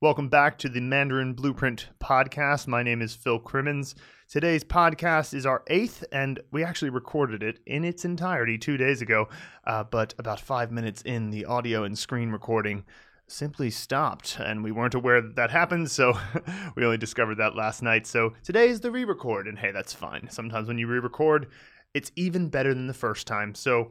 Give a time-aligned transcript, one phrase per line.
[0.00, 2.68] Welcome back to the Mandarin Blueprint podcast.
[2.68, 3.96] My name is Phil Crimmins.
[4.28, 9.02] Today's podcast is our eighth, and we actually recorded it in its entirety two days
[9.02, 9.28] ago.
[9.66, 12.84] Uh, but about five minutes in, the audio and screen recording
[13.26, 16.16] simply stopped, and we weren't aware that that happened, so
[16.76, 18.06] we only discovered that last night.
[18.06, 20.30] So today is the re record, and hey, that's fine.
[20.30, 21.48] Sometimes when you re record,
[21.92, 23.52] it's even better than the first time.
[23.52, 23.90] So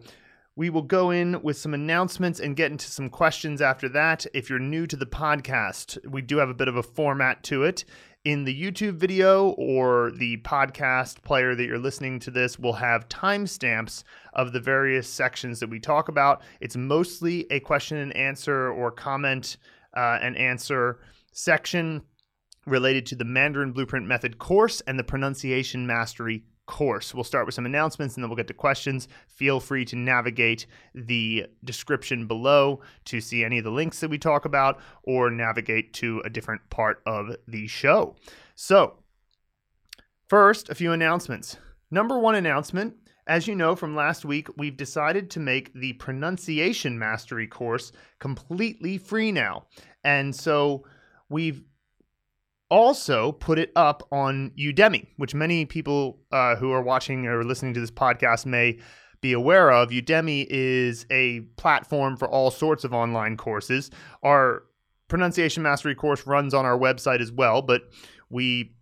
[0.57, 4.25] we will go in with some announcements and get into some questions after that.
[4.33, 7.63] If you're new to the podcast, we do have a bit of a format to
[7.63, 7.85] it.
[8.25, 13.07] In the YouTube video or the podcast player that you're listening to this, will have
[13.07, 16.41] timestamps of the various sections that we talk about.
[16.59, 19.57] It's mostly a question and answer or comment
[19.95, 21.01] uh, and answer
[21.33, 22.01] section
[22.65, 27.15] related to the Mandarin Blueprint Method course and the Pronunciation Mastery course.
[27.15, 29.07] We'll start with some announcements and then we'll get to questions.
[29.27, 34.19] Feel free to navigate the description below to see any of the links that we
[34.19, 38.15] talk about or navigate to a different part of the show.
[38.55, 38.99] So,
[40.27, 41.57] first, a few announcements.
[41.89, 42.95] Number one announcement
[43.27, 48.97] as you know from last week, we've decided to make the pronunciation mastery course completely
[48.97, 49.65] free now.
[50.03, 50.85] And so
[51.29, 51.61] we've
[52.69, 57.73] also put it up on Udemy, which many people uh, who are watching or listening
[57.73, 58.79] to this podcast may
[59.21, 59.89] be aware of.
[59.89, 63.89] Udemy is a platform for all sorts of online courses.
[64.23, 64.63] Our
[65.07, 67.81] pronunciation mastery course runs on our website as well, but
[68.29, 68.73] we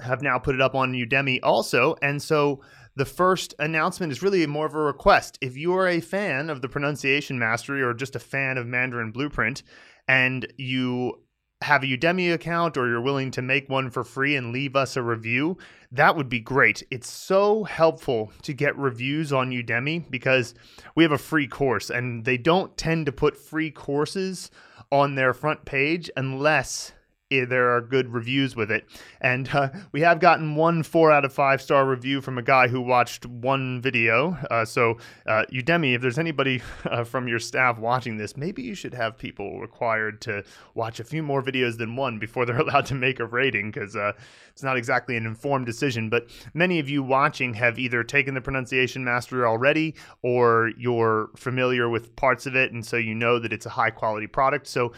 [0.00, 1.94] have now put it up on Udemy also.
[2.02, 2.62] And so
[2.96, 5.38] the first announcement is really more of a request.
[5.40, 9.12] If you are a fan of the pronunciation mastery or just a fan of Mandarin
[9.12, 9.62] Blueprint,
[10.08, 11.23] and you
[11.64, 14.96] have a Udemy account or you're willing to make one for free and leave us
[14.96, 15.56] a review,
[15.90, 16.82] that would be great.
[16.90, 20.54] It's so helpful to get reviews on Udemy because
[20.94, 24.50] we have a free course and they don't tend to put free courses
[24.92, 26.92] on their front page unless
[27.30, 28.86] there are good reviews with it.
[29.20, 32.68] And uh, we have gotten one four out of five star review from a guy
[32.68, 34.36] who watched one video.
[34.50, 38.74] Uh, so, uh, Udemy, if there's anybody uh, from your staff watching this, maybe you
[38.74, 40.44] should have people required to
[40.74, 43.96] watch a few more videos than one before they're allowed to make a rating because
[43.96, 44.12] uh,
[44.52, 46.10] it's not exactly an informed decision.
[46.10, 51.88] But many of you watching have either taken the pronunciation mastery already or you're familiar
[51.88, 52.72] with parts of it.
[52.72, 54.66] And so you know that it's a high quality product.
[54.66, 54.92] So,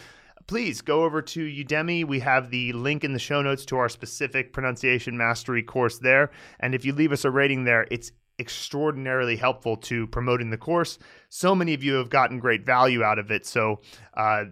[0.47, 2.05] please go over to Udemy.
[2.07, 6.31] We have the link in the show notes to our specific pronunciation mastery course there.
[6.61, 10.99] And if you leave us a rating there, it's extraordinarily helpful to promoting the course.
[11.31, 13.47] So many of you have gotten great value out of it.
[13.47, 13.81] So
[14.15, 14.45] uh,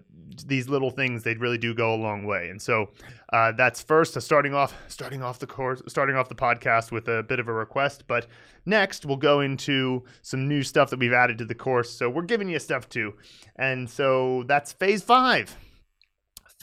[0.46, 2.48] these little things they really do go a long way.
[2.48, 2.90] And so
[3.32, 7.08] uh, that's first uh, starting off starting off the course starting off the podcast with
[7.08, 8.04] a bit of a request.
[8.06, 8.26] But
[8.64, 11.90] next we'll go into some new stuff that we've added to the course.
[11.90, 13.14] So we're giving you stuff too.
[13.56, 15.54] And so that's phase five.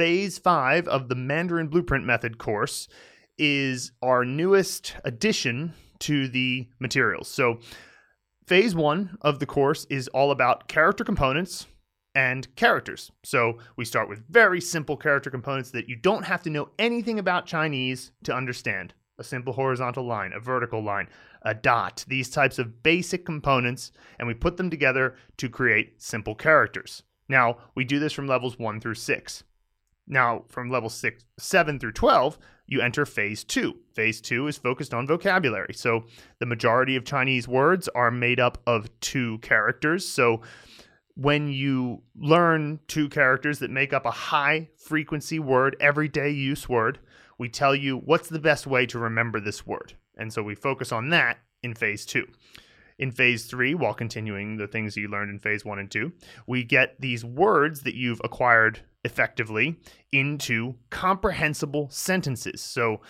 [0.02, 2.88] Phase 5 of the Mandarin Blueprint Method course
[3.38, 7.28] is our newest addition to the materials.
[7.28, 7.60] So,
[8.48, 11.68] phase 1 of the course is all about character components
[12.16, 13.12] and characters.
[13.24, 17.20] So, we start with very simple character components that you don't have to know anything
[17.20, 18.96] about Chinese to understand.
[19.20, 21.10] A simple horizontal line, a vertical line,
[21.44, 26.34] a dot, these types of basic components, and we put them together to create simple
[26.34, 27.04] characters.
[27.30, 29.44] Now, we do this from levels 1 through 6.
[30.12, 33.74] Now, from level six, 7 through 12, you enter phase 2.
[33.96, 35.74] Phase 2 is focused on vocabulary.
[35.74, 36.04] So,
[36.40, 40.08] the majority of Chinese words are made up of two characters.
[40.08, 40.42] So,
[41.16, 47.00] when you learn two characters that make up a high frequency word, everyday use word,
[47.38, 49.94] we tell you what's the best way to remember this word.
[50.18, 52.28] And so we focus on that in phase two.
[52.98, 56.12] In phase three, while continuing the things you learned in phase one and two,
[56.48, 59.80] we get these words that you've acquired effectively
[60.12, 62.62] into comprehensible sentences.
[62.62, 63.02] So,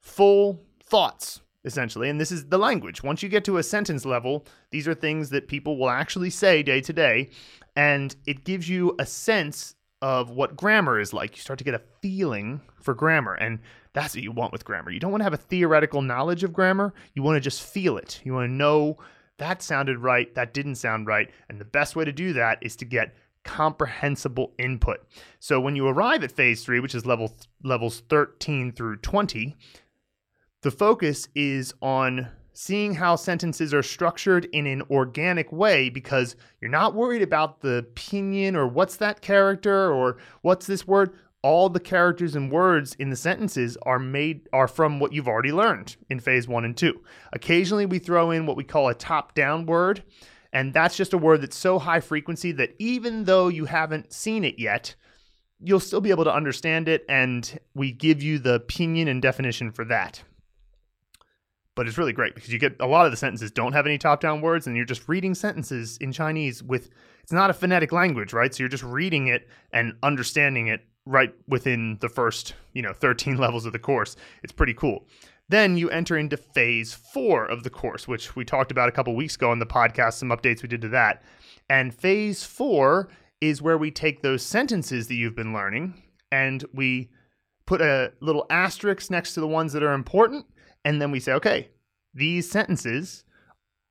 [0.00, 2.08] full thoughts, essentially.
[2.08, 3.02] And this is the language.
[3.02, 6.62] Once you get to a sentence level, these are things that people will actually say
[6.62, 7.30] day to day.
[7.76, 11.36] And it gives you a sense of what grammar is like.
[11.36, 13.34] You start to get a feeling for grammar.
[13.34, 13.60] And
[13.92, 14.90] that's what you want with grammar.
[14.90, 16.94] You don't want to have a theoretical knowledge of grammar.
[17.14, 18.20] You want to just feel it.
[18.24, 18.98] You want to know
[19.38, 21.30] that sounded right, that didn't sound right.
[21.48, 24.98] And the best way to do that is to get comprehensible input.
[25.40, 29.56] So when you arrive at phase 3, which is level th- levels 13 through 20,
[30.62, 36.70] the focus is on seeing how sentences are structured in an organic way because you're
[36.70, 41.80] not worried about the pinyin or what's that character or what's this word all the
[41.80, 46.20] characters and words in the sentences are made are from what you've already learned in
[46.20, 47.00] phase 1 and 2.
[47.32, 50.02] Occasionally we throw in what we call a top-down word
[50.52, 54.44] and that's just a word that's so high frequency that even though you haven't seen
[54.44, 54.94] it yet,
[55.58, 59.70] you'll still be able to understand it, and we give you the pinyin and definition
[59.72, 60.22] for that.
[61.74, 63.96] But it's really great because you get a lot of the sentences don't have any
[63.96, 66.90] top down words, and you're just reading sentences in Chinese with
[67.22, 68.54] it's not a phonetic language, right?
[68.54, 73.36] So you're just reading it and understanding it right within the first, you know, 13
[73.38, 74.16] levels of the course.
[74.42, 75.06] It's pretty cool.
[75.48, 79.14] Then you enter into phase four of the course, which we talked about a couple
[79.14, 81.22] weeks ago on the podcast, some updates we did to that.
[81.68, 83.08] And phase four
[83.40, 86.00] is where we take those sentences that you've been learning
[86.30, 87.10] and we
[87.66, 90.46] put a little asterisk next to the ones that are important.
[90.84, 91.68] And then we say, okay,
[92.14, 93.24] these sentences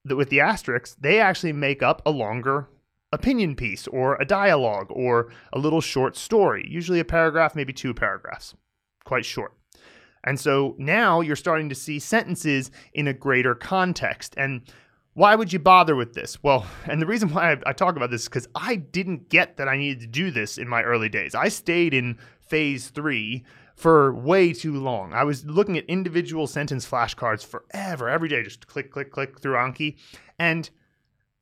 [0.06, 2.70] that with the asterisks, they actually make up a longer
[3.12, 7.94] opinion piece or a dialogue or a little short story, usually a paragraph, maybe two
[7.94, 8.56] paragraphs,
[9.04, 9.54] quite short.
[10.24, 14.36] And so now you're starting to see sentences in a greater context.
[14.38, 14.62] And
[15.14, 16.42] why would you bother with this?
[16.44, 19.58] Well, and the reason why I, I talk about this is because I didn't get
[19.58, 21.36] that I needed to do this in my early days.
[21.36, 23.44] I stayed in phase three
[23.76, 25.14] for way too long.
[25.14, 29.56] I was looking at individual sentence flashcards forever, every day, just click, click, click through
[29.56, 29.98] Anki.
[30.38, 30.70] And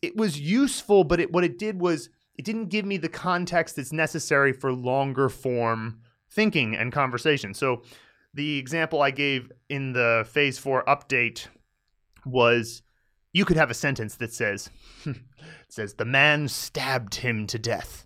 [0.02, 3.76] it was useful, but it, what it did was it didn't give me the context
[3.76, 6.00] that's necessary for longer form
[6.32, 7.54] thinking and conversation.
[7.54, 7.84] So
[8.34, 11.48] the example I gave in the phase four update
[12.26, 12.82] was
[13.34, 14.70] you could have a sentence that says
[15.68, 18.06] says the man stabbed him to death.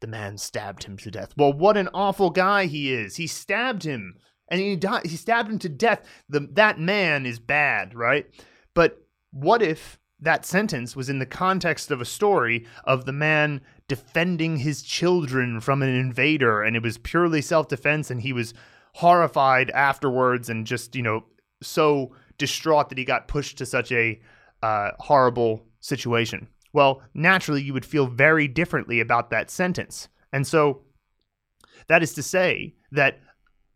[0.00, 1.34] The man stabbed him to death.
[1.36, 3.16] Well, what an awful guy he is.
[3.16, 4.14] He stabbed him
[4.48, 6.02] and he died, he stabbed him to death.
[6.28, 8.26] The, that man is bad, right?
[8.74, 13.60] But what if that sentence was in the context of a story of the man
[13.86, 18.52] defending his children from an invader and it was purely self-defense and he was
[18.94, 21.24] horrified afterwards and just, you know,
[21.62, 24.20] so distraught that he got pushed to such a
[24.62, 26.48] uh, horrible situation.
[26.72, 30.08] Well, naturally, you would feel very differently about that sentence.
[30.32, 30.82] And so
[31.88, 33.20] that is to say that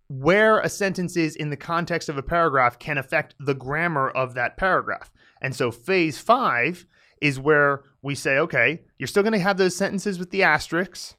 [0.09, 4.35] where a sentence is in the context of a paragraph can affect the grammar of
[4.35, 5.11] that paragraph.
[5.43, 6.87] And so phase five
[7.21, 11.17] is where we say, okay, you're still going to have those sentences with the asterisks.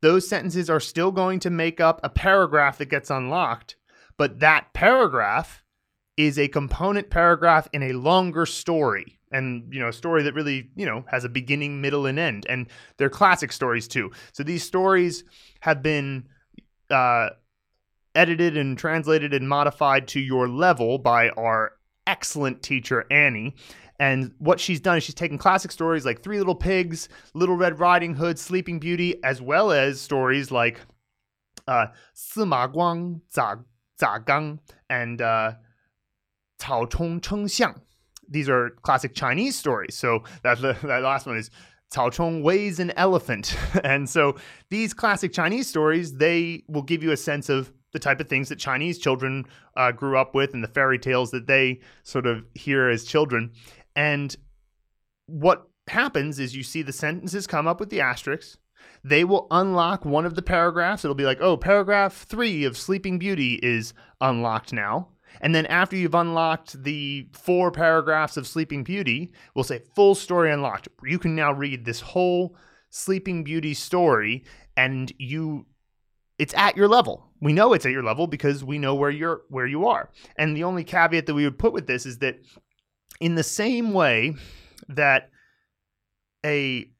[0.00, 3.76] Those sentences are still going to make up a paragraph that gets unlocked,
[4.16, 5.62] but that paragraph
[6.16, 10.70] is a component paragraph in a longer story and you know a story that really
[10.74, 12.66] you know has a beginning middle and end and
[12.96, 15.22] they're classic stories too so these stories
[15.60, 16.26] have been
[16.90, 17.28] uh,
[18.14, 21.72] edited and translated and modified to your level by our
[22.08, 23.54] excellent teacher, Annie.
[24.00, 27.78] And what she's done is she's taken classic stories like Three Little Pigs, Little Red
[27.78, 30.80] Riding Hood, Sleeping Beauty, as well as stories like
[31.66, 35.52] uh, Sima Guang, Zha, Gang, and uh,
[36.60, 37.80] Cao Chong Cheng Xiang.
[38.28, 39.96] These are classic Chinese stories.
[39.96, 41.50] So that, that last one is
[41.92, 43.56] Cao Chong weighs an elephant.
[43.84, 44.36] and so
[44.70, 48.48] these classic Chinese stories, they will give you a sense of the type of things
[48.48, 49.44] that Chinese children
[49.76, 53.52] uh, grew up with and the fairy tales that they sort of hear as children.
[53.96, 54.36] And
[55.26, 58.58] what happens is you see the sentences come up with the asterisks.
[59.02, 61.04] They will unlock one of the paragraphs.
[61.04, 65.08] It'll be like, oh, paragraph three of Sleeping Beauty is unlocked now.
[65.40, 70.50] And then after you've unlocked the four paragraphs of Sleeping Beauty, we'll say full story
[70.50, 70.88] unlocked.
[71.04, 72.56] You can now read this whole
[72.90, 74.44] Sleeping Beauty story
[74.76, 75.66] and you
[76.38, 77.26] it's at your level.
[77.40, 80.10] We know it's at your level because we know where you're where you are.
[80.36, 82.38] And the only caveat that we would put with this is that
[83.20, 84.34] in the same way
[84.88, 85.30] that
[86.44, 86.90] a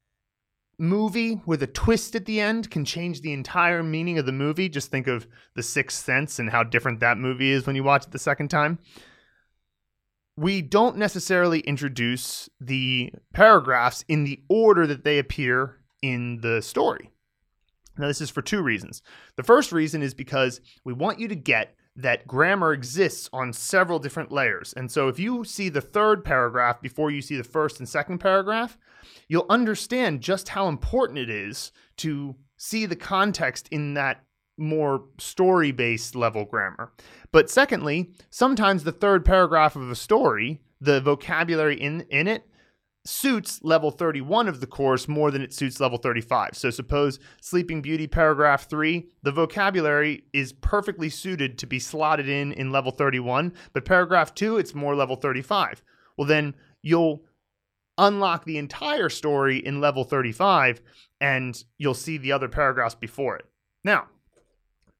[0.78, 4.68] movie with a twist at the end can change the entire meaning of the movie.
[4.68, 8.06] Just think of The Sixth Sense and how different that movie is when you watch
[8.06, 8.78] it the second time.
[10.36, 17.10] We don't necessarily introduce the paragraphs in the order that they appear in the story.
[17.98, 19.02] Now, this is for two reasons.
[19.36, 23.98] The first reason is because we want you to get that grammar exists on several
[23.98, 24.72] different layers.
[24.74, 28.18] And so if you see the third paragraph before you see the first and second
[28.18, 28.78] paragraph,
[29.28, 34.24] you'll understand just how important it is to see the context in that
[34.56, 36.92] more story based level grammar.
[37.32, 42.44] But secondly, sometimes the third paragraph of a story, the vocabulary in, in it,
[43.04, 46.50] suits level 31 of the course more than it suits level 35.
[46.54, 52.52] So suppose Sleeping Beauty paragraph 3, the vocabulary is perfectly suited to be slotted in
[52.52, 55.82] in level 31, but paragraph 2 it's more level 35.
[56.16, 57.22] Well then you'll
[57.96, 60.80] unlock the entire story in level 35
[61.20, 63.46] and you'll see the other paragraphs before it.
[63.84, 64.06] Now,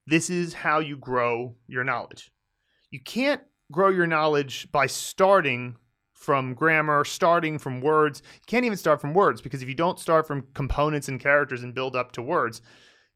[0.07, 2.33] this is how you grow your knowledge.
[2.91, 5.77] You can't grow your knowledge by starting
[6.19, 8.23] from grammar, starting from words.
[8.35, 11.63] You can't even start from words because if you don't start from components and characters
[11.63, 12.61] and build up to words,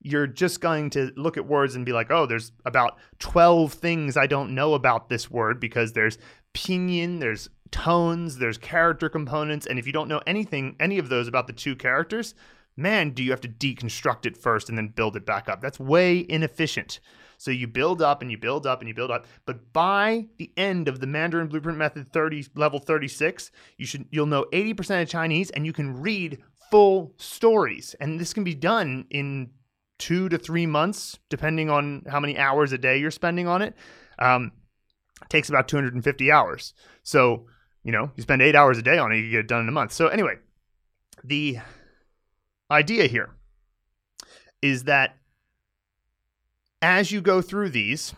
[0.01, 4.17] you're just going to look at words and be like, oh, there's about 12 things
[4.17, 6.17] I don't know about this word because there's
[6.55, 9.67] pinyin, there's tones, there's character components.
[9.67, 12.37] And if you don't know anything, any of those about the two characters,
[12.77, 15.61] man, do you have to deconstruct it first and then build it back up.
[15.61, 17.01] That's way inefficient.
[17.43, 19.27] So you build up and you build up and you build up.
[19.47, 24.27] But by the end of the Mandarin Blueprint Method 30 level 36, you should you'll
[24.27, 26.39] know 80% of Chinese and you can read
[26.71, 27.97] full stories.
[27.99, 29.51] And this can be done in
[29.99, 33.75] two to three months, depending on how many hours a day you're spending on it.
[34.21, 34.53] Um,
[35.21, 36.75] it takes about 250 hours.
[37.03, 37.49] So,
[37.83, 39.69] you know, you spend eight hours a day on it, you get it done in
[39.69, 39.93] a month.
[39.93, 40.37] So, anyway,
[41.25, 41.59] the
[42.71, 43.31] idea here
[44.63, 45.17] is that
[46.83, 48.13] as you go through these,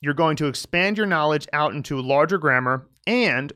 [0.00, 2.88] you're going to expand your knowledge out into larger grammar.
[3.06, 3.52] And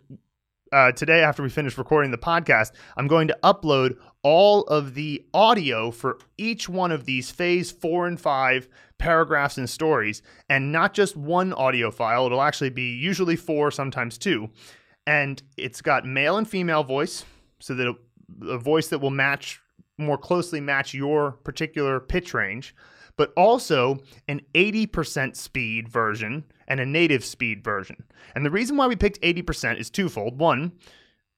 [0.73, 5.25] uh, today, after we finish recording the podcast, I'm going to upload all of the
[5.35, 10.95] audio for each one of these phase four and five paragraphs and stories, and not
[10.95, 12.27] just one audio file.
[12.27, 14.51] It'll actually be usually four, sometimes two.
[15.07, 17.25] And it's got male and female voice,
[17.59, 17.95] so that
[18.43, 19.61] a voice that will match
[19.99, 22.75] more closely match your particular pitch range
[23.21, 23.99] but also
[24.29, 28.03] an 80% speed version and a native speed version.
[28.35, 30.39] And the reason why we picked 80% is twofold.
[30.39, 30.73] One,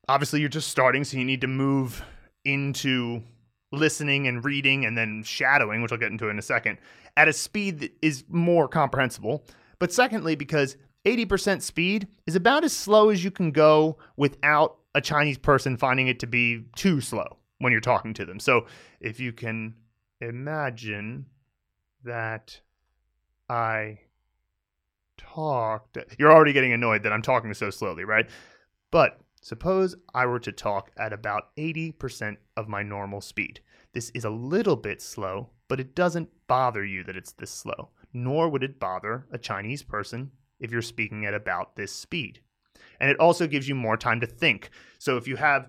[0.06, 2.04] obviously you're just starting, so you need to move
[2.44, 3.20] into
[3.72, 6.78] listening and reading and then shadowing, which I'll get into in a second,
[7.16, 9.44] at a speed that is more comprehensible.
[9.80, 15.00] But secondly, because 80% speed is about as slow as you can go without a
[15.00, 18.38] Chinese person finding it to be too slow when you're talking to them.
[18.38, 18.66] So
[19.00, 19.74] if you can
[20.20, 21.26] imagine
[22.04, 22.60] that
[23.48, 24.00] I
[25.16, 25.98] talked.
[26.18, 28.28] You're already getting annoyed that I'm talking so slowly, right?
[28.90, 33.60] But suppose I were to talk at about 80% of my normal speed.
[33.92, 37.90] This is a little bit slow, but it doesn't bother you that it's this slow,
[38.12, 40.30] nor would it bother a Chinese person
[40.60, 42.40] if you're speaking at about this speed.
[43.00, 44.70] And it also gives you more time to think.
[44.98, 45.68] So if you have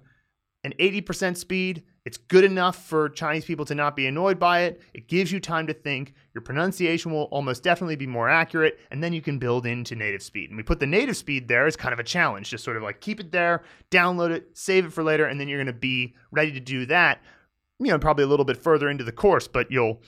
[0.63, 4.81] an 80% speed, it's good enough for Chinese people to not be annoyed by it.
[4.93, 6.13] It gives you time to think.
[6.33, 10.21] Your pronunciation will almost definitely be more accurate, and then you can build into native
[10.21, 10.49] speed.
[10.49, 12.83] And we put the native speed there as kind of a challenge, just sort of
[12.83, 15.79] like keep it there, download it, save it for later, and then you're going to
[15.79, 17.21] be ready to do that.
[17.79, 20.01] You know, probably a little bit further into the course, but you'll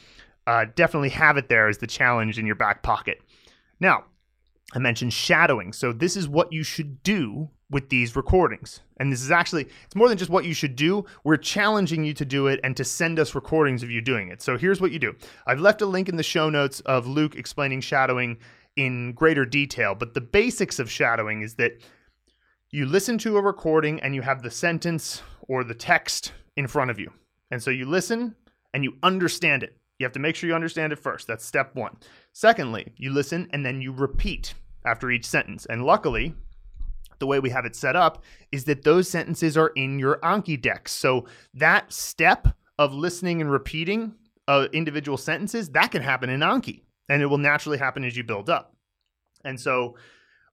[0.48, 3.22] uh, definitely have it there as the challenge in your back pocket.
[3.80, 4.06] Now,
[4.74, 5.72] I mentioned shadowing.
[5.72, 8.82] So this is what you should do with these recordings.
[8.98, 11.06] And this is actually it's more than just what you should do.
[11.24, 14.42] We're challenging you to do it and to send us recordings of you doing it.
[14.42, 15.16] So here's what you do.
[15.48, 18.38] I've left a link in the show notes of Luke explaining shadowing
[18.76, 21.82] in greater detail, but the basics of shadowing is that
[22.72, 26.92] you listen to a recording and you have the sentence or the text in front
[26.92, 27.12] of you.
[27.52, 28.36] And so you listen
[28.74, 29.78] and you understand it.
[29.98, 31.26] You have to make sure you understand it first.
[31.26, 31.98] That's step 1.
[32.34, 34.56] Secondly, you listen and then you repeat
[34.86, 35.66] after each sentence.
[35.66, 36.36] And luckily,
[37.20, 40.62] the way we have it set up is that those sentences are in your Anki
[40.62, 40.88] deck.
[40.90, 44.16] So that step of listening and repeating
[44.48, 48.24] uh, individual sentences, that can happen in Anki and it will naturally happen as you
[48.24, 48.76] build up.
[49.44, 49.96] And so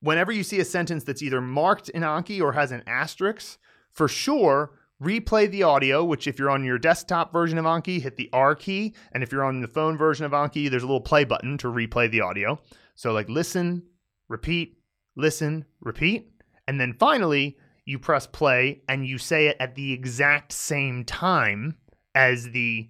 [0.00, 3.58] whenever you see a sentence that's either marked in Anki or has an asterisk,
[3.92, 8.16] for sure, replay the audio, which if you're on your desktop version of Anki, hit
[8.16, 8.94] the R key.
[9.12, 11.68] And if you're on the phone version of Anki, there's a little play button to
[11.68, 12.60] replay the audio.
[12.94, 13.82] So like listen,
[14.28, 14.78] repeat,
[15.16, 16.31] listen, repeat.
[16.72, 21.76] And then finally, you press play and you say it at the exact same time
[22.14, 22.88] as the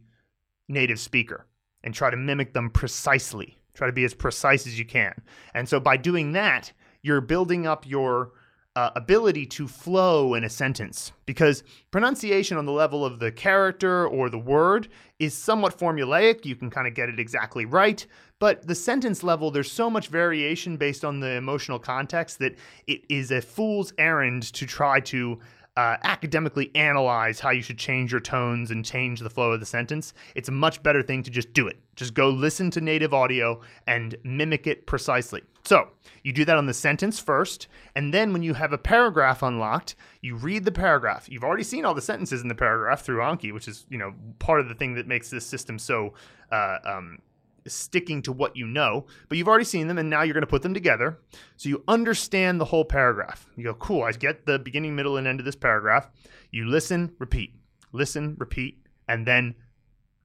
[0.69, 1.49] native speaker
[1.83, 3.59] and try to mimic them precisely.
[3.75, 5.21] Try to be as precise as you can.
[5.53, 6.71] And so by doing that,
[7.03, 8.31] you're building up your
[8.77, 14.07] uh, ability to flow in a sentence because pronunciation on the level of the character
[14.07, 14.87] or the word
[15.19, 16.47] is somewhat formulaic.
[16.47, 18.07] You can kind of get it exactly right.
[18.43, 22.57] But the sentence level, there's so much variation based on the emotional context that
[22.89, 25.39] it is a fool's errand to try to
[25.77, 29.67] uh, academically analyze how you should change your tones and change the flow of the
[29.67, 30.13] sentence.
[30.35, 31.77] It's a much better thing to just do it.
[31.95, 35.43] Just go listen to native audio and mimic it precisely.
[35.65, 35.91] So
[36.25, 39.95] you do that on the sentence first, and then when you have a paragraph unlocked,
[40.21, 41.29] you read the paragraph.
[41.31, 44.15] You've already seen all the sentences in the paragraph through Anki, which is you know
[44.41, 46.15] part of the thing that makes this system so
[46.51, 47.19] uh, um,
[47.67, 50.47] sticking to what you know, but you've already seen them and now you're going to
[50.47, 51.19] put them together.
[51.57, 53.47] So you understand the whole paragraph.
[53.57, 56.11] You go, cool, I get the beginning, middle, and end of this paragraph.
[56.51, 57.55] You listen, repeat,
[57.93, 59.55] listen, repeat, and then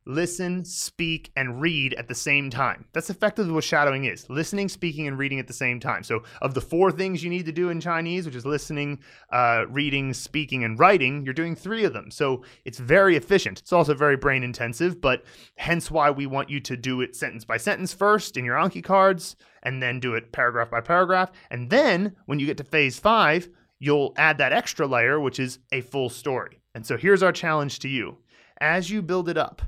[0.08, 2.86] listen, speak, and read at the same time.
[2.94, 6.02] That's effectively what shadowing is listening, speaking, and reading at the same time.
[6.04, 9.00] So, of the four things you need to do in Chinese, which is listening,
[9.32, 12.10] uh, reading, speaking, and writing, you're doing three of them.
[12.10, 13.60] So, it's very efficient.
[13.60, 15.24] It's also very brain intensive, but
[15.58, 18.84] hence why we want you to do it sentence by sentence first in your Anki
[18.84, 21.32] cards, and then do it paragraph by paragraph.
[21.52, 23.50] And then when you get to phase five,
[23.80, 26.62] you'll add that extra layer, which is a full story.
[26.74, 28.20] And so, here's our challenge to you
[28.60, 29.62] as you build it up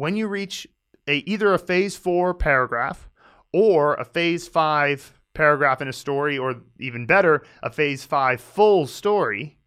[0.00, 0.66] when you reach
[1.06, 3.10] a, either a phase four paragraph
[3.52, 8.86] or a phase five paragraph in a story, or even better, a phase five full
[8.86, 9.58] story,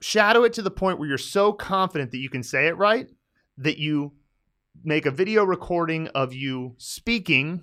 [0.00, 3.06] shadow it to the point where you're so confident that you can say it right
[3.58, 4.12] that you
[4.82, 7.62] make a video recording of you speaking,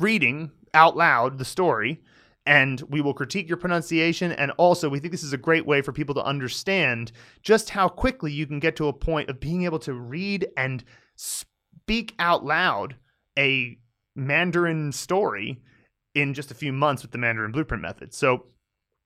[0.00, 2.02] reading out loud the story,
[2.48, 4.32] and we will critique your pronunciation.
[4.32, 7.12] And also, we think this is a great way for people to understand
[7.42, 10.82] just how quickly you can get to a point of being able to read and
[11.14, 12.96] speak out loud
[13.38, 13.76] a
[14.16, 15.60] Mandarin story
[16.14, 18.14] in just a few months with the Mandarin Blueprint method.
[18.14, 18.46] So,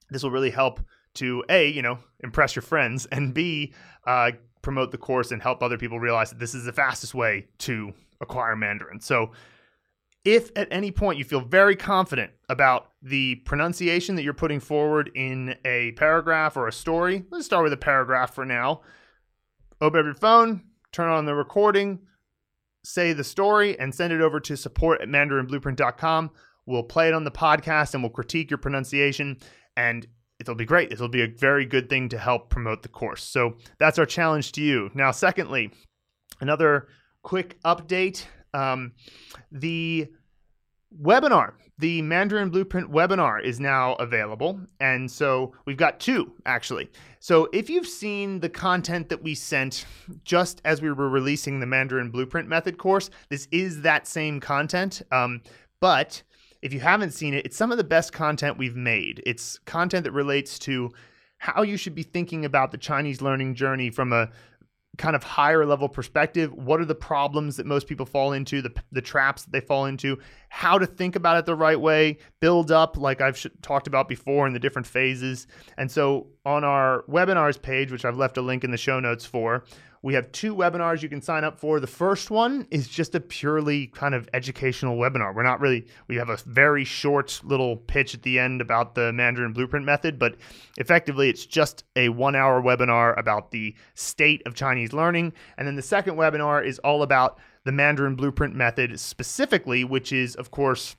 [0.08, 0.80] this will really help
[1.14, 3.74] to A, you know, impress your friends, and B,
[4.06, 4.30] uh,
[4.62, 7.92] promote the course and help other people realize that this is the fastest way to
[8.20, 9.00] acquire Mandarin.
[9.00, 9.32] So,
[10.24, 15.10] if at any point you feel very confident about the pronunciation that you're putting forward
[15.14, 18.82] in a paragraph or a story, let's start with a paragraph for now.
[19.80, 20.62] Open up your phone,
[20.92, 21.98] turn on the recording,
[22.84, 26.30] say the story, and send it over to support at mandarinblueprint.com.
[26.66, 29.38] We'll play it on the podcast and we'll critique your pronunciation,
[29.76, 30.06] and
[30.38, 30.92] it'll be great.
[30.92, 33.24] It'll be a very good thing to help promote the course.
[33.24, 34.90] So that's our challenge to you.
[34.94, 35.72] Now, secondly,
[36.40, 36.86] another
[37.22, 38.92] quick update um,
[39.50, 40.08] the
[41.00, 44.60] webinar, the Mandarin Blueprint webinar is now available.
[44.80, 46.90] And so we've got two actually.
[47.18, 49.86] So if you've seen the content that we sent
[50.24, 55.02] just as we were releasing the Mandarin Blueprint method course, this is that same content.
[55.10, 55.40] Um,
[55.80, 56.22] but
[56.60, 59.22] if you haven't seen it, it's some of the best content we've made.
[59.26, 60.90] It's content that relates to
[61.38, 64.30] how you should be thinking about the Chinese learning journey from a
[64.98, 68.70] kind of higher level perspective what are the problems that most people fall into the,
[68.92, 70.18] the traps that they fall into
[70.50, 74.06] how to think about it the right way build up like i've sh- talked about
[74.06, 75.46] before in the different phases.
[75.78, 79.24] And so on our webinars page which i've left a link in the show notes
[79.24, 79.64] for
[80.02, 81.78] we have two webinars you can sign up for.
[81.78, 85.32] The first one is just a purely kind of educational webinar.
[85.34, 89.12] We're not really, we have a very short little pitch at the end about the
[89.12, 90.34] Mandarin Blueprint method, but
[90.76, 95.32] effectively it's just a one hour webinar about the state of Chinese learning.
[95.56, 100.34] And then the second webinar is all about the Mandarin Blueprint method specifically, which is,
[100.34, 100.96] of course,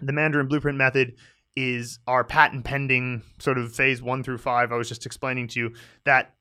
[0.00, 1.16] the Mandarin Blueprint method
[1.56, 4.70] is our patent pending sort of phase one through five.
[4.70, 5.74] I was just explaining to you
[6.04, 6.34] that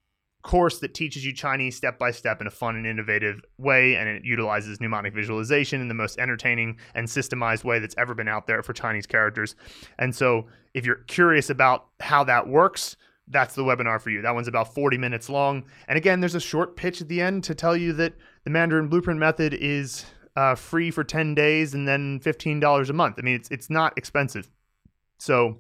[0.43, 4.07] course that teaches you Chinese step by step in a fun and innovative way, and
[4.07, 8.47] it utilizes mnemonic visualization in the most entertaining and systemized way that's ever been out
[8.47, 9.55] there for Chinese characters.
[9.99, 12.95] And so, if you're curious about how that works,
[13.27, 14.21] that's the webinar for you.
[14.21, 15.63] That one's about 40 minutes long.
[15.87, 18.87] And again, there's a short pitch at the end to tell you that the Mandarin
[18.87, 23.15] Blueprint method is uh, free for 10 days and then $15 a month.
[23.17, 24.49] I mean, it's, it's not expensive.
[25.17, 25.57] So,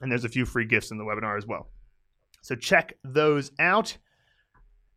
[0.00, 1.68] and there's a few free gifts in the webinar as well.
[2.42, 3.96] So check those out.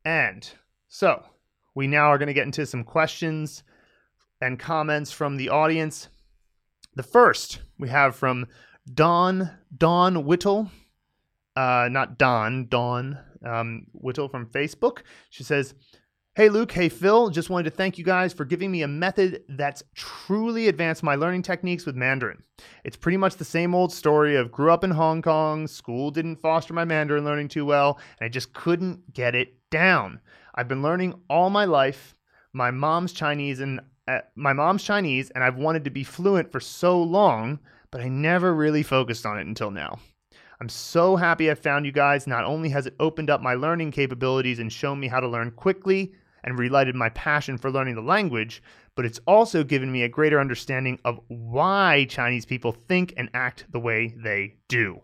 [0.03, 0.47] And
[0.87, 1.23] so
[1.73, 3.63] we now are going to get into some questions
[4.41, 6.09] and comments from the audience.
[6.95, 8.47] The first we have from
[8.91, 10.69] Dawn Dawn Whittle,
[11.55, 14.99] uh, not Dawn Dawn um, Whittle from Facebook.
[15.29, 15.73] She says,
[16.37, 19.43] Hey Luke, hey Phil, just wanted to thank you guys for giving me a method
[19.47, 22.43] that's truly advanced my learning techniques with Mandarin.
[22.83, 26.41] It's pretty much the same old story of grew up in Hong Kong, school didn't
[26.41, 30.19] foster my Mandarin learning too well, and I just couldn't get it down.
[30.55, 32.15] I've been learning all my life.
[32.51, 36.59] My mom's Chinese and uh, my mom's Chinese and I've wanted to be fluent for
[36.59, 37.59] so long,
[37.91, 39.99] but I never really focused on it until now.
[40.59, 42.27] I'm so happy I found you guys.
[42.27, 45.51] Not only has it opened up my learning capabilities and shown me how to learn
[45.51, 46.13] quickly,
[46.45, 48.63] and relighted my passion for learning the language,
[48.95, 53.65] but it's also given me a greater understanding of why Chinese people think and act
[53.71, 55.01] the way they do.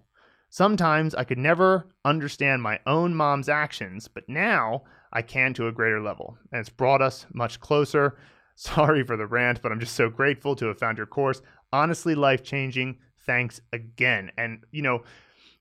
[0.50, 5.72] Sometimes I could never understand my own mom's actions, but now I can to a
[5.72, 8.18] greater level, and it's brought us much closer.
[8.56, 11.42] Sorry for the rant, but I'm just so grateful to have found your course.
[11.74, 13.00] Honestly, life changing.
[13.26, 14.32] Thanks again.
[14.38, 15.04] And, you know,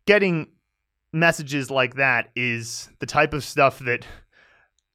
[0.06, 0.48] getting
[1.12, 4.04] messages like that is the type of stuff that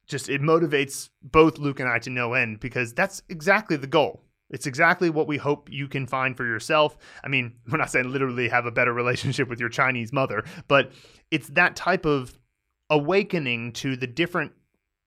[0.06, 4.22] just it motivates both Luke and I to no end because that's exactly the goal.
[4.48, 6.96] It's exactly what we hope you can find for yourself.
[7.24, 10.92] I mean, we're not saying literally have a better relationship with your Chinese mother, but
[11.30, 12.38] it's that type of
[12.88, 14.52] awakening to the different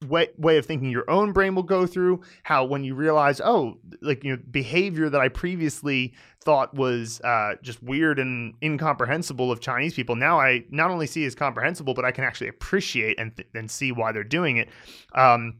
[0.07, 3.77] way, way of thinking your own brain will go through how when you realize oh
[4.01, 9.59] like you know behavior that i previously thought was uh, just weird and incomprehensible of
[9.59, 13.35] chinese people now i not only see as comprehensible but i can actually appreciate and,
[13.35, 14.69] th- and see why they're doing it.
[15.13, 15.57] Um,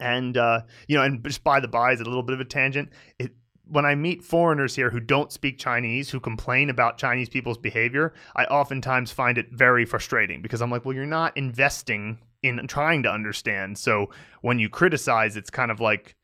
[0.00, 2.44] and uh, you know and just by the by is a little bit of a
[2.44, 3.32] tangent it
[3.66, 8.12] when I meet foreigners here who don't speak Chinese, who complain about Chinese people's behavior,
[8.36, 13.02] I oftentimes find it very frustrating because I'm like, well, you're not investing in trying
[13.02, 13.78] to understand.
[13.78, 14.10] So
[14.42, 16.14] when you criticize, it's kind of like,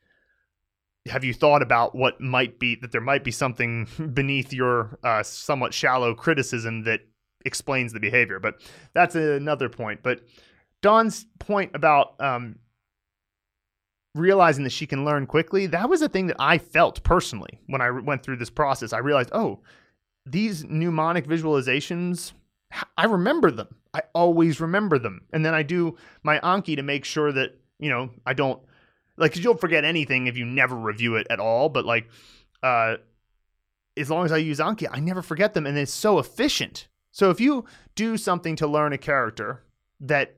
[1.08, 5.22] have you thought about what might be that there might be something beneath your uh,
[5.22, 7.00] somewhat shallow criticism that
[7.44, 8.38] explains the behavior?
[8.38, 8.60] But
[8.92, 10.02] that's another point.
[10.02, 10.20] But
[10.82, 12.58] Dawn's point about um,
[14.14, 17.80] realizing that she can learn quickly, that was a thing that I felt personally when
[17.80, 18.92] I went through this process.
[18.92, 19.60] I realized, oh,
[20.26, 22.32] these mnemonic visualizations,
[22.96, 23.68] I remember them.
[23.92, 25.22] I always remember them.
[25.32, 28.62] And then I do my Anki to make sure that, you know, I don't
[29.16, 32.08] like cuz you'll forget anything if you never review it at all, but like
[32.62, 32.96] uh
[33.96, 36.88] as long as I use Anki, I never forget them and it's so efficient.
[37.12, 39.64] So if you do something to learn a character
[40.00, 40.36] that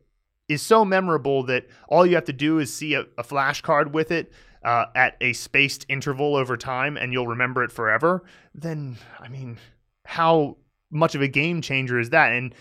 [0.49, 4.11] is so memorable that all you have to do is see a, a flashcard with
[4.11, 4.33] it
[4.65, 9.59] uh, at a spaced interval over time and you'll remember it forever, then I mean,
[10.05, 10.57] how
[10.91, 12.33] much of a game changer is that?
[12.33, 12.55] And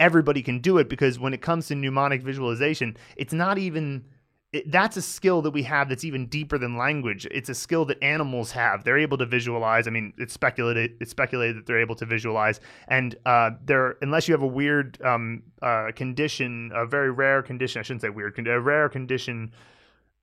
[0.00, 4.04] everybody can do it because when it comes to mnemonic visualization, it's not even
[4.52, 7.26] it, that's a skill that we have that's even deeper than language.
[7.30, 8.82] It's a skill that animals have.
[8.82, 9.86] They're able to visualize.
[9.86, 14.26] I mean, it's speculated it's speculated that they're able to visualize, and uh, they're unless
[14.26, 17.80] you have a weird um, uh, condition, a very rare condition.
[17.80, 19.52] I shouldn't say weird, a rare condition,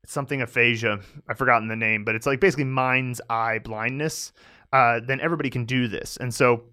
[0.05, 1.01] something aphasia.
[1.29, 4.33] I've forgotten the name, but it's like basically mind's eye blindness.
[4.73, 6.63] Uh, then everybody can do this, and so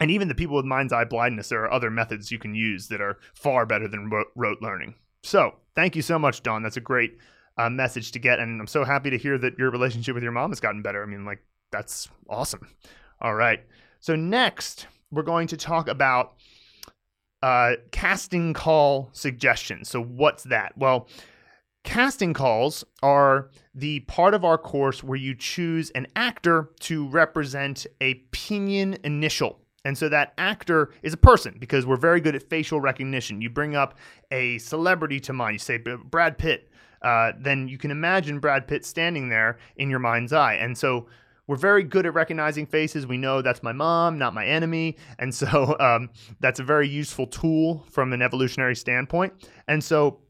[0.00, 2.88] and even the people with mind's eye blindness, there are other methods you can use
[2.88, 4.94] that are far better than rote learning.
[5.22, 6.62] So, thank you so much, Dawn.
[6.62, 7.18] That's a great
[7.56, 8.38] uh, message to get.
[8.40, 11.02] And I'm so happy to hear that your relationship with your mom has gotten better.
[11.02, 12.68] I mean, like, that's awesome.
[13.20, 13.60] All right.
[14.00, 16.34] So, next, we're going to talk about
[17.42, 19.88] uh, casting call suggestions.
[19.88, 20.76] So, what's that?
[20.76, 21.08] Well,
[21.84, 27.86] casting calls are the part of our course where you choose an actor to represent
[28.00, 32.42] a pinyin initial and so that actor is a person because we're very good at
[32.42, 33.40] facial recognition.
[33.40, 33.98] You bring up
[34.30, 36.70] a celebrity to mind, you say Brad Pitt,
[37.02, 40.54] uh, then you can imagine Brad Pitt standing there in your mind's eye.
[40.54, 41.06] And so
[41.46, 43.06] we're very good at recognizing faces.
[43.06, 44.96] We know that's my mom, not my enemy.
[45.18, 49.34] And so um, that's a very useful tool from an evolutionary standpoint.
[49.68, 50.20] And so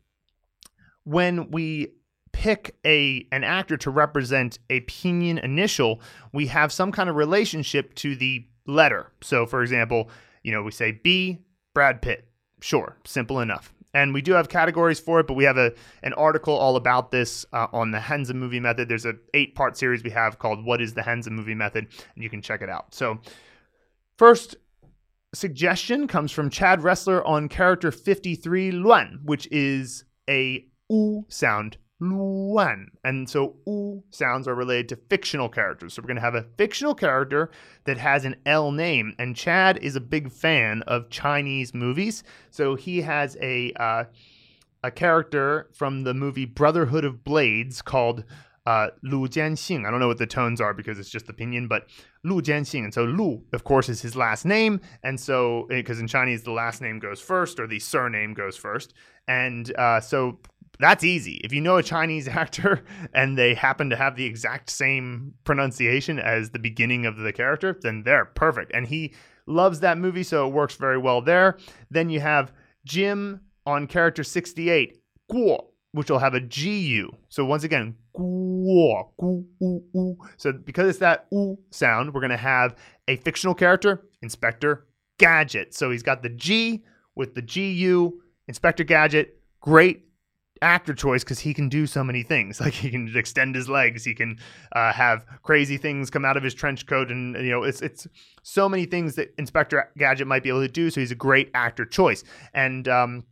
[1.04, 1.92] when we
[2.32, 6.00] pick a an actor to represent a pinyin initial,
[6.32, 9.12] we have some kind of relationship to the letter.
[9.22, 10.10] So, for example,
[10.42, 11.38] you know, we say B,
[11.74, 12.28] Brad Pitt.
[12.60, 13.72] Sure, simple enough.
[13.92, 15.72] And we do have categories for it, but we have a
[16.02, 18.88] an article all about this uh, on the Hanzi movie method.
[18.88, 22.24] There's a eight part series we have called "What is the Hanzi movie method," and
[22.24, 22.92] you can check it out.
[22.92, 23.20] So,
[24.18, 24.56] first
[25.32, 31.76] suggestion comes from Chad Wrestler on character 53 Luan, which is a oo sound
[32.12, 32.90] luan.
[33.04, 35.94] And so u sounds are related to fictional characters.
[35.94, 37.50] So we're going to have a fictional character
[37.84, 39.14] that has an L name.
[39.18, 42.24] And Chad is a big fan of Chinese movies.
[42.50, 44.04] So he has a uh,
[44.82, 48.24] a character from the movie Brotherhood of Blades called
[48.66, 49.86] uh, Lu Jianxing.
[49.86, 51.86] I don't know what the tones are because it's just pinyin, but
[52.22, 52.84] Lu Jianxing.
[52.84, 54.80] And so Lu, of course, is his last name.
[55.02, 58.94] And so, because in Chinese, the last name goes first or the surname goes first.
[59.28, 60.38] And uh, so
[60.78, 61.40] that's easy.
[61.44, 66.18] If you know a Chinese actor and they happen to have the exact same pronunciation
[66.18, 68.72] as the beginning of the character, then they're perfect.
[68.74, 69.14] And he
[69.46, 71.58] loves that movie, so it works very well there.
[71.90, 72.52] Then you have
[72.84, 74.98] Jim on character 68,
[75.30, 77.10] Guo, which will have a GU.
[77.28, 80.16] So once again, Guo, gu, u, u.
[80.36, 82.76] So because it's that U sound, we're going to have
[83.08, 84.86] a fictional character, Inspector
[85.18, 85.74] Gadget.
[85.74, 86.84] So he's got the G
[87.14, 89.40] with the GU, Inspector Gadget.
[89.60, 90.04] Great
[90.64, 92.60] actor choice because he can do so many things.
[92.64, 94.38] Like he can extend his legs, he can
[94.72, 98.06] uh, have crazy things come out of his trench coat, and you know it's it's
[98.42, 100.88] so many things that Inspector Gadget might be able to do.
[100.88, 102.24] So he's a great actor choice,
[102.54, 103.24] and um,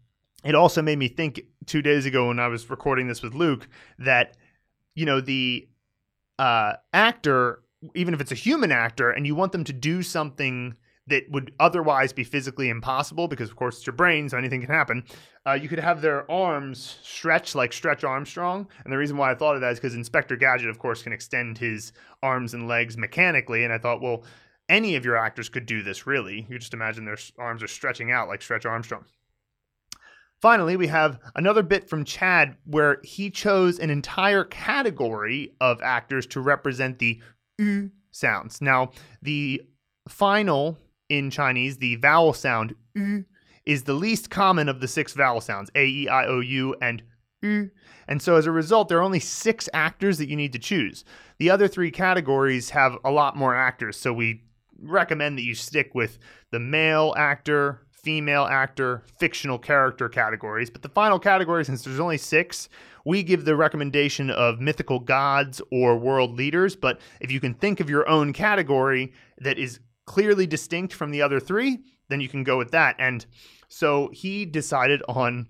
[0.44, 3.68] it also made me think two days ago when I was recording this with Luke
[3.98, 4.36] that
[4.94, 5.66] you know the
[6.38, 7.62] uh, actor,
[7.94, 10.76] even if it's a human actor, and you want them to do something
[11.08, 14.70] that would otherwise be physically impossible because of course it's your brain so anything can
[14.70, 15.04] happen.
[15.46, 18.68] Uh, you could have their arms stretch like stretch armstrong.
[18.84, 21.12] And the reason why i thought of that is because inspector gadget of course can
[21.12, 23.64] extend his arms and legs mechanically.
[23.64, 24.24] And i thought well
[24.68, 26.46] any of your actors could do this really.
[26.48, 29.04] You just imagine their arms are stretching out like stretch armstrong.
[30.40, 36.26] Finally, we have another bit from Chad where he chose an entire category of actors
[36.26, 37.20] to represent the
[37.58, 38.60] u sounds.
[38.60, 38.90] Now,
[39.22, 39.62] the
[40.08, 40.78] final
[41.12, 43.24] in Chinese, the vowel sound u,
[43.66, 47.02] is the least common of the six vowel sounds a, e, i, o, u, and
[47.42, 47.70] u.
[48.08, 51.04] And so as a result, there are only six actors that you need to choose.
[51.38, 54.42] The other three categories have a lot more actors, so we
[54.80, 56.18] recommend that you stick with
[56.50, 60.70] the male actor, female actor, fictional character categories.
[60.70, 62.70] But the final category, since there's only six,
[63.04, 66.74] we give the recommendation of mythical gods or world leaders.
[66.74, 71.22] But if you can think of your own category that is clearly distinct from the
[71.22, 72.96] other three, then you can go with that.
[72.98, 73.24] And
[73.68, 75.48] so he decided on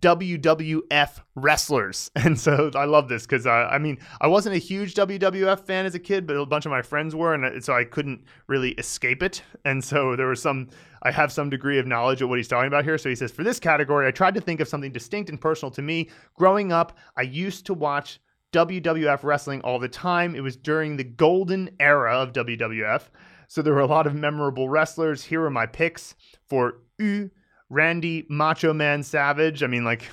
[0.00, 2.10] WWF wrestlers.
[2.24, 5.84] And so I love this because uh, I mean, I wasn't a huge WWF fan
[5.84, 7.34] as a kid, but a bunch of my friends were.
[7.34, 9.42] And so I couldn't really escape it.
[9.64, 10.70] And so there was some,
[11.02, 12.96] I have some degree of knowledge of what he's talking about here.
[12.96, 15.70] So he says, for this category, I tried to think of something distinct and personal
[15.72, 16.08] to me.
[16.34, 18.20] Growing up, I used to watch
[18.54, 20.36] WWF wrestling all the time.
[20.36, 23.02] It was during the golden era of WWF.
[23.48, 25.24] So there were a lot of memorable wrestlers.
[25.24, 26.14] Here are my picks
[26.48, 27.30] for U
[27.68, 29.64] Randy Macho Man Savage.
[29.64, 30.04] I mean, like,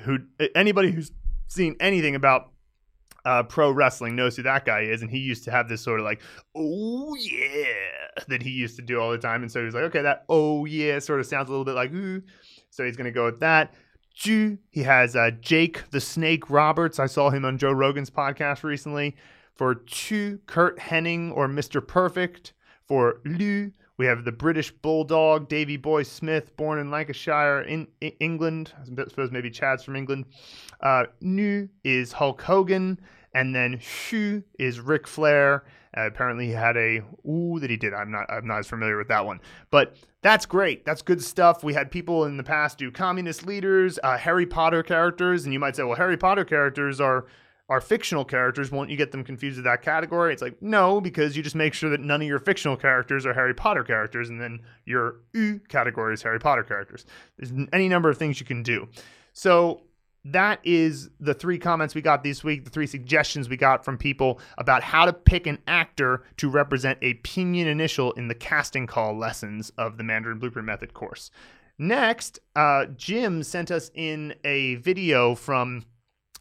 [0.00, 0.18] who
[0.54, 1.10] anybody who's
[1.48, 2.52] seen anything about
[3.24, 5.98] uh, pro wrestling knows who that guy is, and he used to have this sort
[5.98, 6.22] of like,
[6.54, 7.64] oh yeah,
[8.28, 10.24] that he used to do all the time, and so he was like, okay, that
[10.28, 12.22] oh yeah sort of sounds a little bit like ooh,
[12.70, 13.74] so he's gonna go with that.
[14.14, 16.98] Ju, he has uh, Jake the Snake Roberts.
[16.98, 19.16] I saw him on Joe Rogan's podcast recently.
[19.54, 21.86] For Chu, Curt Hennig or Mr.
[21.86, 22.52] Perfect.
[22.86, 28.12] For Lu, we have the British Bulldog, Davy Boy Smith, born in Lancashire, in, in
[28.20, 28.72] England.
[28.80, 30.26] I suppose maybe Chad's from England.
[30.80, 32.98] Uh, Nu is Hulk Hogan,
[33.34, 35.64] and then Shu is Ric Flair.
[35.96, 37.94] Uh, apparently, he had a ooh that he did.
[37.94, 40.84] I'm not I'm not as familiar with that one, but that's great.
[40.84, 41.62] That's good stuff.
[41.62, 45.58] We had people in the past do communist leaders, uh, Harry Potter characters, and you
[45.58, 47.26] might say, well, Harry Potter characters are
[47.68, 50.32] are fictional characters, won't you get them confused with that category?
[50.32, 53.32] It's like, no, because you just make sure that none of your fictional characters are
[53.32, 57.06] Harry Potter characters, and then your U category is Harry Potter characters.
[57.38, 58.88] There's any number of things you can do.
[59.32, 59.84] So
[60.24, 63.98] that is the three comments we got this week, the three suggestions we got from
[63.98, 68.86] people about how to pick an actor to represent a pinyin initial in the casting
[68.86, 71.30] call lessons of the Mandarin Blueprint Method course.
[71.78, 75.84] Next, uh, Jim sent us in a video from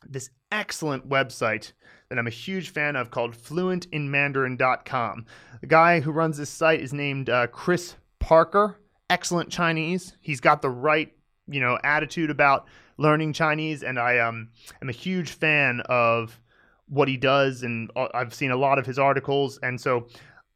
[0.07, 1.71] this excellent website
[2.09, 5.25] that I'm a huge fan of called fluentinmandarin.com.
[5.61, 8.77] The guy who runs this site is named uh, Chris Parker.
[9.09, 10.15] Excellent Chinese.
[10.21, 11.13] He's got the right,
[11.47, 12.67] you know, attitude about
[13.01, 14.49] learning Chinese, and I um
[14.81, 16.39] am a huge fan of
[16.87, 20.07] what he does, and uh, I've seen a lot of his articles, and so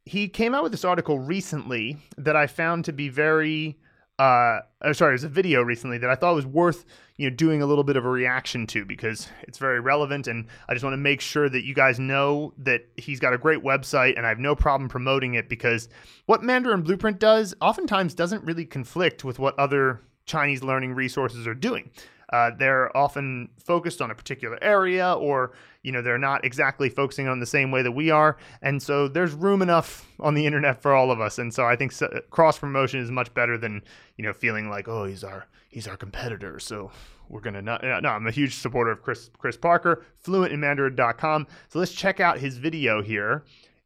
[0.04, 3.78] he came out with this article recently that I found to be very
[4.18, 4.60] uh,
[4.92, 6.86] sorry, it was a video recently that I thought was worth
[7.18, 10.46] you know doing a little bit of a reaction to because it's very relevant, and
[10.68, 13.62] I just want to make sure that you guys know that he's got a great
[13.62, 15.88] website, and I have no problem promoting it because
[16.26, 21.54] what Mandarin Blueprint does oftentimes doesn't really conflict with what other Chinese learning resources are
[21.54, 21.90] doing.
[22.32, 27.28] Uh, they're often focused on a particular area or you know they're not exactly focusing
[27.28, 28.36] on the same way that we are.
[28.62, 31.38] And so there's room enough on the internet for all of us.
[31.38, 31.92] And so i think
[32.30, 33.82] cross promotion is much better than
[34.16, 36.58] you know feeling like oh he's our he's our competitor.
[36.58, 36.90] So
[37.28, 41.46] we're gonna not no i'm a huge supporter of chris chris parker fluent in fluentinmandarin.com
[41.68, 43.44] so let's check out his video here.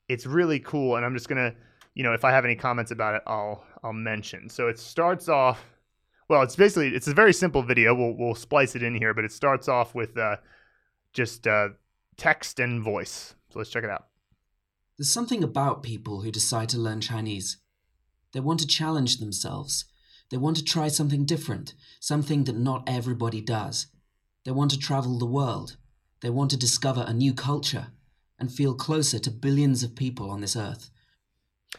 [0.08, 1.54] It's really cool and i'm just gonna
[1.94, 4.48] you know if i have any comments about it i'll i'll mention.
[4.48, 5.62] So it starts off
[6.30, 7.92] well, it's basically it's a very simple video.
[7.92, 10.36] We'll we'll splice it in here, but it starts off with uh,
[11.12, 11.70] just uh,
[12.16, 13.34] text and voice.
[13.50, 14.06] So let's check it out.
[14.96, 17.56] There's something about people who decide to learn Chinese.
[18.32, 19.86] They want to challenge themselves.
[20.30, 23.88] They want to try something different, something that not everybody does.
[24.44, 25.78] They want to travel the world.
[26.20, 27.88] They want to discover a new culture
[28.38, 30.90] and feel closer to billions of people on this earth.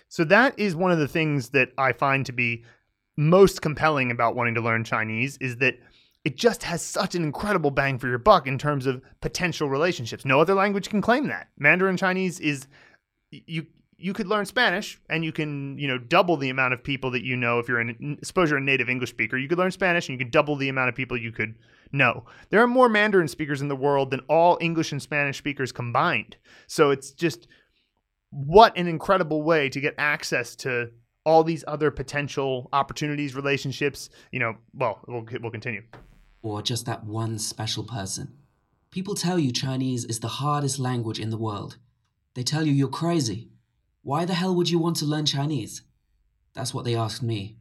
[0.10, 2.66] So that is one of the things that I find to be
[3.22, 5.80] most compelling about wanting to learn Chinese is that
[6.26, 10.26] it just has such an incredible bang for your buck in terms of potential relationships.
[10.26, 11.50] No other language can claim that.
[11.58, 12.68] Mandarin Chinese is
[13.30, 17.12] you you could learn Spanish and you can, you know, double the amount of people
[17.12, 19.38] that you know if you're an suppose you're a native English speaker.
[19.38, 21.56] You could learn Spanish and you could double the amount of people you could
[21.92, 22.26] know.
[22.50, 26.38] There are more Mandarin speakers in the world than all English and Spanish speakers combined.
[26.66, 27.48] So it's just
[28.32, 30.90] what an incredible way to get access to
[31.24, 35.84] all these other potential opportunities, relationships, you know, well, we'll, we'll continue.
[36.42, 38.34] Or just that one special person.
[38.90, 41.78] People tell you Chinese is the hardest language in the world.
[42.34, 43.50] They tell you you're crazy.
[44.04, 45.84] Why the hell would you want to learn Chinese?
[46.54, 47.58] That's what they asked me.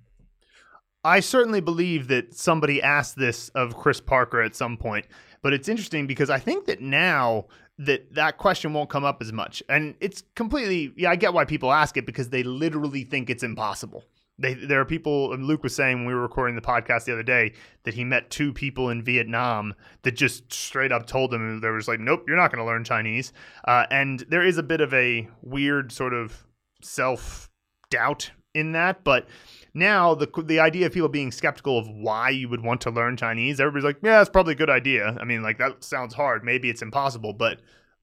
[1.04, 5.06] I certainly believe that somebody asked this of Chris Parker at some point,
[5.42, 7.46] but it's interesting because I think that now
[7.80, 9.62] that that question won't come up as much.
[9.68, 13.42] And it's completely yeah, I get why people ask it because they literally think it's
[13.42, 14.04] impossible.
[14.38, 17.12] They, there are people, and Luke was saying when we were recording the podcast the
[17.12, 21.60] other day that he met two people in Vietnam that just straight up told him,
[21.60, 23.34] they was like, nope, you're not going to learn Chinese.
[23.68, 26.46] Uh, and there is a bit of a weird sort of
[26.80, 27.50] self
[27.90, 29.04] doubt in that.
[29.04, 29.28] But
[29.74, 33.16] now the the idea of people being skeptical of why you would want to learn
[33.16, 35.16] Chinese, everybody's like, yeah, that's probably a good idea.
[35.20, 36.44] I mean, like that sounds hard.
[36.44, 37.60] Maybe it's impossible, but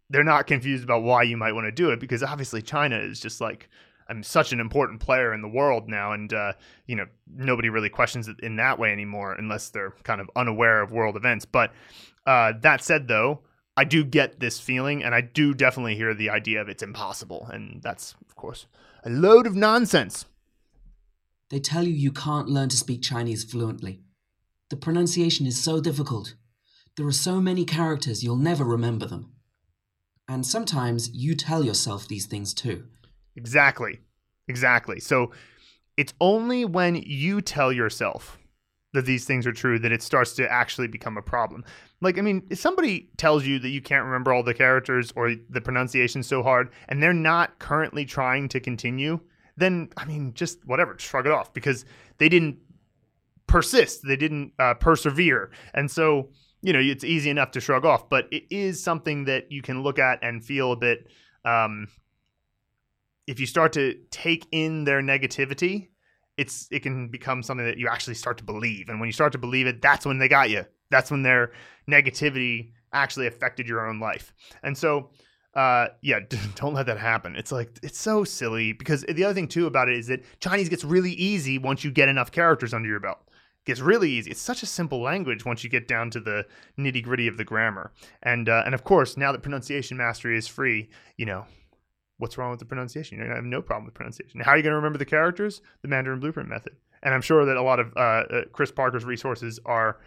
[0.10, 3.20] they're not confused about why you might want to do it because obviously China is
[3.20, 3.70] just like
[4.10, 6.54] I'm such an important player in the world now, and uh,
[6.86, 10.82] you know nobody really questions it in that way anymore, unless they're kind of unaware
[10.82, 11.46] of world events.
[11.46, 11.72] But
[12.26, 13.42] uh, that said, though,
[13.76, 17.48] I do get this feeling, and I do definitely hear the idea of it's impossible,
[17.52, 18.66] and that's of course
[19.04, 20.26] a load of nonsense.
[21.50, 24.02] They tell you you can't learn to speak Chinese fluently.
[24.70, 26.36] The pronunciation is so difficult.
[26.98, 29.32] There are so many characters you'll never remember them.
[30.28, 32.86] And sometimes you tell yourself these things too.
[33.36, 34.00] Exactly.
[34.48, 35.00] Exactly.
[35.00, 35.32] So
[35.96, 38.38] it's only when you tell yourself
[38.94, 41.64] that these things are true that it starts to actually become a problem.
[42.02, 45.36] Like, I mean, if somebody tells you that you can't remember all the characters or
[45.50, 49.20] the pronunciation so hard and they're not currently trying to continue,
[49.58, 51.86] then, I mean, just whatever, shrug it off because
[52.20, 52.58] they didn't
[53.48, 55.52] persist, they didn't uh, persevere.
[55.74, 56.30] And so,
[56.62, 59.84] you know, it's easy enough to shrug off, but it is something that you can
[59.84, 61.08] look at and feel a bit.
[61.46, 61.88] Um,
[63.26, 65.89] if you start to take in their negativity,
[66.38, 68.89] it's it can become something that you actually start to believe.
[68.89, 70.65] And when you start to believe it, that's when they got you.
[70.89, 71.52] That's when their
[71.89, 74.34] negativity actually affected your own life.
[74.63, 75.10] And so
[75.58, 76.20] uh, yeah,
[76.56, 77.36] don't let that happen.
[77.36, 80.70] It's like it's so silly because the other thing too about it is that Chinese
[80.70, 83.17] gets really easy once you get enough characters under your belt.
[83.28, 84.30] It gets really easy.
[84.32, 86.46] It's such a simple language once you get down to the
[86.78, 87.91] nitty gritty of the grammar.
[88.22, 91.46] And uh, and of course, now that pronunciation mastery is free, you know
[92.20, 93.17] what's wrong with the pronunciation?
[93.17, 94.39] You're gonna have no problem with pronunciation.
[94.41, 95.62] How are you gonna remember the characters?
[95.82, 96.76] The Mandarin Blueprint method.
[97.02, 99.98] And I'm sure that a lot of uh, uh, Chris Parker's resources are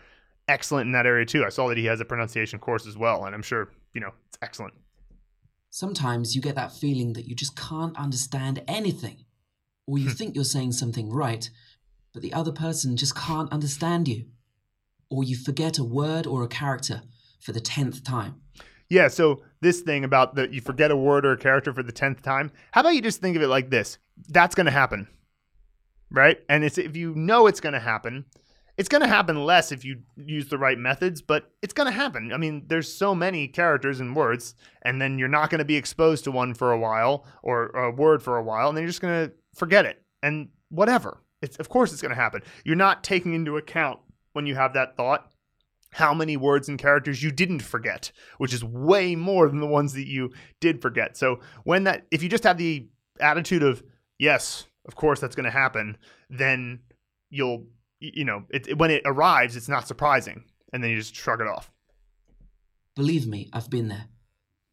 [0.46, 1.44] excellent in that area too.
[1.44, 4.12] I saw that he has a pronunciation course as well, and I'm sure you know
[4.28, 4.74] it's excellent.
[5.70, 9.24] Sometimes you get that feeling that you just can't understand anything,
[9.87, 10.14] or you hmm.
[10.14, 11.48] think you're saying something right,
[12.12, 14.26] but the other person just can't understand you,
[15.09, 17.02] or you forget a word or a character
[17.40, 18.40] for the tenth time.
[18.88, 21.92] Yeah, so this thing about that you forget a word or a character for the
[21.92, 22.50] tenth time.
[22.72, 23.98] How about you just think of it like this?
[24.28, 25.06] That's going to happen,
[26.11, 26.40] right?
[26.48, 28.24] And it's if you know it's going to happen,
[28.80, 31.92] it's going to happen less if you use the right methods, but it's going to
[31.92, 32.32] happen.
[32.32, 35.76] I mean, there's so many characters and words, and then you're not going to be
[35.76, 38.88] exposed to one for a while or a word for a while, and then you're
[38.88, 41.18] just going to forget it and whatever.
[41.42, 42.40] It's of course it's going to happen.
[42.64, 43.98] You're not taking into account
[44.32, 45.30] when you have that thought
[45.90, 49.92] how many words and characters you didn't forget, which is way more than the ones
[49.92, 51.18] that you did forget.
[51.18, 52.88] So when that if you just have the
[53.20, 53.82] attitude of
[54.18, 55.98] yes, of course that's going to happen,
[56.30, 56.78] then
[57.28, 57.66] you'll
[58.00, 61.40] you know, it, it, when it arrives it's not surprising and then you just shrug
[61.40, 61.70] it off.
[62.96, 64.06] Believe me, I've been there.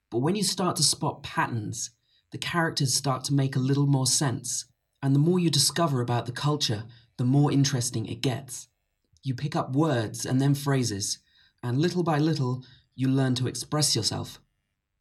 [0.10, 1.92] But when you start to spot patterns,
[2.32, 4.66] the characters start to make a little more sense,
[5.02, 6.86] and the more you discover about the culture,
[7.18, 8.68] the more interesting it gets.
[9.24, 11.20] You pick up words and then phrases,
[11.62, 12.64] and little by little,
[12.96, 14.40] you learn to express yourself.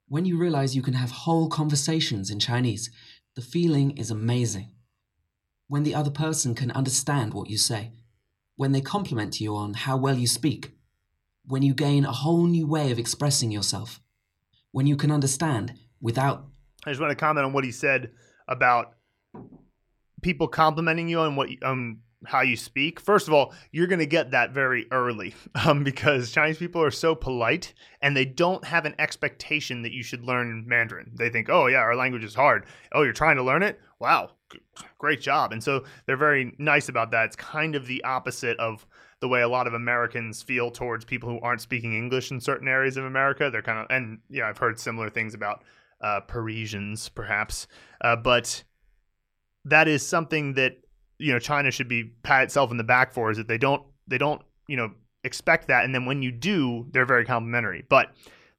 [0.08, 2.90] When you realize you can have whole conversations in Chinese,
[3.34, 4.70] the feeling is amazing.
[5.68, 7.92] When the other person can understand what you say,
[8.56, 10.72] when they compliment you on how well you speak,
[11.46, 14.00] when you gain a whole new way of expressing yourself,
[14.72, 16.46] when you can understand without.
[16.84, 18.10] I just want to comment on what he said
[18.48, 18.94] about
[20.22, 22.98] people complimenting you on what um how you speak.
[22.98, 25.34] First of all, you're going to get that very early
[25.66, 30.02] um, because Chinese people are so polite and they don't have an expectation that you
[30.02, 31.12] should learn Mandarin.
[31.14, 32.66] They think, oh, yeah, our language is hard.
[32.92, 33.80] Oh, you're trying to learn it?
[33.98, 34.30] Wow,
[34.98, 35.52] great job.
[35.52, 37.26] And so they're very nice about that.
[37.26, 38.86] It's kind of the opposite of
[39.20, 42.68] the way a lot of Americans feel towards people who aren't speaking English in certain
[42.68, 43.50] areas of America.
[43.50, 45.64] They're kind of, and yeah, I've heard similar things about
[46.02, 47.66] uh, Parisians, perhaps.
[48.02, 48.62] Uh, but
[49.64, 50.78] that is something that
[51.18, 53.82] you know China should be pat itself in the back for is that they don't
[54.06, 54.92] they don't you know
[55.24, 57.84] expect that, and then when you do, they're very complimentary.
[57.88, 58.14] But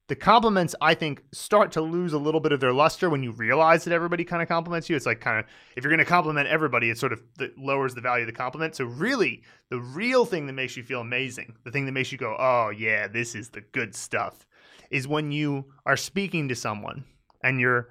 [0.07, 3.31] the compliments I think start to lose a little bit of their luster when you
[3.31, 4.95] realize that everybody kind of compliments you.
[4.95, 7.21] It's like kind of if you're going to compliment everybody, it sort of
[7.57, 8.75] lowers the value of the compliment.
[8.75, 12.17] So really, the real thing that makes you feel amazing, the thing that makes you
[12.17, 14.45] go, "Oh yeah, this is the good stuff,"
[14.89, 17.03] is when you are speaking to someone
[17.43, 17.89] and you're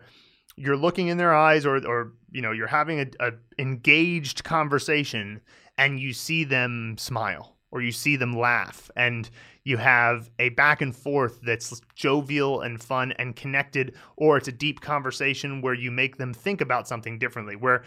[0.57, 5.41] you're looking in their eyes or or you know you're having a, a engaged conversation
[5.79, 9.29] and you see them smile or you see them laugh and
[9.65, 14.53] you have a back and forth that's jovial and fun and connected or it's a
[14.53, 17.83] deep conversation where you make them think about something differently where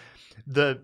[0.45, 0.82] the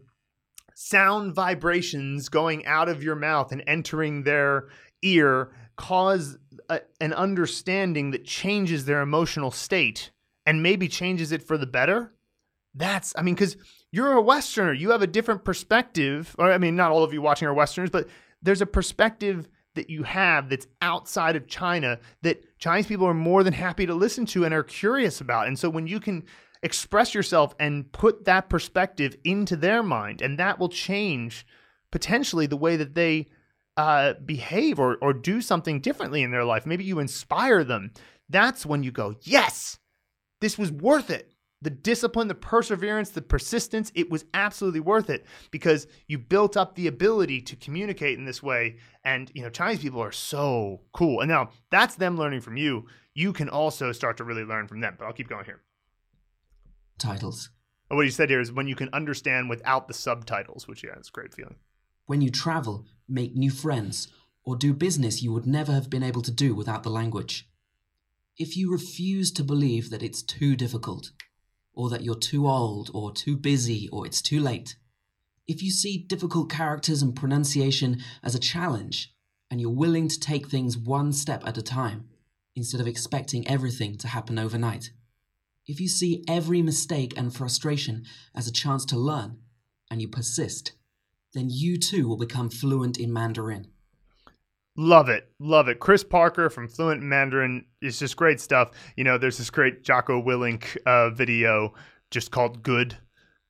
[0.73, 4.67] sound vibrations going out of your mouth and entering their
[5.03, 6.38] ear cause
[6.69, 10.11] a, an understanding that changes their emotional state
[10.45, 12.13] and maybe changes it for the better
[12.73, 13.57] that's i mean because
[13.91, 17.21] you're a westerner you have a different perspective or i mean not all of you
[17.21, 18.07] watching are westerners but
[18.41, 23.43] there's a perspective that you have that's outside of china that chinese people are more
[23.43, 25.47] than happy to listen to and are curious about.
[25.47, 26.23] And so when you can
[26.63, 31.45] express yourself and put that perspective into their mind and that will change
[31.91, 33.27] potentially the way that they
[33.77, 36.65] uh, behave or, or do something differently in their life.
[36.65, 37.91] Maybe you inspire them.
[38.29, 39.77] That's when you go yes
[40.41, 45.25] this was worth it the discipline, the perseverance, the persistence, it was absolutely worth it
[45.49, 48.77] because you built up the ability to communicate in this way.
[49.03, 51.21] And, you know, Chinese people are so cool.
[51.21, 52.86] And now that's them learning from you.
[53.15, 54.95] You can also start to really learn from them.
[54.99, 55.61] But I'll keep going here.
[56.99, 57.49] Titles.
[57.89, 60.91] And what you said here is when you can understand without the subtitles, which, yeah,
[60.97, 61.55] it's a great feeling.
[62.05, 64.09] When you travel, make new friends,
[64.43, 67.49] or do business you would never have been able to do without the language.
[68.38, 71.11] If you refuse to believe that it's too difficult,
[71.73, 74.75] or that you're too old, or too busy, or it's too late.
[75.47, 79.13] If you see difficult characters and pronunciation as a challenge,
[79.49, 82.09] and you're willing to take things one step at a time,
[82.55, 84.91] instead of expecting everything to happen overnight.
[85.65, 89.38] If you see every mistake and frustration as a chance to learn,
[89.89, 90.73] and you persist,
[91.33, 93.67] then you too will become fluent in Mandarin.
[94.78, 95.30] Love it.
[95.39, 95.80] Love it.
[95.80, 98.71] Chris Parker from Fluent Mandarin is just great stuff.
[98.97, 101.73] You know, there's this great Jocko Willink uh, video
[102.11, 102.97] just called Good.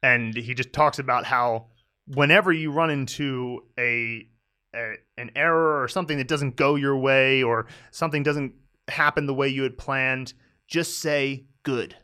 [0.03, 1.67] And he just talks about how
[2.07, 4.27] whenever you run into a,
[4.75, 8.53] a an error or something that doesn't go your way or something doesn't
[8.87, 10.33] happen the way you had planned,
[10.67, 11.95] just say good,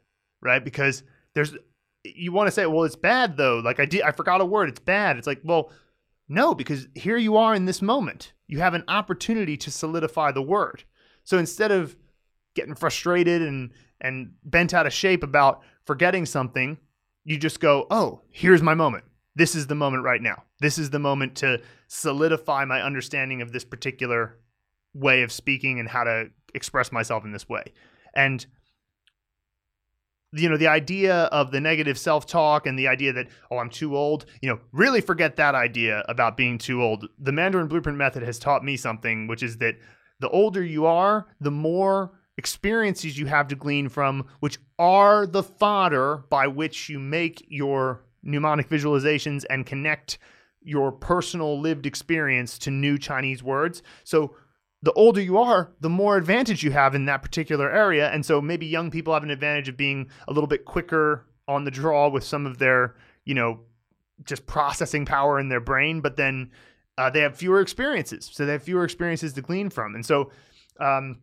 [0.41, 0.63] right?
[0.63, 1.03] Because
[1.35, 1.55] there's
[2.03, 3.59] you want to say, well, it's bad though.
[3.59, 4.69] Like I did, I forgot a word.
[4.69, 5.17] It's bad.
[5.17, 5.71] It's like, well,
[6.31, 8.31] no, because here you are in this moment.
[8.47, 10.85] You have an opportunity to solidify the word.
[11.25, 11.97] So instead of
[12.55, 16.77] getting frustrated and and bent out of shape about forgetting something,
[17.25, 19.03] you just go, "Oh, here's my moment.
[19.35, 20.43] This is the moment right now.
[20.59, 24.39] This is the moment to solidify my understanding of this particular
[24.93, 27.73] way of speaking and how to express myself in this way."
[28.13, 28.45] And
[30.33, 33.97] you know the idea of the negative self-talk and the idea that oh i'm too
[33.97, 37.07] old you know really forget that idea about being too old.
[37.19, 39.75] The mandarin blueprint method has taught me something which is that
[40.19, 45.43] the older you are the more experiences you have to glean from which are the
[45.43, 50.17] fodder by which you make your mnemonic visualizations and connect
[50.63, 53.81] your personal lived experience to new chinese words.
[54.03, 54.35] So
[54.83, 58.09] the older you are, the more advantage you have in that particular area.
[58.09, 61.65] And so maybe young people have an advantage of being a little bit quicker on
[61.65, 63.59] the draw with some of their, you know,
[64.23, 66.51] just processing power in their brain, but then
[66.97, 68.29] uh, they have fewer experiences.
[68.31, 69.95] So they have fewer experiences to glean from.
[69.95, 70.31] And so
[70.79, 71.19] um,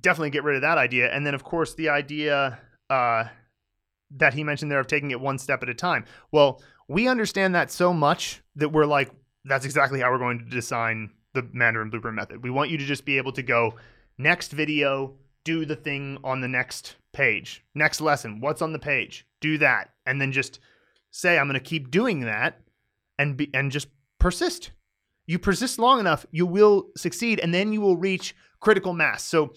[0.00, 1.12] definitely get rid of that idea.
[1.12, 2.58] And then, of course, the idea
[2.90, 3.24] uh,
[4.16, 6.04] that he mentioned there of taking it one step at a time.
[6.30, 9.10] Well, we understand that so much that we're like,
[9.44, 12.42] that's exactly how we're going to design the Mandarin Blueprint method.
[12.42, 13.74] We want you to just be able to go
[14.16, 15.14] next video,
[15.44, 17.64] do the thing on the next page.
[17.74, 19.26] Next lesson, what's on the page?
[19.40, 19.90] Do that.
[20.06, 20.60] And then just
[21.10, 22.60] say I'm going to keep doing that
[23.18, 24.70] and be and just persist.
[25.26, 29.22] You persist long enough, you will succeed and then you will reach critical mass.
[29.22, 29.54] So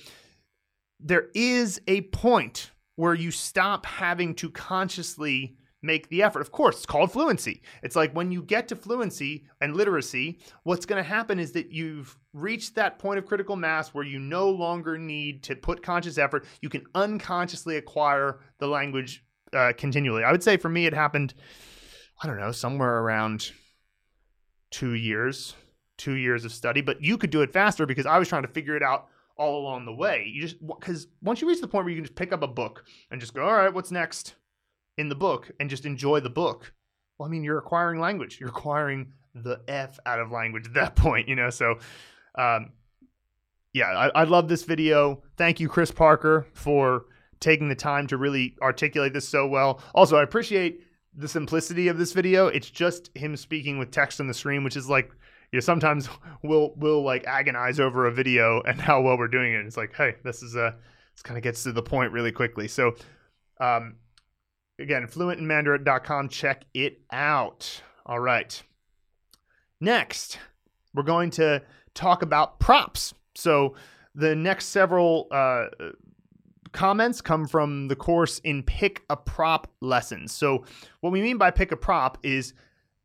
[0.99, 6.41] there is a point where you stop having to consciously make the effort.
[6.41, 7.61] Of course, it's called fluency.
[7.83, 11.71] It's like when you get to fluency and literacy, what's going to happen is that
[11.71, 16.17] you've reached that point of critical mass where you no longer need to put conscious
[16.17, 16.45] effort.
[16.61, 19.23] You can unconsciously acquire the language
[19.53, 20.23] uh, continually.
[20.23, 21.33] I would say for me, it happened,
[22.21, 23.51] I don't know, somewhere around
[24.71, 25.55] two years,
[25.97, 28.47] two years of study, but you could do it faster because I was trying to
[28.49, 29.07] figure it out
[29.37, 30.29] all along the way.
[30.33, 32.47] You just, because once you reach the point where you can just pick up a
[32.47, 34.35] book and just go, all right, what's next?
[34.97, 36.73] In the book and just enjoy the book.
[37.17, 38.39] Well, I mean, you're acquiring language.
[38.39, 41.49] You're acquiring the F out of language at that point, you know?
[41.49, 41.79] So,
[42.37, 42.71] um,
[43.73, 45.21] yeah, I, I love this video.
[45.37, 47.05] Thank you, Chris Parker, for
[47.39, 49.81] taking the time to really articulate this so well.
[49.93, 50.81] Also, I appreciate
[51.15, 52.47] the simplicity of this video.
[52.47, 55.11] It's just him speaking with text on the screen, which is like,
[55.51, 56.09] you know, sometimes
[56.43, 59.65] we'll we'll like agonize over a video and how well we're doing it.
[59.65, 60.75] It's like, hey, this is a
[61.13, 62.67] this kind of gets to the point really quickly.
[62.67, 62.95] So,
[63.59, 63.95] um,
[64.79, 66.29] again, fluentinmandarin.com.
[66.29, 67.81] Check it out.
[68.05, 68.61] All right.
[69.79, 70.39] Next,
[70.93, 71.61] we're going to
[71.93, 73.13] talk about props.
[73.35, 73.75] So
[74.15, 75.67] the next several uh,
[76.71, 80.31] comments come from the course in pick a prop lessons.
[80.31, 80.63] So
[81.01, 82.53] what we mean by pick a prop is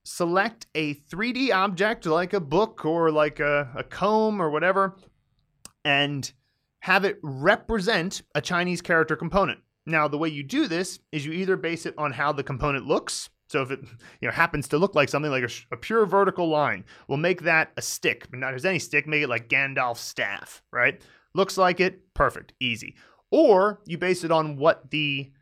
[0.05, 4.97] select a 3D object like a book or like a, a comb or whatever
[5.85, 6.33] and
[6.81, 9.61] have it represent a Chinese character component.
[9.87, 12.87] Now, the way you do this is you either base it on how the component
[12.87, 13.30] looks.
[13.49, 13.80] So if it
[14.20, 17.43] you know happens to look like something like a, a pure vertical line, we'll make
[17.43, 18.26] that a stick.
[18.30, 21.01] But not as any stick, make it like Gandalf's staff, right?
[21.35, 22.97] Looks like it, perfect, easy.
[23.30, 25.33] Or you base it on what the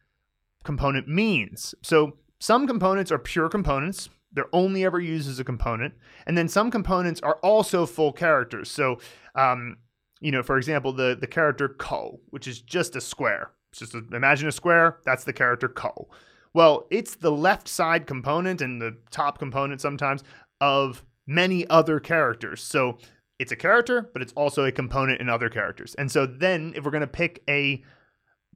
[0.65, 1.75] component means.
[1.83, 4.09] So some components are pure components.
[4.33, 5.95] They're only ever used as a component.
[6.27, 8.71] And then some components are also full characters.
[8.71, 8.99] So,
[9.35, 9.79] um,
[10.21, 13.51] you know, for example, the, the character Kou, which is just a square.
[13.73, 16.09] It's just a, imagine a square, that's the character Kou.
[16.53, 20.25] Well, it's the left side component and the top component sometimes
[20.61, 22.63] of many other characters.
[22.63, 22.99] So
[23.39, 25.95] it's a character, but it's also a component in other characters.
[25.95, 27.83] And so then if we're going to pick a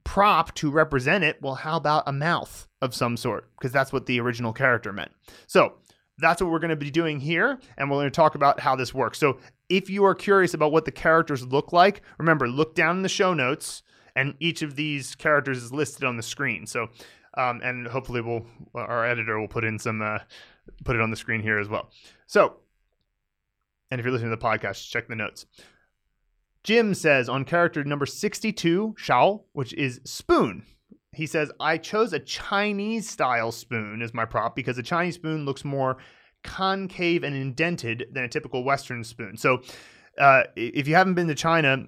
[0.03, 3.49] prop to represent it, well, how about a mouth of some sort?
[3.57, 5.11] Because that's what the original character meant.
[5.47, 5.75] So
[6.17, 7.59] that's what we're going to be doing here.
[7.77, 9.17] And we're going to talk about how this works.
[9.17, 9.39] So
[9.69, 13.09] if you are curious about what the characters look like, remember, look down in the
[13.09, 13.81] show notes
[14.15, 16.65] and each of these characters is listed on the screen.
[16.65, 16.87] So,
[17.37, 20.19] um, and hopefully we'll our editor will put in some uh,
[20.83, 21.89] put it on the screen here as well.
[22.27, 22.57] So,
[23.91, 25.45] and if you're listening to the podcast, check the notes.
[26.63, 30.63] Jim says on character number 62, Shao, which is spoon.
[31.13, 35.45] He says, I chose a Chinese style spoon as my prop because a Chinese spoon
[35.45, 35.97] looks more
[36.43, 39.37] concave and indented than a typical Western spoon.
[39.37, 39.61] So,
[40.19, 41.85] uh, if you haven't been to China,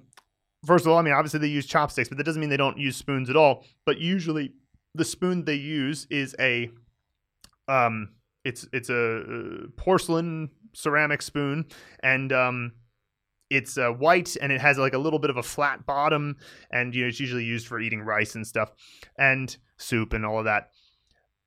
[0.66, 2.78] first of all, I mean, obviously they use chopsticks, but that doesn't mean they don't
[2.78, 3.64] use spoons at all.
[3.84, 4.52] But usually,
[4.94, 6.70] the spoon they use is a,
[7.68, 8.10] um,
[8.44, 11.66] it's it's a porcelain ceramic spoon,
[12.02, 12.72] and um,
[13.50, 16.36] it's uh, white and it has like a little bit of a flat bottom,
[16.70, 18.72] and you know it's usually used for eating rice and stuff,
[19.18, 20.70] and soup and all of that.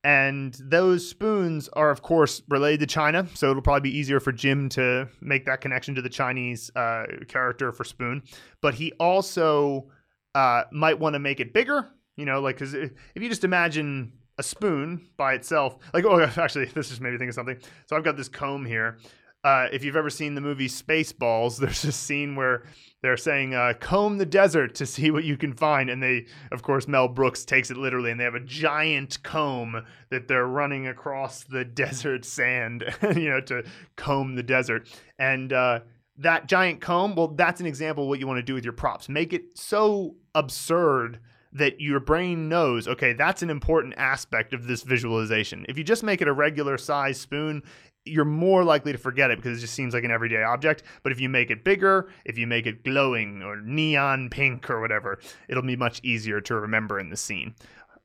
[0.03, 4.31] And those spoons are, of course, related to China, so it'll probably be easier for
[4.31, 8.23] Jim to make that connection to the Chinese uh, character for spoon.
[8.61, 9.91] But he also
[10.33, 11.87] uh, might want to make it bigger,
[12.17, 16.65] you know, like because if you just imagine a spoon by itself, like oh, actually,
[16.65, 17.57] this just made me think of something.
[17.85, 18.97] So I've got this comb here.
[19.43, 22.63] Uh, if you've ever seen the movie Spaceballs, there's a scene where
[23.01, 25.89] they're saying, uh, comb the desert to see what you can find.
[25.89, 29.85] And they, of course, Mel Brooks takes it literally, and they have a giant comb
[30.09, 32.83] that they're running across the desert sand,
[33.15, 33.63] you know, to
[33.95, 34.87] comb the desert.
[35.17, 35.79] And uh,
[36.17, 38.73] that giant comb, well, that's an example of what you want to do with your
[38.73, 39.09] props.
[39.09, 41.19] Make it so absurd
[41.53, 45.65] that your brain knows, okay, that's an important aspect of this visualization.
[45.67, 47.63] If you just make it a regular size spoon,
[48.05, 50.83] you're more likely to forget it because it just seems like an everyday object.
[51.03, 54.81] But if you make it bigger, if you make it glowing or neon pink or
[54.81, 57.55] whatever, it'll be much easier to remember in the scene.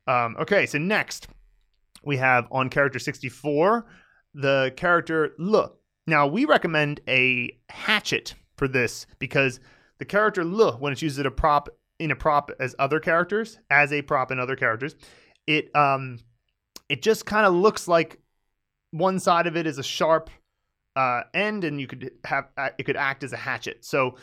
[0.05, 1.27] Um, okay, so next
[2.03, 3.85] we have on character 64
[4.33, 5.71] the character Le.
[6.05, 9.59] Now we recommend a hatchet for this because
[9.97, 11.69] the character Le, when it's used as a prop
[11.99, 14.95] in a prop as other characters, as a prop in other characters,
[15.47, 16.19] it um
[16.87, 18.19] it just kind of looks like
[18.91, 20.29] one side of it is a sharp
[20.95, 22.45] uh, end, and you could have
[22.77, 23.85] it could act as a hatchet.
[23.85, 24.15] So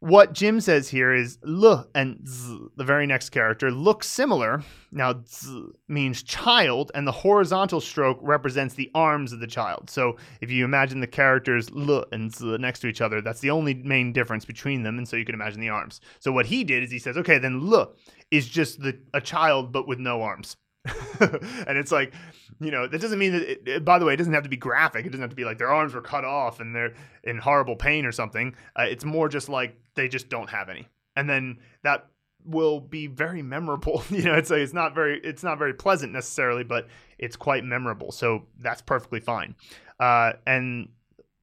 [0.00, 4.62] what Jim says here is l and z, the very next character, look similar.
[4.92, 9.88] Now z means child, and the horizontal stroke represents the arms of the child.
[9.88, 13.50] So if you imagine the characters l and z next to each other, that's the
[13.50, 16.02] only main difference between them, and so you can imagine the arms.
[16.20, 17.94] So what he did is he says, okay, then l
[18.30, 20.58] is just the a child but with no arms.
[21.20, 22.14] and it's like,
[22.60, 23.42] you know, that doesn't mean that.
[23.42, 25.04] It, it, by the way, it doesn't have to be graphic.
[25.06, 27.76] It doesn't have to be like their arms were cut off and they're in horrible
[27.76, 28.54] pain or something.
[28.78, 32.06] Uh, it's more just like they just don't have any, and then that
[32.44, 34.02] will be very memorable.
[34.10, 37.64] you know, it's like it's not very it's not very pleasant necessarily, but it's quite
[37.64, 38.12] memorable.
[38.12, 39.54] So that's perfectly fine.
[39.98, 40.88] Uh, and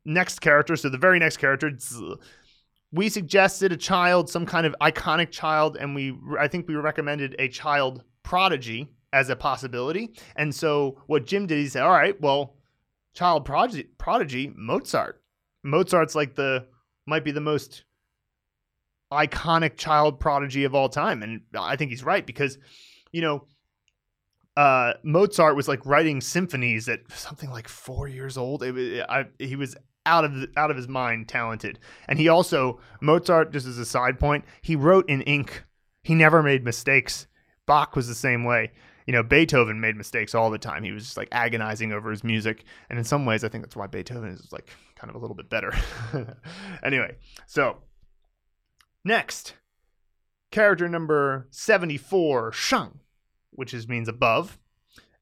[0.06, 1.72] next character, so the very next character.
[2.91, 7.36] we suggested a child, some kind of iconic child, and we I think we recommended
[7.39, 10.11] a child prodigy as a possibility.
[10.36, 12.55] And so what Jim did, he said, all right, well,
[13.14, 15.22] child prodigy, prodigy Mozart.
[15.64, 16.66] Mozart's like the
[17.05, 17.84] might be the most
[19.11, 22.57] iconic child prodigy of all time, and I think he's right because,
[23.11, 23.45] you know,
[24.57, 28.64] uh, Mozart was like writing symphonies at something like four years old.
[28.64, 33.53] It, I, he was out of out of his mind talented, and he also Mozart.
[33.53, 35.64] Just as a side point, he wrote in ink.
[36.03, 37.28] He never made mistakes.
[37.66, 38.72] Bach was the same way
[39.06, 40.84] you know, Beethoven made mistakes all the time.
[40.84, 42.64] He was just like agonizing over his music.
[42.89, 45.36] And in some ways, I think that's why Beethoven is like kind of a little
[45.36, 45.74] bit better.
[46.84, 47.78] anyway, so
[49.04, 49.56] next,
[50.51, 52.99] character number 74, Shang,
[53.51, 54.58] which is means above.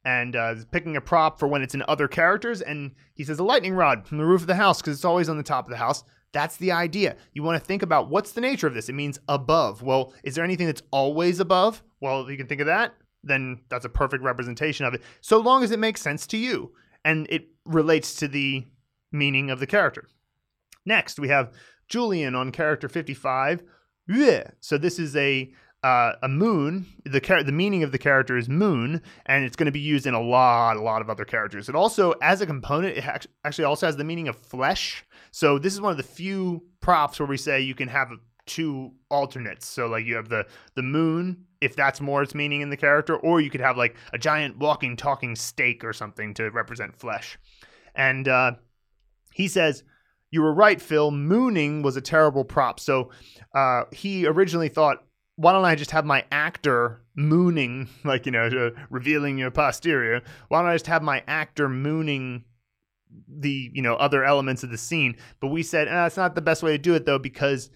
[0.03, 2.61] And uh, picking a prop for when it's in other characters.
[2.61, 5.29] And he says a lightning rod from the roof of the house because it's always
[5.29, 6.03] on the top of the house.
[6.33, 7.17] That's the idea.
[7.33, 8.89] You want to think about what's the nature of this?
[8.89, 9.83] It means above.
[9.83, 11.83] Well, is there anything that's always above?
[11.99, 15.63] Well, you can think of that then that's a perfect representation of it, so long
[15.63, 18.65] as it makes sense to you and it relates to the
[19.11, 20.07] meaning of the character.
[20.85, 21.53] Next, we have
[21.87, 23.63] Julian on character 55.
[24.59, 25.53] So this is a
[25.83, 26.85] uh, a moon.
[27.05, 30.05] The char- the meaning of the character is moon, and it's going to be used
[30.05, 31.69] in a lot, a lot of other characters.
[31.69, 35.03] It also, as a component, it ha- actually also has the meaning of flesh.
[35.31, 38.09] So this is one of the few props where we say you can have
[38.51, 39.65] two alternates.
[39.65, 40.45] So like you have the
[40.75, 43.95] the moon, if that's more its meaning in the character, or you could have like
[44.11, 47.39] a giant walking, talking steak or something to represent flesh.
[47.95, 48.53] And uh,
[49.33, 49.83] he says,
[50.31, 51.11] "You were right, Phil.
[51.11, 53.11] Mooning was a terrible prop." So
[53.55, 55.05] uh, he originally thought,
[55.37, 60.21] "Why don't I just have my actor mooning, like you know, uh, revealing your posterior?
[60.49, 62.43] Why don't I just have my actor mooning?"
[63.27, 66.39] the you know other elements of the scene but we said eh, that's not the
[66.39, 67.69] best way to do it though because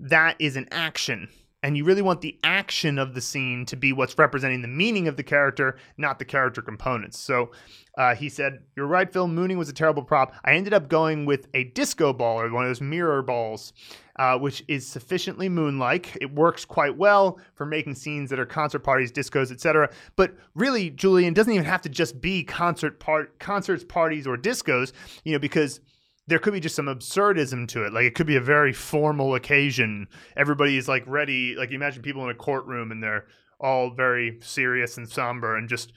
[0.00, 1.28] that is an action.
[1.64, 5.08] And you really want the action of the scene to be what's representing the meaning
[5.08, 7.18] of the character, not the character components.
[7.18, 7.52] So
[7.96, 9.28] uh, he said, You're right, Phil.
[9.28, 10.34] Mooning was a terrible prop.
[10.44, 13.72] I ended up going with a disco ball or one of those mirror balls,
[14.16, 16.18] uh, which is sufficiently moon like.
[16.20, 19.90] It works quite well for making scenes that are concert parties, discos, etc.
[20.16, 24.92] But really, Julian doesn't even have to just be concert part, concerts, parties, or discos,
[25.24, 25.80] you know, because
[26.26, 27.92] there could be just some absurdism to it.
[27.92, 30.08] Like it could be a very formal occasion.
[30.36, 31.54] Everybody is like ready.
[31.54, 33.26] Like imagine people in a courtroom and they're
[33.60, 35.56] all very serious and somber.
[35.56, 35.92] And just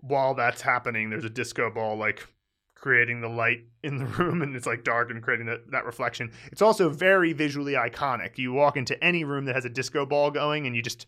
[0.00, 2.26] while that's happening, there's a disco ball like
[2.74, 6.30] creating the light in the room and it's like dark and creating that, that reflection.
[6.52, 8.36] It's also very visually iconic.
[8.36, 11.06] You walk into any room that has a disco ball going and you just.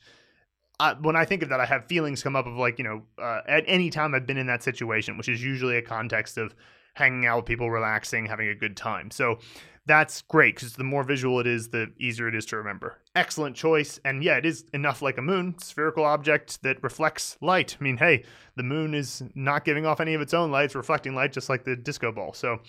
[0.80, 3.02] Uh, when I think of that, I have feelings come up of like, you know,
[3.22, 6.56] uh, at any time I've been in that situation, which is usually a context of
[6.94, 9.10] hanging out with people, relaxing, having a good time.
[9.10, 9.38] So
[9.86, 12.98] that's great because the more visual it is, the easier it is to remember.
[13.16, 13.98] Excellent choice.
[14.04, 17.76] And yeah, it is enough like a moon, spherical object that reflects light.
[17.80, 18.24] I mean, hey,
[18.56, 21.48] the moon is not giving off any of its own light, it's reflecting light just
[21.48, 22.32] like the disco ball.
[22.32, 22.60] So,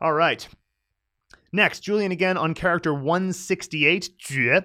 [0.00, 0.46] all right.
[1.52, 4.64] Next, Julian again on character 168, Jue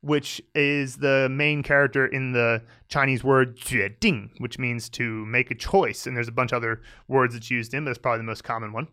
[0.00, 5.54] which is the main character in the Chinese word 决定, which means to make a
[5.54, 6.06] choice.
[6.06, 8.44] And there's a bunch of other words that's used in, but it's probably the most
[8.44, 8.88] common one.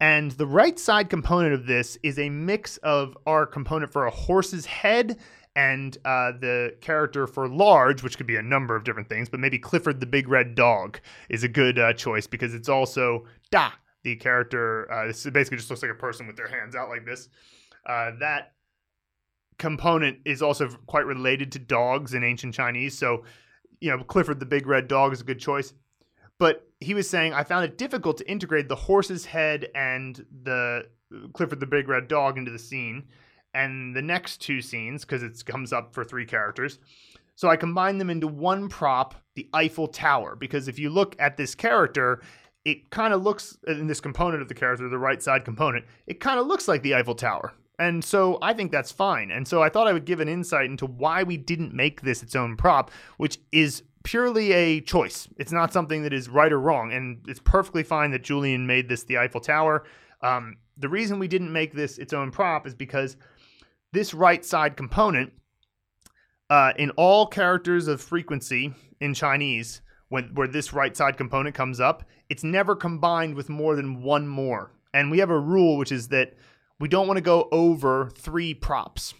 [0.00, 4.10] And the right side component of this is a mix of our component for a
[4.10, 5.18] horse's head
[5.56, 9.40] and uh, the character for large, which could be a number of different things, but
[9.40, 13.72] maybe Clifford the Big Red Dog is a good uh, choice because it's also Da,
[14.04, 14.90] the character.
[14.90, 17.28] Uh, this basically just looks like a person with their hands out like this.
[17.84, 18.52] Uh, that
[19.58, 22.96] component is also quite related to dogs in ancient Chinese.
[22.96, 23.24] So,
[23.80, 25.72] you know, Clifford the Big Red Dog is a good choice.
[26.38, 30.86] But he was saying, I found it difficult to integrate the horse's head and the
[31.32, 33.08] Clifford the Big Red Dog into the scene
[33.54, 36.78] and the next two scenes because it comes up for three characters.
[37.34, 41.36] So I combined them into one prop, the Eiffel Tower, because if you look at
[41.36, 42.20] this character,
[42.64, 46.20] it kind of looks in this component of the character, the right side component, it
[46.20, 47.52] kind of looks like the Eiffel Tower.
[47.78, 49.30] And so I think that's fine.
[49.30, 52.22] And so I thought I would give an insight into why we didn't make this
[52.22, 55.28] its own prop, which is purely a choice.
[55.36, 56.92] It's not something that is right or wrong.
[56.92, 59.84] And it's perfectly fine that Julian made this the Eiffel Tower.
[60.22, 63.16] Um, the reason we didn't make this its own prop is because
[63.92, 65.32] this right side component,
[66.50, 71.78] uh, in all characters of frequency in Chinese, when where this right side component comes
[71.78, 74.72] up, it's never combined with more than one more.
[74.94, 76.34] And we have a rule which is that
[76.80, 79.14] we don't want to go over three props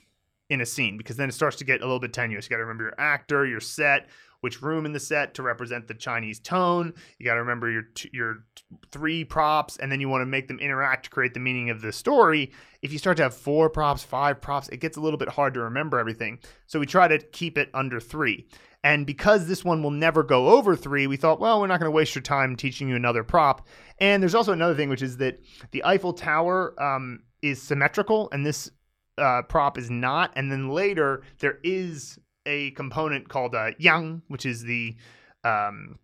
[0.50, 2.46] in a scene because then it starts to get a little bit tenuous.
[2.46, 4.08] You got to remember your actor, your set,
[4.40, 6.94] which room in the set to represent the Chinese tone.
[7.18, 8.44] You got to remember your t- your
[8.90, 11.82] three props, and then you want to make them interact to create the meaning of
[11.82, 12.52] the story.
[12.80, 15.54] If you start to have four props, five props, it gets a little bit hard
[15.54, 16.38] to remember everything.
[16.66, 18.48] So we try to keep it under three.
[18.84, 21.90] And because this one will never go over three, we thought, well, we're not going
[21.90, 23.66] to waste your time teaching you another prop.
[23.98, 25.40] And there's also another thing, which is that
[25.72, 28.70] the Eiffel Tower um, is symmetrical and this
[29.18, 30.32] uh, prop is not.
[30.36, 34.96] And then later there is a component called uh, Yang, which is the
[35.44, 35.98] um,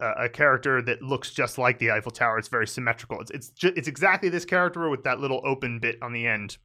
[0.00, 2.38] a character that looks just like the Eiffel Tower.
[2.38, 3.20] It's very symmetrical.
[3.20, 6.58] It's it's ju- it's exactly this character with that little open bit on the end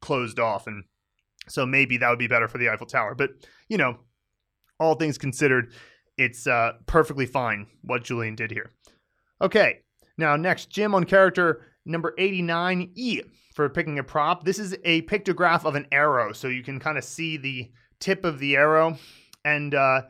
[0.00, 0.84] closed off, and
[1.46, 3.14] so maybe that would be better for the Eiffel Tower.
[3.14, 3.30] But
[3.68, 3.98] you know,
[4.78, 5.72] all things considered,
[6.16, 8.70] it's uh, perfectly fine what Julian did here.
[9.42, 9.80] Okay,
[10.16, 13.22] now next, Jim on character number 89E
[13.54, 14.44] for picking a prop.
[14.44, 18.24] This is a pictograph of an arrow, so you can kind of see the tip
[18.24, 18.96] of the arrow.
[19.44, 20.02] And uh,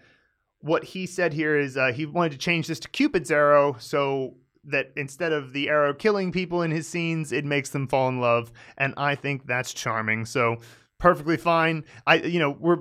[0.61, 4.35] what he said here is uh, he wanted to change this to Cupid's arrow so
[4.65, 8.21] that instead of the arrow killing people in his scenes, it makes them fall in
[8.21, 8.53] love.
[8.77, 10.27] And I think that's charming.
[10.27, 10.57] So
[10.99, 11.85] perfectly fine.
[12.07, 12.79] I, you know, we're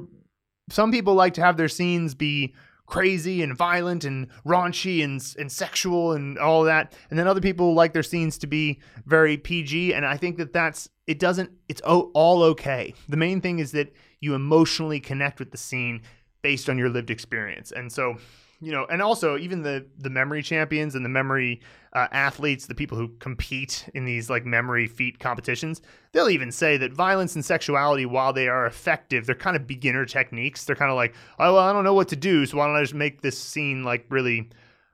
[0.70, 2.54] some people like to have their scenes be
[2.90, 6.94] crazy and violent and raunchy and, and sexual and all that.
[7.10, 10.54] And then other people like their scenes to be very pg and i think that
[10.54, 12.94] that's it doesn't it's all okay.
[13.08, 16.04] The main thing is that you emotionally connect with the scene
[16.44, 17.72] based on your lived experience.
[17.72, 18.18] And so
[18.62, 21.62] you know, and also even the the memory champions and the memory
[21.94, 25.82] uh, athletes, the people who compete in these like memory feat competitions,
[26.12, 30.06] they'll even say that violence and sexuality, while they are effective, they're kind of beginner
[30.06, 30.66] techniques.
[30.66, 32.76] They're kind of like, oh well, I don't know what to do, so why don't
[32.76, 34.50] I just make this scene like really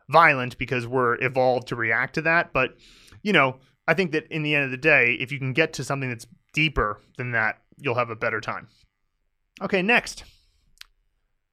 [0.09, 2.53] violent because we're evolved to react to that.
[2.53, 2.78] But
[3.24, 3.57] you know,
[3.88, 6.09] I think that in the end of the day, if you can get to something
[6.09, 8.68] that's deeper than that, you'll have a better time.
[9.61, 10.24] Okay, next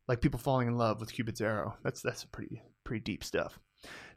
[0.09, 1.76] like people falling in love with Cupid's arrow.
[1.82, 3.59] That's that's pretty pretty deep stuff.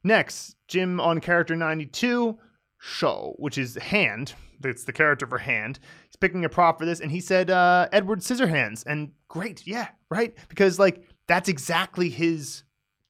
[0.03, 2.37] Next, Jim on character 92,
[2.79, 4.33] Shou, which is Hand.
[4.59, 5.79] That's the character for Hand.
[6.07, 9.89] He's picking a prop for this, and he said uh, Edward Scissorhands, and great, yeah,
[10.09, 12.63] right, because like that's exactly his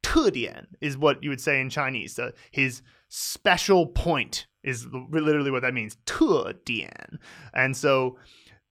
[0.03, 2.17] tedian is what you would say in Chinese.
[2.17, 7.19] Uh, his special point is literally what that means, tedian,
[7.53, 8.17] and so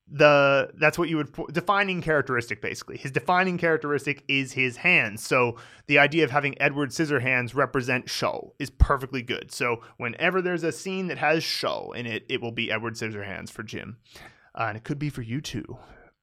[0.07, 2.99] the that's what you would defining characteristic basically.
[2.99, 5.23] His defining characteristic is his hands.
[5.23, 9.51] So the idea of having edward scissorhands represent shou is perfectly good.
[9.51, 13.51] So whenever there's a scene that has shou in it it will be edward scissorhands
[13.51, 13.97] for jim.
[14.55, 15.79] Uh, and it could be for you too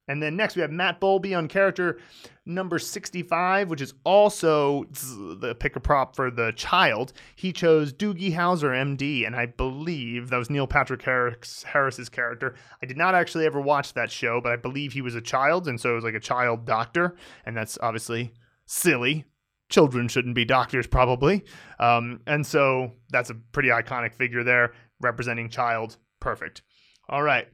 [0.08, 1.98] and then next we have Matt Bowlby on character
[2.44, 7.12] number 65, which is also the pick a prop for the child.
[7.36, 12.56] He chose Doogie Howser, MD, and I believe that was Neil Patrick Harris, Harris's character.
[12.82, 15.68] I did not actually ever watch that show, but I believe he was a child,
[15.68, 18.32] and so it was like a child doctor, and that's obviously
[18.66, 19.24] silly.
[19.68, 21.44] Children shouldn't be doctors, probably.
[21.78, 25.96] Um, and so that's a pretty iconic figure there, representing child.
[26.20, 26.62] Perfect.
[27.08, 27.48] All right.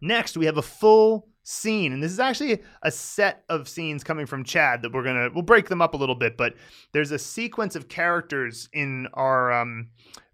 [0.00, 4.26] Next, we have a full scene and this is actually a set of scenes coming
[4.26, 6.54] from chad that we're gonna we'll break them up a little bit but
[6.92, 9.88] there's a sequence of characters in our um,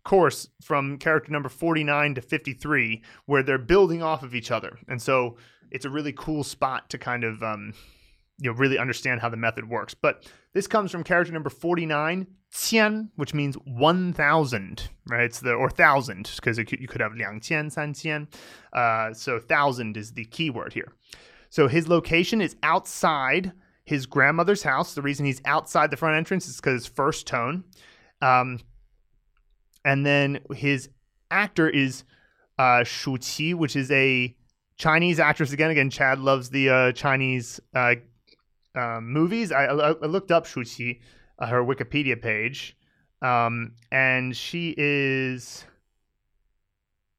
[0.09, 4.79] course from character number 49 to 53 where they're building off of each other.
[4.89, 5.37] And so
[5.71, 7.75] it's a really cool spot to kind of um,
[8.39, 9.93] you know really understand how the method works.
[9.93, 15.25] But this comes from character number 49 qian which means 1000 right?
[15.25, 18.27] It's the or thousand because you could have liang qian san qian
[18.73, 20.93] uh, so thousand is the keyword here.
[21.51, 23.53] So his location is outside
[23.85, 24.95] his grandmother's house.
[24.95, 27.65] The reason he's outside the front entrance is because first tone.
[28.21, 28.61] Um,
[29.85, 30.91] and then his
[31.31, 32.05] actor is
[32.59, 34.37] uh, Shu Qi, which is a
[34.77, 35.53] Chinese actress.
[35.53, 37.95] Again, again, Chad loves the uh, Chinese uh,
[38.75, 39.53] um, movies.
[39.53, 41.05] I, I, looked up Shu Qi, uh,
[41.41, 42.77] her Wikipedia page,
[43.23, 45.65] um, and she is.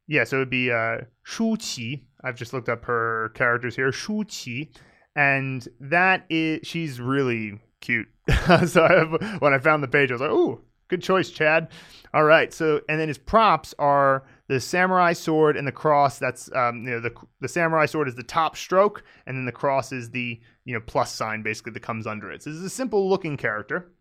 [0.07, 2.01] Yeah, so it would be uh, Shu Qi.
[2.23, 3.91] I've just looked up her characters here.
[3.91, 4.69] Shu Qi,
[5.15, 8.07] and that is she's really cute.
[8.67, 11.69] so I, when I found the page, I was like, "Oh, good choice, Chad."
[12.13, 16.17] All right, so and then his props are the samurai sword and the cross.
[16.17, 19.51] That's um, you know the the samurai sword is the top stroke, and then the
[19.51, 22.43] cross is the you know plus sign basically that comes under it.
[22.43, 23.91] So this is a simple looking character,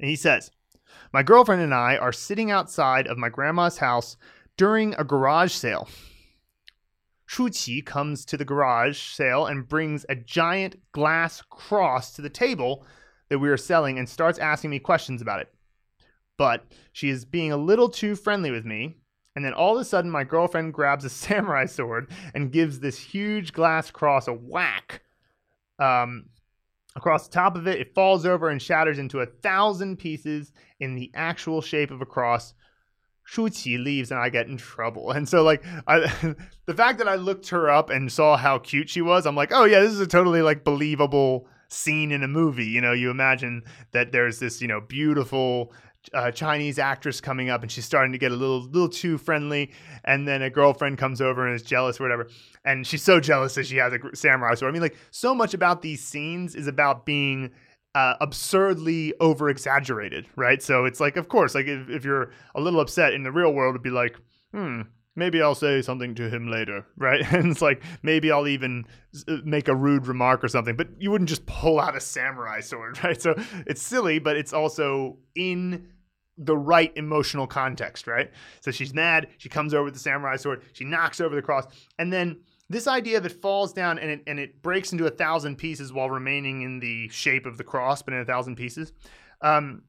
[0.00, 0.50] and he says,
[1.12, 4.16] "My girlfriend and I are sitting outside of my grandma's house
[4.56, 5.88] during a garage sale."
[7.28, 12.84] Shuqi comes to the garage sale and brings a giant glass cross to the table
[13.28, 15.54] that we are selling and starts asking me questions about it.
[16.36, 18.96] But she is being a little too friendly with me
[19.34, 22.98] and then all of a sudden, my girlfriend grabs a samurai sword and gives this
[22.98, 25.02] huge glass cross a whack
[25.78, 26.26] um,
[26.96, 27.80] across the top of it.
[27.80, 32.06] It falls over and shatters into a thousand pieces in the actual shape of a
[32.06, 32.54] cross.
[33.28, 35.12] Shuqi leaves and I get in trouble.
[35.12, 36.00] And so, like, I,
[36.66, 39.52] the fact that I looked her up and saw how cute she was, I'm like,
[39.52, 42.66] oh yeah, this is a totally like believable scene in a movie.
[42.66, 43.62] You know, you imagine
[43.92, 45.72] that there's this, you know, beautiful
[46.14, 49.70] uh, Chinese actress coming up and she's starting to get a little little too friendly
[50.04, 52.28] and then a girlfriend comes over and is jealous or whatever
[52.64, 54.70] and she's so jealous that she has a samurai sword.
[54.70, 57.50] I mean like so much about these scenes is about being
[57.94, 60.62] uh, absurdly over exaggerated, right?
[60.62, 63.52] So it's like of course like if, if you're a little upset in the real
[63.52, 64.16] world it'd be like
[64.52, 64.82] hmm
[65.16, 67.20] maybe I'll say something to him later, right?
[67.32, 68.86] And it's like maybe I'll even
[69.28, 72.60] uh, make a rude remark or something, but you wouldn't just pull out a samurai
[72.60, 73.20] sword, right?
[73.20, 73.34] So
[73.66, 75.88] it's silly, but it's also in
[76.38, 78.30] the right emotional context, right?
[78.60, 81.66] So she's mad, she comes over with the samurai sword, she knocks over the cross,
[81.98, 82.38] and then
[82.70, 86.08] this idea that falls down and it, and it breaks into a thousand pieces while
[86.08, 88.92] remaining in the shape of the cross, but in a thousand pieces.
[89.42, 89.82] Um,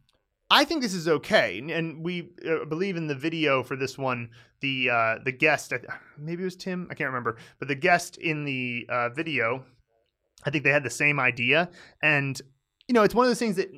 [0.52, 4.30] I think this is okay, and we uh, believe in the video for this one.
[4.60, 5.72] The uh, the guest,
[6.20, 9.64] maybe it was Tim, I can't remember, but the guest in the uh, video,
[10.44, 11.70] I think they had the same idea,
[12.04, 12.40] and
[12.88, 13.70] you know, it's one of those things that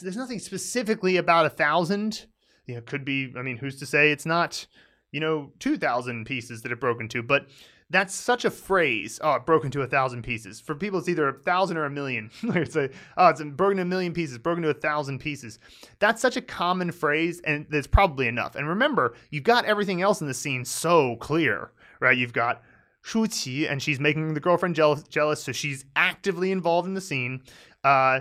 [0.00, 2.24] there's nothing specifically about a thousand.
[2.66, 3.34] You know, could be.
[3.36, 4.66] I mean, who's to say it's not,
[5.12, 7.46] you know, two thousand pieces that it broke into, but
[7.90, 9.18] that's such a phrase.
[9.22, 10.60] Oh, it broke into a thousand pieces.
[10.60, 12.30] For people, it's either a thousand or a million.
[12.42, 15.58] it's like, oh, it's broken into a million pieces, broken into a thousand pieces.
[15.98, 18.54] That's such a common phrase, and it's probably enough.
[18.54, 22.16] And remember, you've got everything else in the scene so clear, right?
[22.16, 22.62] You've got
[23.02, 27.00] Shu Qi, and she's making the girlfriend jealous, jealous, so she's actively involved in the
[27.00, 27.42] scene.
[27.82, 28.20] Uh,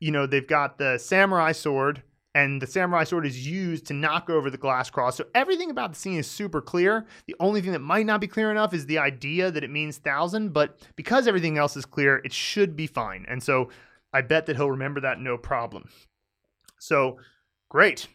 [0.00, 2.02] you know, they've got the samurai sword
[2.34, 5.16] and the samurai sword is used to knock over the glass cross.
[5.16, 7.06] So everything about the scene is super clear.
[7.26, 9.98] The only thing that might not be clear enough is the idea that it means
[9.98, 13.24] thousand, but because everything else is clear, it should be fine.
[13.28, 13.70] And so
[14.12, 15.88] I bet that he'll remember that no problem.
[16.78, 17.18] So
[17.68, 18.08] great.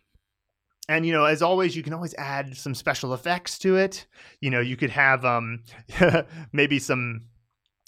[0.90, 4.06] And you know, as always, you can always add some special effects to it.
[4.42, 5.64] You know, you could have um
[6.52, 7.26] maybe some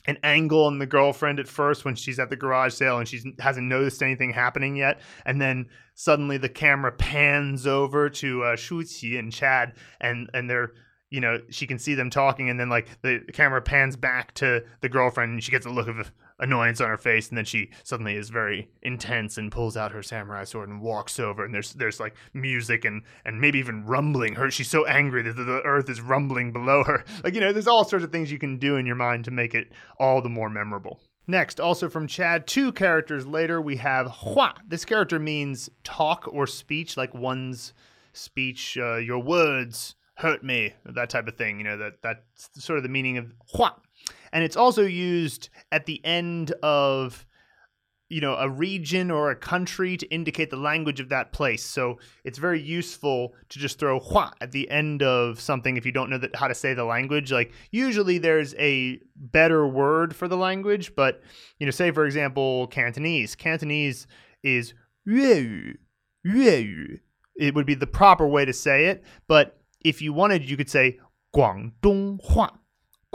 [0.06, 3.36] an angle on the girlfriend at first when she's at the garage sale and she
[3.40, 8.82] hasn't noticed anything happening yet, and then suddenly the camera pans over to uh, Shu
[8.82, 10.72] Qi and Chad, and and they're
[11.10, 14.64] you know she can see them talking, and then like the camera pans back to
[14.82, 17.70] the girlfriend, and she gets a look of annoyance on her face, and then she
[17.84, 21.74] suddenly is very intense and pulls out her samurai sword and walks over, and there's
[21.74, 24.36] there's like music and and maybe even rumbling.
[24.36, 27.06] Her she's so angry that the earth is rumbling below her.
[27.24, 29.32] Like you know, there's all sorts of things you can do in your mind to
[29.32, 31.00] make it all the more memorable.
[31.28, 34.56] Next, also from Chad, two characters later, we have Hua.
[34.68, 37.74] This character means talk or speech, like one's
[38.14, 41.60] speech, uh, your words hurt me, that type of thing.
[41.60, 43.76] You know, that that's sort of the meaning of Hua
[44.34, 47.26] and it's also used at the end of
[48.12, 51.66] you know a region or a country to indicate the language of that place.
[51.66, 55.94] So it's very useful to just throw hua at the end of something if you
[55.94, 57.32] don't know that, how to say the language.
[57.32, 61.22] Like usually there's a better word for the language but
[61.58, 63.34] you know say for example cantonese.
[63.34, 64.08] Cantonese
[64.44, 64.74] is
[65.06, 65.78] yue
[67.36, 70.70] it would be the proper way to say it but if you wanted you could
[70.70, 71.00] say
[71.36, 72.52] guangdong hua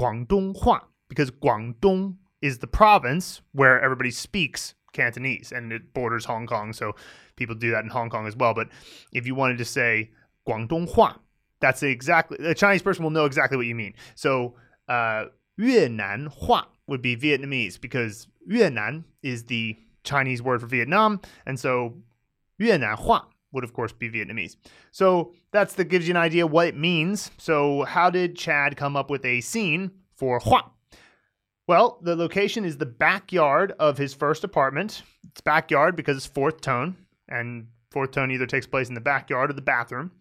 [0.00, 6.46] guangdong hua because Guangdong is the province where everybody speaks Cantonese and it borders Hong
[6.46, 6.72] Kong.
[6.72, 6.94] So
[7.36, 8.54] people do that in Hong Kong as well.
[8.54, 8.68] But
[9.12, 10.10] if you wanted to say
[10.48, 11.16] Guangdong Hua,
[11.60, 13.94] that's exactly, a Chinese person will know exactly what you mean.
[14.14, 14.54] So
[14.88, 15.26] uh,
[15.58, 21.20] Hua would be Vietnamese because Yuenan is the Chinese word for Vietnam.
[21.46, 21.94] And so
[22.60, 24.56] Yuenan Hua would of course be Vietnamese.
[24.90, 27.30] So that's that gives you an idea what it means.
[27.38, 30.70] So how did Chad come up with a scene for Hua?
[31.66, 35.02] Well, the location is the backyard of his first apartment.
[35.30, 36.96] It's backyard because it's fourth tone,
[37.28, 40.12] and fourth tone either takes place in the backyard or the bathroom.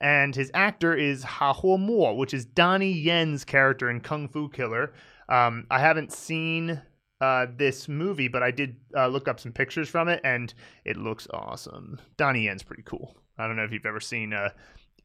[0.00, 4.92] And his actor is Ha Mo, which is Donnie Yen's character in Kung Fu Killer.
[5.30, 6.82] Um, I haven't seen
[7.20, 10.52] uh, this movie, but I did uh, look up some pictures from it, and
[10.84, 11.98] it looks awesome.
[12.18, 13.16] Donnie Yen's pretty cool.
[13.38, 14.50] I don't know if you've ever seen uh,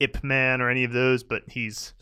[0.02, 1.94] Ip Man or any of those, but he's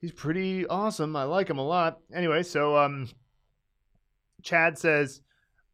[0.00, 1.16] he's pretty awesome.
[1.16, 2.00] I like him a lot.
[2.12, 3.08] Anyway, so um,
[4.42, 5.20] Chad says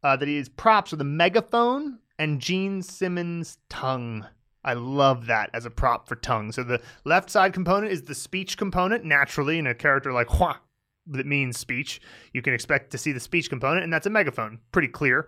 [0.03, 4.25] uh, that he has props with a megaphone and Gene Simmons' tongue.
[4.63, 6.51] I love that as a prop for tongue.
[6.51, 9.05] So the left side component is the speech component.
[9.05, 10.59] Naturally, in a character like Hua,
[11.07, 12.01] that means speech,
[12.33, 14.59] you can expect to see the speech component, and that's a megaphone.
[14.71, 15.27] Pretty clear.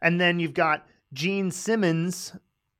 [0.00, 2.32] And then you've got Gene Simmons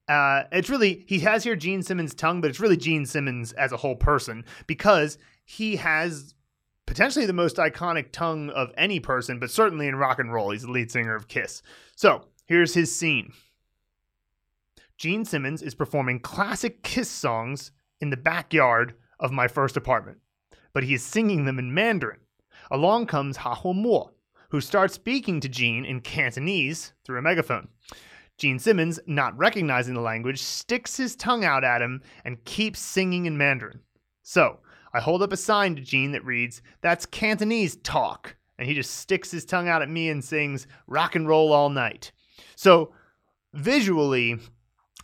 [0.09, 3.73] uh, it's really he has here Gene Simmons' tongue, but it's really Gene Simmons as
[3.73, 6.34] a whole person because he has
[6.84, 10.51] potentially the most iconic tongue of any person, but certainly in rock and roll.
[10.51, 11.62] He's the lead singer of Kiss.
[11.96, 13.32] So here's his scene
[14.99, 20.18] Gene Simmons is performing classic Kiss songs in the backyard of my first apartment,
[20.74, 22.20] but he is singing them in Mandarin.
[22.70, 24.11] Along comes Ha Ho Mo,
[24.51, 27.68] who starts speaking to Gene in Cantonese through a megaphone.
[28.36, 33.24] Gene Simmons, not recognizing the language, sticks his tongue out at him and keeps singing
[33.24, 33.80] in Mandarin.
[34.22, 34.59] So,
[34.93, 38.36] I hold up a sign to Gene that reads, That's Cantonese talk.
[38.59, 41.70] And he just sticks his tongue out at me and sings rock and roll all
[41.70, 42.11] night.
[42.57, 42.93] So,
[43.53, 44.39] visually,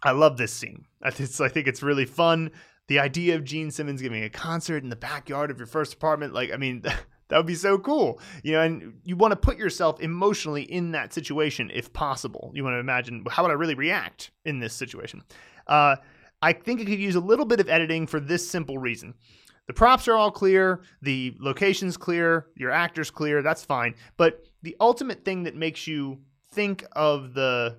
[0.02, 0.86] I love this scene.
[1.02, 2.50] I think it's really fun.
[2.88, 6.34] the idea of Gene Simmons giving a concert in the backyard of your first apartment,
[6.34, 6.82] like, I mean,
[7.28, 8.20] that would be so cool.
[8.42, 12.50] You know, and you want to put yourself emotionally in that situation if possible.
[12.54, 15.22] You want to imagine how would I really react in this situation?
[15.66, 15.96] Uh,
[16.42, 19.14] I think it could use a little bit of editing for this simple reason
[19.67, 23.93] The props are all clear, the location's clear, your actor's clear, that's fine.
[24.17, 26.19] But the ultimate thing that makes you
[26.51, 27.77] think of the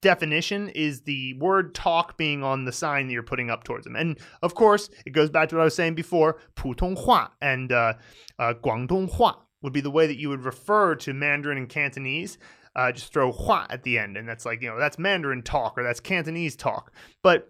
[0.00, 3.96] definition is the word talk being on the sign that you're putting up towards them.
[3.96, 7.94] And of course, it goes back to what I was saying before 普通话 and uh,
[8.38, 12.38] uh, 广东话 would be the way that you would refer to Mandarin and Cantonese.
[12.76, 15.76] Uh, just throw hua at the end, and that's like, you know, that's Mandarin talk
[15.76, 16.92] or that's Cantonese talk.
[17.20, 17.48] But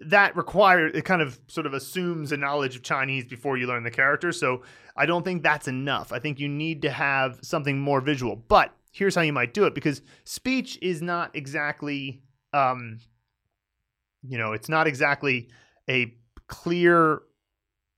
[0.00, 3.84] that requires, it kind of sort of assumes a knowledge of Chinese before you learn
[3.84, 4.32] the character.
[4.32, 4.62] So
[4.96, 6.12] I don't think that's enough.
[6.12, 8.36] I think you need to have something more visual.
[8.36, 12.22] But here's how you might do it because speech is not exactly
[12.52, 12.98] um
[14.26, 15.48] you know it's not exactly
[15.88, 16.12] a
[16.48, 17.22] clear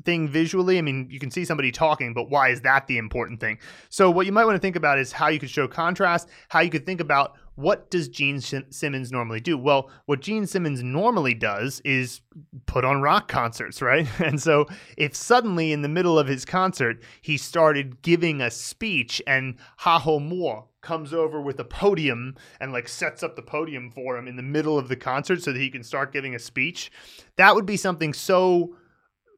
[0.05, 3.41] thing visually i mean you can see somebody talking but why is that the important
[3.41, 6.29] thing so what you might want to think about is how you could show contrast
[6.49, 9.59] how you could think about what does Gene Simmons normally do?
[9.59, 12.21] Well, what Gene Simmons normally does is
[12.67, 14.09] put on rock concerts, right?
[14.23, 19.21] And so if suddenly in the middle of his concert he started giving a speech
[19.27, 23.91] and Ha Ho Mo comes over with a podium and like sets up the podium
[23.91, 26.39] for him in the middle of the concert so that he can start giving a
[26.39, 26.91] speech,
[27.37, 28.77] that would be something so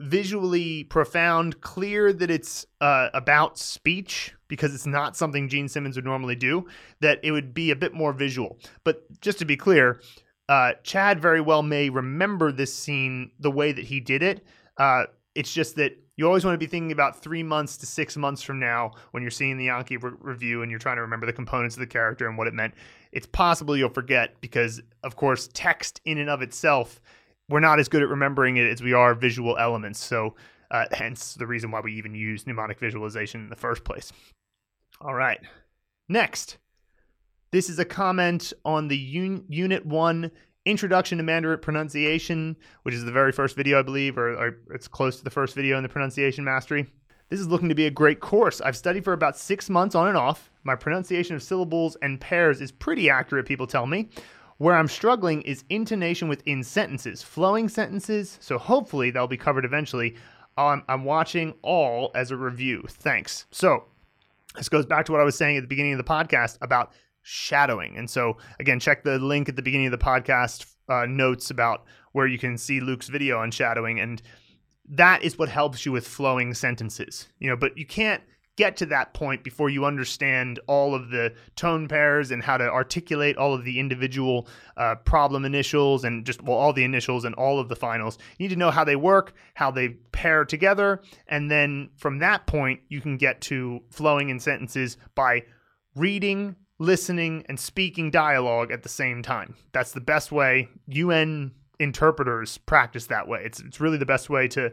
[0.01, 6.05] visually profound, clear that it's uh, about speech because it's not something Gene Simmons would
[6.05, 6.67] normally do,
[7.01, 8.59] that it would be a bit more visual.
[8.85, 10.01] But just to be clear,
[10.49, 14.45] uh, Chad very well may remember this scene the way that he did it.
[14.77, 18.17] Uh, it's just that you always want to be thinking about three months to six
[18.17, 21.27] months from now when you're seeing the Anki re- review and you're trying to remember
[21.27, 22.75] the components of the character and what it meant.
[23.11, 27.01] It's possible you'll forget because, of course, text in and of itself
[27.49, 30.03] we're not as good at remembering it as we are visual elements.
[30.03, 30.35] So,
[30.75, 34.13] uh, hence the reason why we even use mnemonic visualization in the first place.
[35.01, 35.39] All right.
[36.09, 36.59] Next,
[37.53, 40.31] this is a comment on the un- Unit 1
[40.67, 44.89] Introduction to Mandarin Pronunciation, which is the very first video, I believe, or, or it's
[44.89, 46.91] close to the first video in the pronunciation mastery.
[47.29, 48.61] This is looking to be a great course.
[48.61, 50.51] I've studied for about six months on and off.
[50.65, 54.09] My pronunciation of syllables and pairs is pretty accurate, people tell me.
[54.59, 60.17] Where I'm struggling is intonation within sentences, flowing sentences, so hopefully that'll be covered eventually.
[60.57, 62.85] Um, I'm watching all as a review.
[62.89, 63.47] Thanks.
[63.51, 63.85] So,
[64.57, 66.93] this goes back to what I was saying at the beginning of the podcast about
[67.23, 67.97] shadowing.
[67.97, 71.85] And so, again, check the link at the beginning of the podcast uh, notes about
[72.13, 73.99] where you can see Luke's video on shadowing.
[73.99, 74.23] And
[74.89, 77.29] that is what helps you with flowing sentences.
[77.41, 78.23] You know, but you can't
[78.57, 82.71] get to that point before you understand all of the tone pairs and how to
[82.71, 84.47] articulate all of the individual
[84.77, 88.19] uh, problem initials and just well all the initials and all of the finals.
[88.39, 92.47] You need to know how they work how they pair together and then from that
[92.47, 95.45] point you can get to flowing in sentences by
[95.95, 99.55] reading listening and speaking dialogue at the same time.
[99.73, 103.43] That's the best way un interpreters practice that way.
[103.45, 104.73] It's, it's really the best way to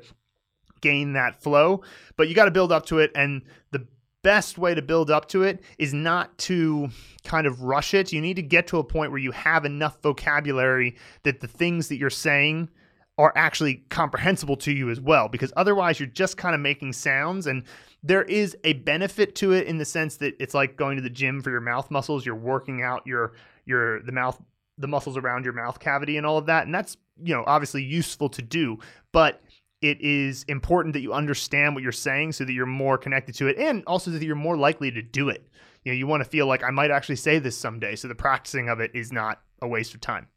[0.82, 1.82] gain that flow,
[2.18, 3.12] but you got to build up to it.
[3.16, 3.88] And the
[4.24, 6.90] best way to build up to it is not to
[7.24, 8.12] kind of rush it.
[8.12, 11.88] You need to get to a point where you have enough vocabulary that the things
[11.88, 12.70] that you're saying
[13.18, 17.46] are actually comprehensible to you as well, because otherwise you're just kind of making sounds.
[17.46, 17.64] And
[18.04, 21.10] there is a benefit to it in the sense that it's like going to the
[21.10, 22.26] gym for your mouth muscles.
[22.26, 23.34] You're working out your
[23.66, 24.42] your the mouth
[24.78, 27.84] the muscles around your mouth cavity and all of that, and that's you know obviously
[27.84, 28.80] useful to do,
[29.12, 29.42] but
[29.82, 33.48] it is important that you understand what you're saying so that you're more connected to
[33.48, 35.48] it and also that you're more likely to do it.
[35.84, 37.96] You know, you want to feel like I might actually say this someday.
[37.96, 40.28] So the practicing of it is not a waste of time.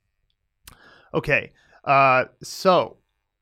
[1.13, 1.53] Okay.
[1.85, 2.97] Uh, so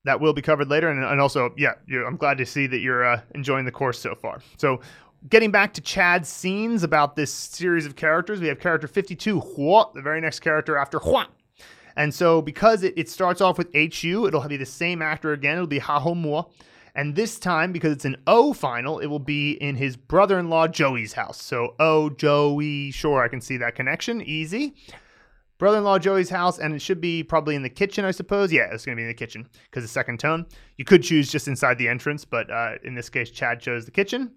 [0.04, 0.88] that will be covered later.
[0.88, 4.16] And, and also, yeah, I'm glad to see that you're uh, enjoying the course so
[4.16, 4.40] far.
[4.56, 4.80] So
[5.28, 9.92] getting back to Chad's scenes about this series of characters, we have character 52, Huo,
[9.94, 11.28] the very next character after Huan.
[11.96, 15.54] And so because it, it starts off with HU, it'll be the same actor again.
[15.54, 16.50] It'll be Ha Ho Mo.
[16.94, 20.50] And this time, because it's an O final, it will be in his brother in
[20.50, 21.40] law Joey's house.
[21.40, 24.20] So, O, Joey, sure, I can see that connection.
[24.20, 24.74] Easy.
[25.56, 28.52] Brother in law Joey's house, and it should be probably in the kitchen, I suppose.
[28.52, 30.44] Yeah, it's going to be in the kitchen because the second tone.
[30.76, 33.90] You could choose just inside the entrance, but uh, in this case, Chad chose the
[33.90, 34.32] kitchen.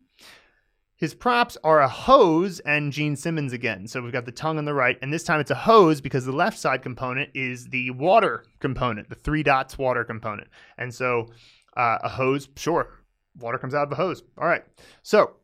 [0.98, 3.86] His props are a hose and Gene Simmons again.
[3.88, 6.26] So we've got the tongue on the right, and this time it's a hose because
[6.26, 10.48] the left side component is the water component, the three dots water component.
[10.78, 11.28] And so
[11.76, 13.04] uh, a hose, sure,
[13.38, 14.24] water comes out of a hose.
[14.38, 14.64] All right.
[15.04, 15.36] So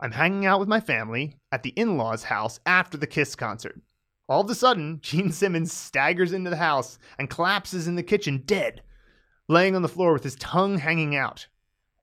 [0.00, 3.80] I'm hanging out with my family at the in law's house after the Kiss concert.
[4.28, 8.42] All of a sudden, Gene Simmons staggers into the house and collapses in the kitchen
[8.44, 8.82] dead.
[9.48, 11.46] laying on the floor with his tongue hanging out.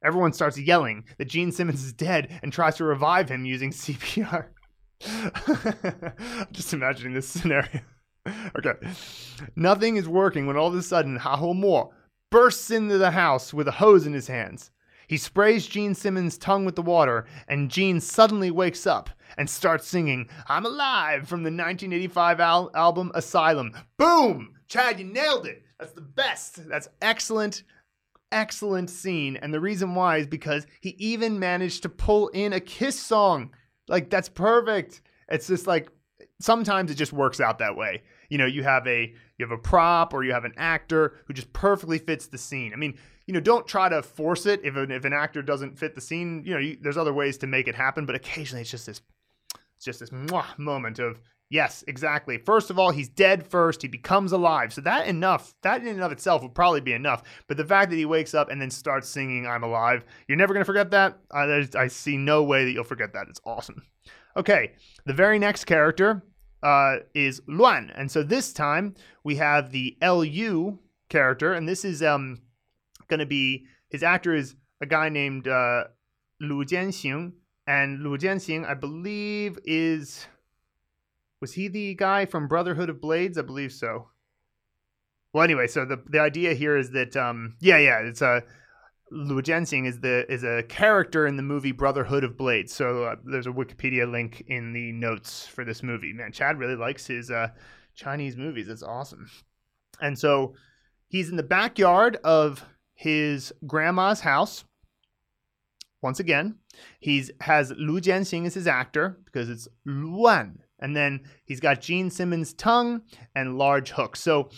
[0.03, 4.47] Everyone starts yelling that Gene Simmons is dead and tries to revive him using CPR.
[6.51, 7.81] Just imagining this scenario.
[8.57, 8.73] okay.
[9.55, 11.91] Nothing is working when all of a sudden Ha Ho Mo
[12.31, 14.71] bursts into the house with a hose in his hands.
[15.07, 19.87] He sprays Gene Simmons' tongue with the water, and Gene suddenly wakes up and starts
[19.87, 23.73] singing I'm Alive from the 1985 al- album Asylum.
[23.97, 24.53] Boom!
[24.67, 25.63] Chad, you nailed it.
[25.79, 26.69] That's the best.
[26.69, 27.63] That's excellent,
[28.31, 29.37] excellent scene.
[29.37, 33.51] And the reason why is because he even managed to pull in a Kiss song.
[33.87, 35.01] Like, that's perfect.
[35.29, 35.89] It's just like
[36.39, 38.03] sometimes it just works out that way.
[38.29, 41.33] You know, you have a you have a prop or you have an actor who
[41.33, 42.73] just perfectly fits the scene.
[42.73, 45.77] I mean, you know, don't try to force it if an, if an actor doesn't
[45.77, 46.43] fit the scene.
[46.45, 49.01] You know, you, there's other ways to make it happen, but occasionally it's just this
[49.75, 50.11] it's just this
[50.57, 51.19] moment of
[51.49, 52.37] yes, exactly.
[52.37, 53.81] First of all, he's dead first.
[53.81, 54.73] He becomes alive.
[54.73, 55.53] So that enough.
[55.61, 57.23] That in and of itself would probably be enough.
[57.47, 60.53] But the fact that he wakes up and then starts singing "I'm alive," you're never
[60.53, 61.19] gonna forget that.
[61.31, 63.27] I, I see no way that you'll forget that.
[63.29, 63.83] It's awesome.
[64.37, 64.73] Okay,
[65.05, 66.23] the very next character
[66.63, 70.79] uh, is Luan, and so this time we have the Lu
[71.09, 72.39] character, and this is um
[73.07, 75.85] gonna be his actor is a guy named uh,
[76.39, 77.33] Lu Jianxing
[77.67, 80.25] and Lu Jianxing, I believe, is
[81.41, 83.37] was he the guy from Brotherhood of Blades?
[83.37, 84.09] I believe so.
[85.33, 88.41] Well, anyway, so the the idea here is that um, yeah, yeah, it's a uh,
[89.11, 92.73] Lu Jianxing is the is a character in the movie Brotherhood of Blades.
[92.73, 96.13] So uh, there's a Wikipedia link in the notes for this movie.
[96.13, 97.49] Man, Chad really likes his uh,
[97.95, 98.67] Chinese movies.
[98.67, 99.29] It's awesome.
[100.01, 100.53] And so
[101.07, 102.63] he's in the backyard of
[102.93, 104.63] his grandma's house
[106.01, 106.55] once again.
[106.99, 110.59] He's has Lu Jianxing as his actor because it's Luan.
[110.79, 113.01] And then he's got Gene Simmons' tongue
[113.35, 114.19] and large hooks.
[114.21, 114.49] So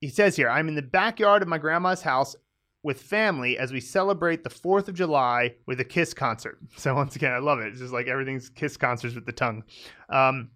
[0.00, 2.36] he says here, I'm in the backyard of my grandma's house
[2.82, 6.58] with family as we celebrate the 4th of July with a Kiss concert.
[6.76, 7.68] So once again, I love it.
[7.68, 9.64] It's just like everything's Kiss concerts with the tongue.
[10.10, 10.50] Um,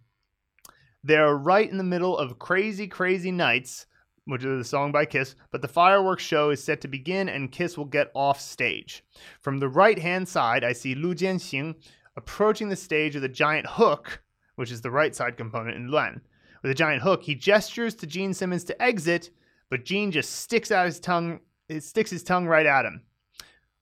[1.04, 3.86] they're right in the middle of Crazy Crazy Nights
[4.28, 7.50] which is a song by Kiss, but the fireworks show is set to begin and
[7.50, 9.02] Kiss will get off stage.
[9.40, 11.76] From the right hand side, I see Lu Jianxing
[12.18, 14.22] approaching the stage with a giant hook,
[14.56, 16.20] which is the right side component in Luan.
[16.62, 19.30] With a giant hook, he gestures to Gene Simmons to exit,
[19.70, 21.38] but Gene just sticks out his tongue,
[21.68, 23.02] it sticks his tongue right at him.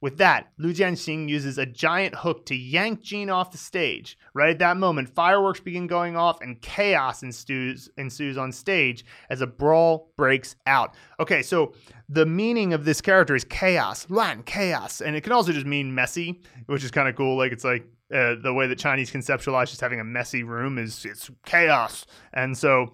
[0.02, 4.18] With that, Lu Jianxing uses a giant hook to yank Gene off the stage.
[4.34, 9.40] Right at that moment, fireworks begin going off and chaos ensues, ensues on stage as
[9.40, 10.94] a brawl breaks out.
[11.18, 11.72] Okay, so
[12.10, 15.00] the meaning of this character is chaos, lan, chaos.
[15.00, 17.38] And it can also just mean messy, which is kind of cool.
[17.38, 21.04] Like, it's like uh, the way that Chinese conceptualize just having a messy room is
[21.04, 22.06] it's chaos.
[22.32, 22.92] And so,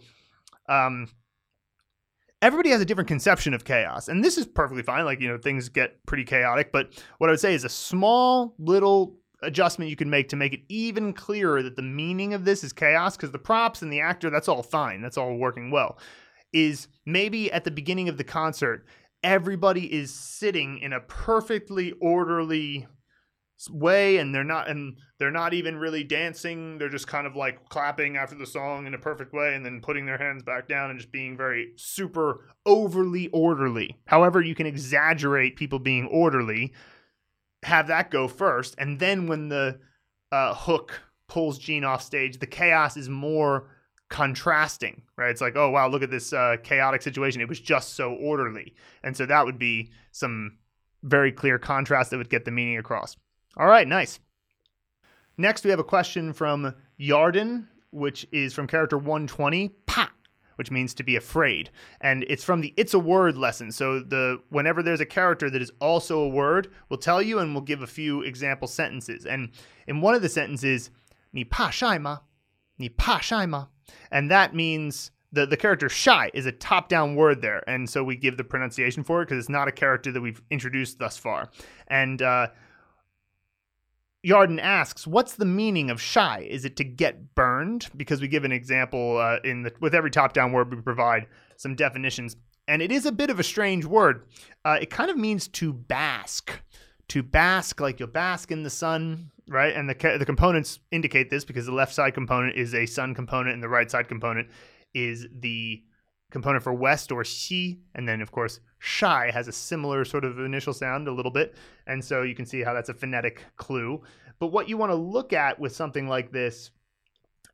[0.68, 1.08] um,
[2.42, 5.38] everybody has a different conception of chaos and this is perfectly fine like you know
[5.38, 9.96] things get pretty chaotic but what i would say is a small little adjustment you
[9.96, 13.30] can make to make it even clearer that the meaning of this is chaos because
[13.30, 15.98] the props and the actor that's all fine that's all working well
[16.52, 18.84] is maybe at the beginning of the concert
[19.22, 22.86] everybody is sitting in a perfectly orderly
[23.70, 26.78] way and they're not and they're not even really dancing.
[26.78, 29.80] They're just kind of like clapping after the song in a perfect way and then
[29.80, 33.98] putting their hands back down and just being very super overly orderly.
[34.06, 36.72] However you can exaggerate people being orderly
[37.62, 39.78] have that go first and then when the
[40.32, 43.68] uh, hook pulls gene off stage the chaos is more
[44.08, 45.30] contrasting right?
[45.30, 47.40] It's like oh wow look at this uh, chaotic situation.
[47.40, 48.74] It was just so orderly.
[49.02, 50.58] And so that would be some
[51.02, 53.16] very clear contrast that would get the meaning across
[53.56, 54.18] all right, nice.
[55.36, 60.10] Next, we have a question from Yarden, which is from character 120, pa,
[60.56, 61.70] which means to be afraid.
[62.00, 63.72] And it's from the It's a Word lesson.
[63.72, 67.54] So the whenever there's a character that is also a word, we'll tell you and
[67.54, 69.26] we'll give a few example sentences.
[69.26, 69.50] And
[69.86, 70.90] in one of the sentences,
[71.32, 72.18] ni pa shai ma,
[72.78, 73.66] ni pa shai ma.
[74.10, 77.68] And that means the, the character shai is a top down word there.
[77.68, 80.42] And so we give the pronunciation for it because it's not a character that we've
[80.50, 81.50] introduced thus far.
[81.88, 82.48] And uh,
[84.24, 86.46] Yarden asks, "What's the meaning of shai?
[86.48, 90.10] Is it to get burned?" Because we give an example uh, in the with every
[90.10, 91.26] top-down word we provide
[91.56, 92.36] some definitions,
[92.68, 94.26] and it is a bit of a strange word.
[94.64, 96.52] Uh, it kind of means to bask,
[97.08, 99.74] to bask like you'll bask in the sun, right?
[99.74, 103.54] And the the components indicate this because the left side component is a sun component,
[103.54, 104.48] and the right side component
[104.94, 105.82] is the
[106.30, 110.40] component for west or xi, and then of course shai has a similar sort of
[110.40, 111.54] initial sound a little bit,
[111.86, 114.02] and so you can see how that's a phonetic clue.
[114.40, 116.72] But what you want to look at with something like this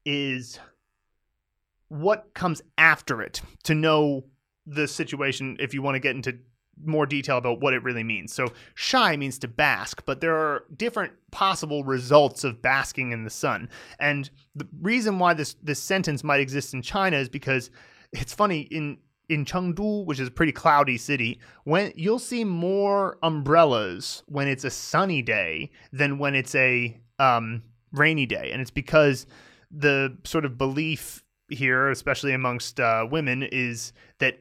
[0.07, 0.59] is
[1.89, 4.25] what comes after it to know
[4.65, 6.39] the situation if you want to get into
[6.83, 8.33] more detail about what it really means.
[8.33, 13.31] So, shai means to bask, but there are different possible results of basking in the
[13.31, 13.69] sun.
[14.01, 17.71] And the reason why this this sentence might exist in China is because
[18.15, 18.97] it's funny in
[19.29, 24.65] in Chengdu, which is a pretty cloudy city, when you'll see more umbrellas when it's
[24.65, 29.27] a sunny day than when it's a um, rainy day, and it's because
[29.71, 34.39] the sort of belief here, especially amongst uh, women, is that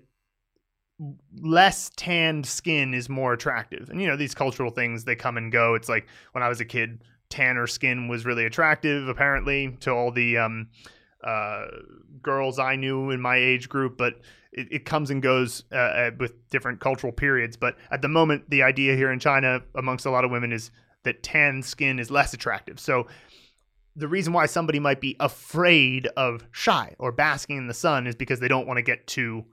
[1.41, 3.89] less tanned skin is more attractive.
[3.89, 5.75] And you know, these cultural things they come and go.
[5.75, 10.11] It's like when I was a kid, tanner skin was really attractive apparently to all
[10.11, 10.69] the um,
[11.23, 11.65] uh,
[12.21, 14.21] girls I knew in my age group, but
[14.57, 17.55] it, it comes and goes uh, uh, with different cultural periods.
[17.55, 20.71] But at the moment, the idea here in China amongst a lot of women is
[21.03, 22.79] that tan skin is less attractive.
[22.79, 23.07] So
[23.95, 28.15] the reason why somebody might be afraid of shai or basking in the sun is
[28.15, 29.45] because they don't want to get too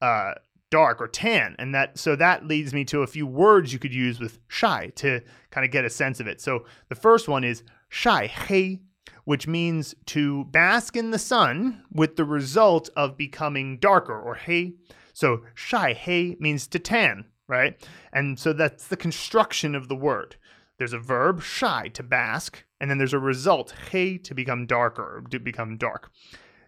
[0.00, 0.34] uh,
[0.70, 3.94] dark or tan and that so that leads me to a few words you could
[3.94, 5.20] use with shai to
[5.52, 8.80] kind of get a sense of it so the first one is shai hei
[9.24, 14.72] which means to bask in the sun with the result of becoming darker or hei
[15.12, 17.86] so shai hei means to tan right?
[18.10, 20.36] And so that's the construction of the word.
[20.78, 25.22] There's a verb shai to bask and then there's a result hei to become darker
[25.30, 26.10] to become dark.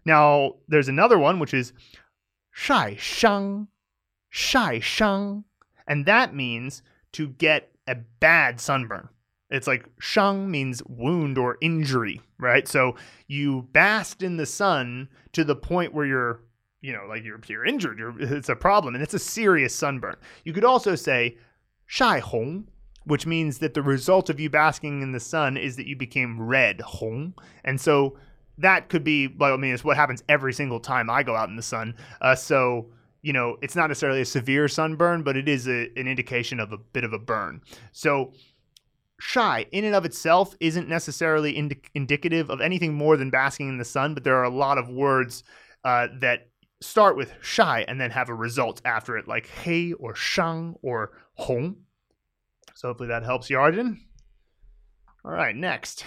[0.04, 1.72] Now there's another one which is
[2.52, 3.68] shai shang
[4.36, 5.44] shai shang,
[5.86, 9.08] and that means to get a bad sunburn.
[9.51, 12.66] It's like shang means wound or injury, right?
[12.66, 12.97] So
[13.28, 16.40] you basked in the sun to the point where you're,
[16.81, 17.98] you know, like you're you're injured.
[17.98, 20.16] You're, it's a problem, and it's a serious sunburn.
[20.44, 21.39] You could also say
[21.86, 22.68] shai hong,
[23.05, 26.40] which means that the result of you basking in the sun is that you became
[26.40, 28.18] red hong, and so
[28.59, 29.28] that could be.
[29.28, 31.94] Well, I mean, it's what happens every single time I go out in the sun.
[32.20, 32.90] Uh, so
[33.27, 36.73] you know, it's not necessarily a severe sunburn, but it is a, an indication of
[36.73, 37.60] a bit of a burn.
[37.90, 38.32] So,
[39.18, 43.78] shai in and of itself isn't necessarily indi- indicative of anything more than basking in
[43.78, 45.43] the sun, but there are a lot of words
[45.84, 46.48] uh, that
[46.80, 51.12] start with shai and then have a result after it, like hei or shang or
[51.34, 51.76] hong.
[52.74, 54.01] So, hopefully that helps you, Arjun.
[55.24, 56.05] All right, next.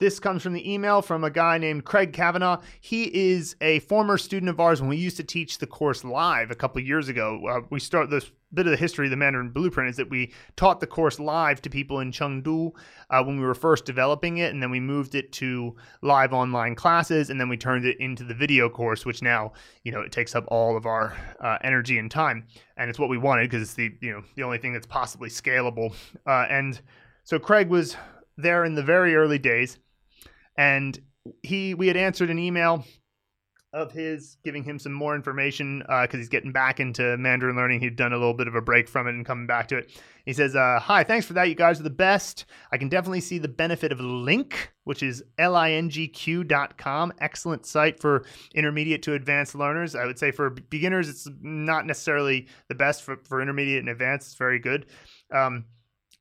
[0.00, 2.62] This comes from the email from a guy named Craig Kavanaugh.
[2.80, 6.50] He is a former student of ours when we used to teach the course live
[6.50, 7.46] a couple years ago.
[7.46, 10.32] Uh, we start this bit of the history of the Mandarin Blueprint is that we
[10.56, 12.72] taught the course live to people in Chengdu
[13.10, 16.74] uh, when we were first developing it, and then we moved it to live online
[16.74, 19.52] classes, and then we turned it into the video course, which now
[19.84, 22.46] you know it takes up all of our uh, energy and time,
[22.78, 25.28] and it's what we wanted because it's the you know the only thing that's possibly
[25.28, 25.92] scalable.
[26.26, 26.80] Uh, and
[27.22, 27.98] so Craig was
[28.38, 29.76] there in the very early days
[30.60, 31.00] and
[31.42, 32.84] he we had answered an email
[33.72, 37.80] of his giving him some more information because uh, he's getting back into Mandarin learning.
[37.80, 39.92] He'd done a little bit of a break from it and coming back to it.
[40.26, 41.48] He says, uh, Hi, thanks for that.
[41.48, 42.46] You guys are the best.
[42.72, 44.54] I can definitely see the benefit of LingQ,
[44.84, 47.12] which is L I N G Q dot com.
[47.20, 48.24] Excellent site for
[48.54, 49.94] intermediate to advanced learners.
[49.94, 53.02] I would say for beginners, it's not necessarily the best.
[53.02, 54.86] For, for intermediate and advanced, it's very good.
[55.32, 55.64] Um,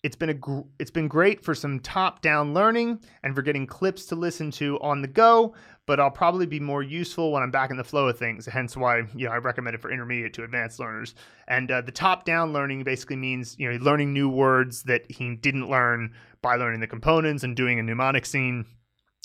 [0.02, 4.06] it's been a gr- it's been great for some top-down learning and for getting clips
[4.06, 5.54] to listen to on the go,
[5.86, 8.46] but I'll probably be more useful when I'm back in the flow of things.
[8.46, 11.16] Hence why you know I recommend it for intermediate to advanced learners.
[11.48, 15.70] And uh, the top-down learning basically means you know learning new words that he didn't
[15.70, 18.66] learn by learning the components and doing a mnemonic scene.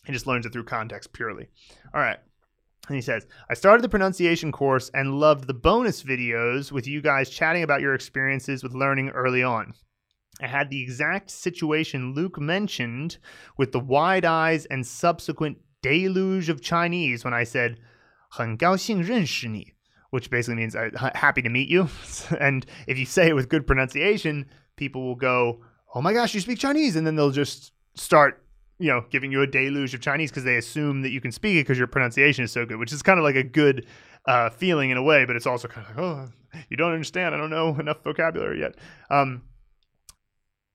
[0.04, 1.48] He just learns it through context purely.
[1.94, 2.18] All right.
[2.88, 7.00] And he says, I started the pronunciation course and loved the bonus videos with you
[7.00, 9.72] guys chatting about your experiences with learning early on.
[10.41, 13.17] I had the exact situation Luke mentioned
[13.57, 17.77] with the wide eyes and subsequent deluge of Chinese when I said,
[18.29, 19.73] 很高兴认识你,
[20.11, 21.87] which basically means uh, happy to meet you.
[22.39, 25.61] and if you say it with good pronunciation, people will go,
[25.93, 26.95] oh my gosh, you speak Chinese.
[26.95, 28.43] And then they'll just start,
[28.77, 31.57] you know, giving you a deluge of Chinese because they assume that you can speak
[31.57, 33.85] it because your pronunciation is so good, which is kind of like a good
[34.25, 36.29] uh, feeling in a way, but it's also kind of like, oh,
[36.69, 37.33] you don't understand.
[37.33, 38.75] I don't know enough vocabulary yet.
[39.09, 39.43] Um,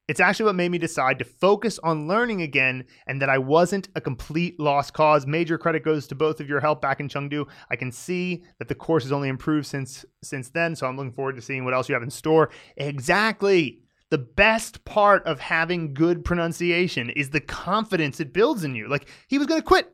[0.09, 3.89] it's actually what made me decide to focus on learning again and that I wasn't
[3.95, 5.27] a complete lost cause.
[5.27, 7.49] Major credit goes to both of your help back in Chengdu.
[7.71, 11.13] I can see that the course has only improved since since then, so I'm looking
[11.13, 12.51] forward to seeing what else you have in store.
[12.77, 13.81] Exactly.
[14.11, 18.89] The best part of having good pronunciation is the confidence it builds in you.
[18.89, 19.91] Like he was going to quit.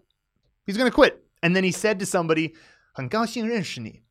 [0.67, 1.25] He's going to quit.
[1.43, 2.55] And then he said to somebody,
[2.93, 4.03] 很高兴认识你.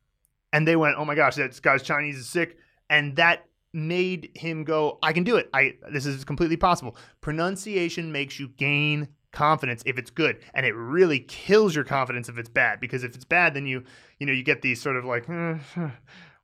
[0.50, 2.56] And they went, "Oh my gosh, that guy's Chinese is sick."
[2.88, 3.44] And that
[3.75, 5.49] made him go, I can do it.
[5.53, 6.95] I this is completely possible.
[7.21, 12.37] Pronunciation makes you gain confidence if it's good and it really kills your confidence if
[12.37, 13.83] it's bad because if it's bad then you
[14.17, 15.57] you know you get these sort of like eh,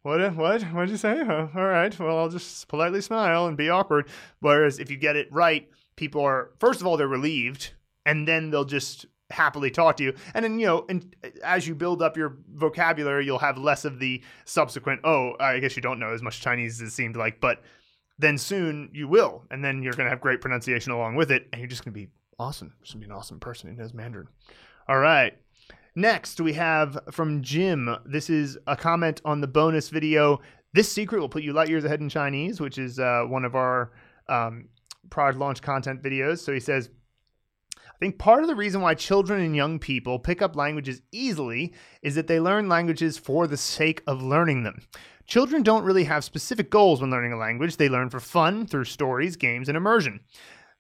[0.02, 3.70] what what what did you say all right well i'll just politely smile and be
[3.70, 4.10] awkward
[4.41, 7.72] whereas if you get it right people are first of all they're relieved
[8.06, 10.14] and then they'll just happily talk to you.
[10.34, 13.99] And then you know and as you build up your vocabulary you'll have less of
[13.99, 17.40] the subsequent oh i guess you don't know as much chinese as it seemed like
[17.40, 17.62] but
[18.20, 21.48] then soon you will and then you're going to have great pronunciation along with it
[21.52, 22.10] and you're just going to be
[22.40, 22.74] awesome.
[22.82, 24.28] Just going to be an awesome person who knows mandarin.
[24.88, 25.38] All right.
[25.95, 27.95] Next we have from jim.
[28.06, 30.40] This is a comment on the bonus video
[30.74, 33.56] this secret will put you light years ahead in chinese which is uh, one of
[33.56, 33.91] our
[34.30, 34.70] um,
[35.10, 36.40] product launch content videos.
[36.40, 36.90] So he says
[38.02, 41.72] I think part of the reason why children and young people pick up languages easily
[42.02, 44.82] is that they learn languages for the sake of learning them.
[45.28, 48.86] Children don't really have specific goals when learning a language, they learn for fun through
[48.86, 50.19] stories, games, and immersion.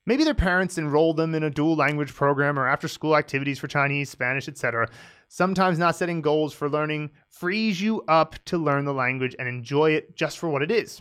[0.07, 3.67] Maybe their parents enrolled them in a dual language program or after school activities for
[3.67, 4.89] Chinese, Spanish, etc.
[5.27, 9.91] Sometimes not setting goals for learning frees you up to learn the language and enjoy
[9.91, 10.99] it just for what it is.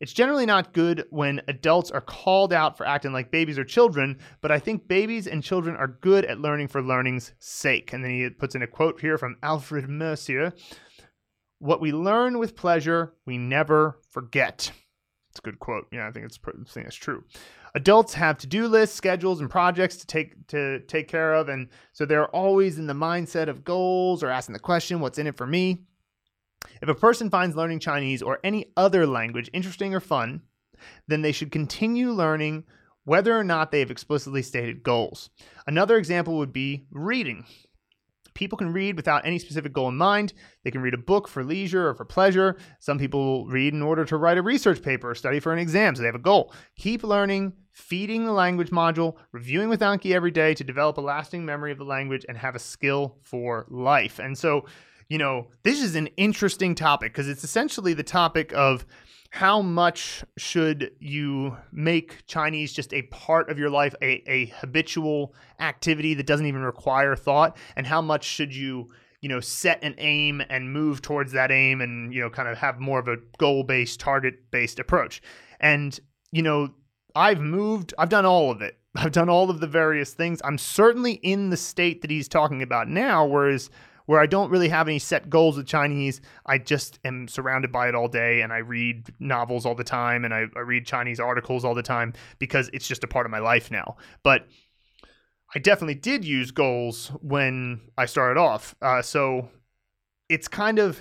[0.00, 4.18] It's generally not good when adults are called out for acting like babies or children,
[4.40, 7.92] but I think babies and children are good at learning for learning's sake.
[7.92, 10.54] And then he puts in a quote here from Alfred Mercier
[11.58, 14.72] What we learn with pleasure, we never forget.
[15.30, 15.86] It's a good quote.
[15.92, 17.22] Yeah, I think it's I think it's true.
[17.74, 22.04] Adults have to-do lists, schedules, and projects to take to take care of, and so
[22.04, 25.46] they're always in the mindset of goals or asking the question, "What's in it for
[25.46, 25.84] me?"
[26.82, 30.42] If a person finds learning Chinese or any other language interesting or fun,
[31.08, 32.64] then they should continue learning
[33.04, 35.30] whether or not they have explicitly stated goals.
[35.66, 37.44] Another example would be reading.
[38.34, 40.32] People can read without any specific goal in mind.
[40.64, 42.56] They can read a book for leisure or for pleasure.
[42.78, 45.94] Some people read in order to write a research paper or study for an exam,
[45.94, 46.54] so they have a goal.
[46.76, 51.44] Keep learning, feeding the language module, reviewing with Anki every day to develop a lasting
[51.44, 54.18] memory of the language and have a skill for life.
[54.18, 54.64] And so,
[55.10, 58.86] you know, this is an interesting topic because it's essentially the topic of
[59.30, 65.34] how much should you make Chinese just a part of your life, a, a habitual
[65.58, 69.96] activity that doesn't even require thought, and how much should you, you know, set an
[69.98, 73.16] aim and move towards that aim and, you know, kind of have more of a
[73.38, 75.20] goal based, target based approach.
[75.58, 75.98] And,
[76.30, 76.70] you know,
[77.16, 78.78] I've moved, I've done all of it.
[78.94, 80.40] I've done all of the various things.
[80.44, 83.70] I'm certainly in the state that he's talking about now, whereas
[84.10, 86.20] where I don't really have any set goals with Chinese.
[86.44, 90.24] I just am surrounded by it all day and I read novels all the time
[90.24, 93.30] and I, I read Chinese articles all the time because it's just a part of
[93.30, 93.98] my life now.
[94.24, 94.48] But
[95.54, 98.74] I definitely did use goals when I started off.
[98.82, 99.48] Uh, so
[100.28, 101.00] it's kind of,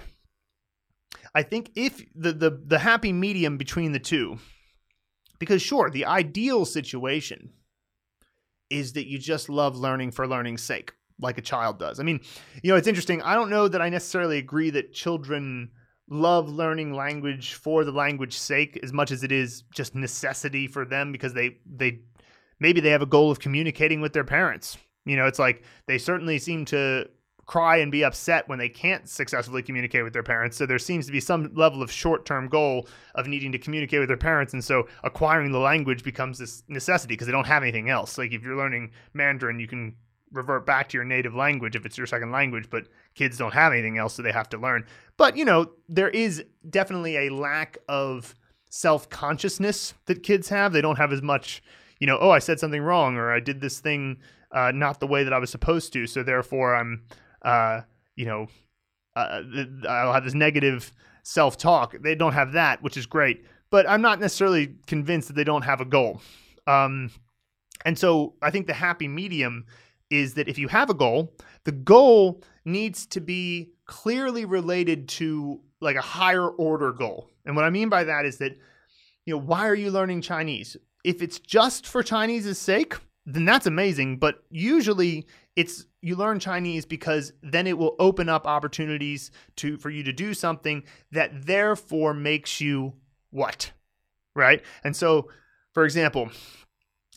[1.34, 4.38] I think if the, the, the happy medium between the two,
[5.40, 7.54] because sure, the ideal situation
[8.70, 12.00] is that you just love learning for learning's sake like a child does.
[12.00, 12.20] I mean,
[12.64, 13.22] you know, it's interesting.
[13.22, 15.72] I don't know that I necessarily agree that children
[16.10, 20.86] love learning language for the language sake as much as it is just necessity for
[20.86, 22.00] them because they they
[22.60, 24.78] maybe they have a goal of communicating with their parents.
[25.06, 27.08] You know, it's like they certainly seem to
[27.46, 30.56] cry and be upset when they can't successfully communicate with their parents.
[30.56, 34.08] So there seems to be some level of short-term goal of needing to communicate with
[34.08, 37.90] their parents and so acquiring the language becomes this necessity because they don't have anything
[37.90, 38.20] else.
[38.20, 39.96] Like if you're learning Mandarin, you can
[40.32, 43.74] revert back to your native language if it's your second language, but kids don't have
[43.74, 44.86] anything else so they have to learn.
[45.18, 48.36] But, you know, there is definitely a lack of
[48.70, 50.74] self consciousness that kids have.
[50.74, 51.64] They don't have as much,
[52.00, 54.20] you know, oh, I said something wrong or I did this thing
[54.52, 56.08] uh, not the way that I was supposed to.
[56.08, 57.04] So therefore, I'm,
[57.42, 57.82] uh,
[58.16, 58.48] you know,
[59.16, 59.42] uh,
[59.88, 60.92] I'll have this negative
[61.24, 61.96] self talk.
[62.02, 63.46] They don't have that, which is great.
[63.70, 66.22] But I'm not necessarily convinced that they don't have a goal.
[66.66, 67.12] Um,
[67.86, 69.66] and so I think the happy medium
[70.10, 71.34] is that if you have a goal,
[71.66, 77.30] the goal needs to be clearly related to like a higher order goal.
[77.46, 78.58] And what I mean by that is that,
[79.26, 80.78] you know, why are you learning Chinese?
[81.04, 82.96] If it's just for Chinese's sake,
[83.26, 84.18] then that's amazing.
[84.18, 89.90] But usually it's you learn Chinese because then it will open up opportunities to for
[89.90, 92.94] you to do something that therefore makes you
[93.30, 93.72] what?
[94.36, 94.64] Right?
[94.84, 95.30] And so,
[95.74, 96.30] for example,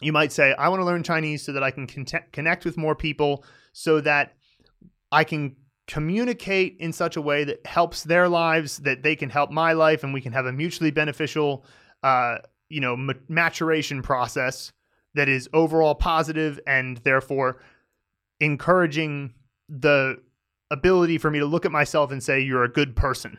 [0.02, 2.94] you might say, I want to learn Chinese so that I can connect with more
[2.94, 4.34] people, so that
[5.10, 5.56] I can
[5.86, 10.04] communicate in such a way that helps their lives, that they can help my life,
[10.04, 11.64] and we can have a mutually beneficial,
[12.02, 12.38] uh,
[12.68, 14.72] you know, ma- maturation process
[15.14, 17.60] that is overall positive and therefore
[18.40, 19.34] encouraging
[19.68, 20.16] the
[20.70, 23.36] ability for me to look at myself and say, you're a good person,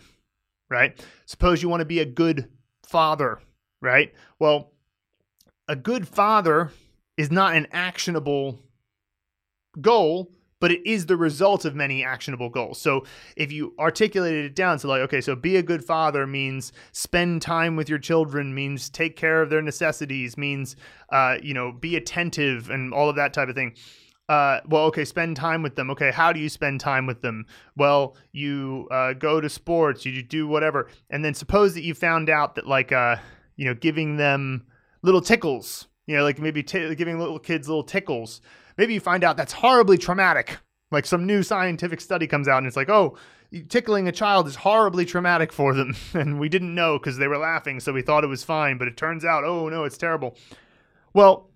[0.69, 1.03] right?
[1.25, 2.47] Suppose you want to be a good
[2.85, 3.39] father,
[3.81, 4.13] right?
[4.39, 4.72] Well,
[5.67, 6.71] a good father
[7.17, 8.59] is not an actionable
[9.79, 12.79] goal, but it is the result of many actionable goals.
[12.79, 16.71] So if you articulated it down, so like, okay, so be a good father means
[16.93, 20.75] spend time with your children, means take care of their necessities, means,
[21.11, 23.73] uh, you know, be attentive and all of that type of thing.
[24.29, 25.89] Uh, well, okay, spend time with them.
[25.89, 27.45] Okay, how do you spend time with them?
[27.75, 32.29] Well, you uh, go to sports, you do whatever, and then suppose that you found
[32.29, 33.17] out that like, uh,
[33.57, 34.65] you know, giving them
[35.03, 38.41] little tickles, you know, like maybe t- giving little kids little tickles
[38.77, 40.57] maybe you find out that's horribly traumatic.
[40.91, 43.17] Like some new scientific study comes out and it's like, oh,
[43.69, 45.95] tickling a child is horribly traumatic for them.
[46.13, 48.77] And we didn't know because they were laughing, so we thought it was fine.
[48.77, 50.37] But it turns out, oh no, it's terrible.
[51.13, 51.49] Well,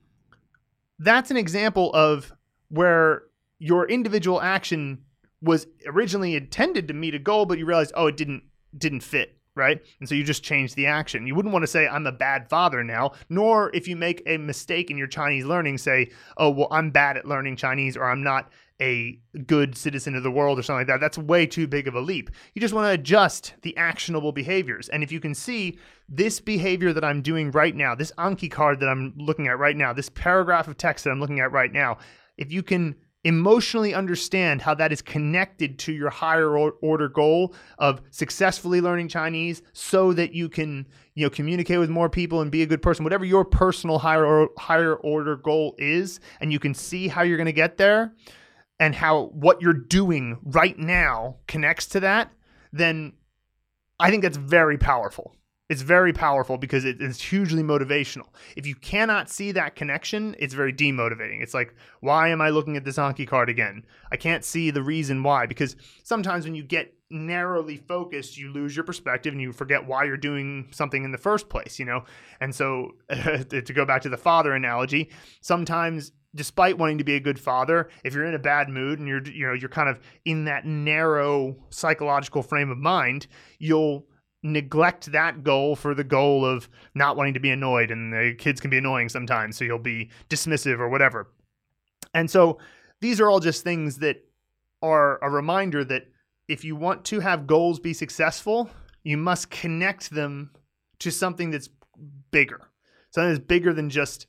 [0.99, 2.33] that's an example of
[2.69, 3.23] where
[3.59, 5.03] your individual action
[5.41, 8.43] was originally intended to meet a goal, but you realized, oh, it didn't
[8.75, 9.81] didn't fit right?
[9.99, 11.27] And so you just change the action.
[11.27, 14.37] You wouldn't want to say, I'm a bad father now, nor if you make a
[14.37, 18.23] mistake in your Chinese learning, say, oh, well, I'm bad at learning Chinese or I'm
[18.23, 20.99] not a good citizen of the world or something like that.
[20.99, 22.29] That's way too big of a leap.
[22.53, 24.87] You just want to adjust the actionable behaviors.
[24.89, 28.79] And if you can see this behavior that I'm doing right now, this Anki card
[28.79, 31.71] that I'm looking at right now, this paragraph of text that I'm looking at right
[31.71, 31.97] now,
[32.37, 38.01] if you can emotionally understand how that is connected to your higher order goal of
[38.11, 42.61] successfully learning Chinese so that you can, you know, communicate with more people and be
[42.61, 46.73] a good person, whatever your personal higher or higher order goal is, and you can
[46.73, 48.13] see how you're going to get there
[48.79, 52.31] and how what you're doing right now connects to that,
[52.71, 53.13] then
[53.99, 55.35] I think that's very powerful.
[55.69, 58.27] It's very powerful because it is hugely motivational.
[58.55, 61.41] If you cannot see that connection, it's very demotivating.
[61.41, 63.85] It's like, why am I looking at this Anki card again?
[64.09, 65.45] I can't see the reason why.
[65.45, 70.05] Because sometimes when you get narrowly focused, you lose your perspective and you forget why
[70.05, 72.05] you're doing something in the first place, you know?
[72.39, 75.09] And so to go back to the father analogy,
[75.41, 79.07] sometimes despite wanting to be a good father, if you're in a bad mood and
[79.07, 83.27] you're you know, you're kind of in that narrow psychological frame of mind,
[83.59, 84.05] you'll
[84.43, 88.61] neglect that goal for the goal of not wanting to be annoyed and the kids
[88.61, 91.27] can be annoying sometimes so you'll be dismissive or whatever.
[92.13, 92.59] And so
[93.01, 94.23] these are all just things that
[94.81, 96.03] are a reminder that
[96.47, 98.69] if you want to have goals be successful
[99.03, 100.51] you must connect them
[100.99, 101.69] to something that's
[102.31, 102.61] bigger.
[103.11, 104.27] Something that's bigger than just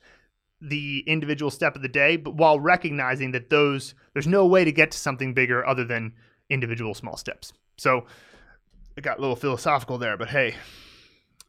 [0.60, 4.72] the individual step of the day but while recognizing that those there's no way to
[4.72, 6.14] get to something bigger other than
[6.51, 7.52] individual small steps.
[7.76, 8.06] So
[8.98, 10.56] it got a little philosophical there, but hey.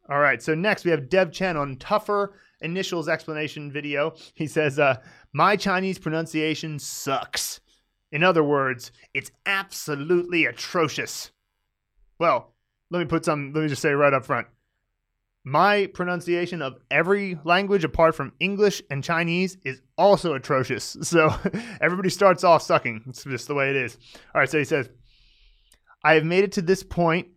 [0.07, 4.13] All right, so next we have Dev Chen on tougher initials explanation video.
[4.35, 4.97] He says, uh,
[5.33, 7.59] My Chinese pronunciation sucks.
[8.11, 11.31] In other words, it's absolutely atrocious.
[12.19, 12.53] Well,
[12.91, 14.47] let me put some, let me just say right up front.
[15.43, 20.97] My pronunciation of every language apart from English and Chinese is also atrocious.
[21.03, 21.33] So
[21.81, 23.05] everybody starts off sucking.
[23.07, 23.97] It's just the way it is.
[24.35, 24.89] All right, so he says,
[26.03, 27.27] I have made it to this point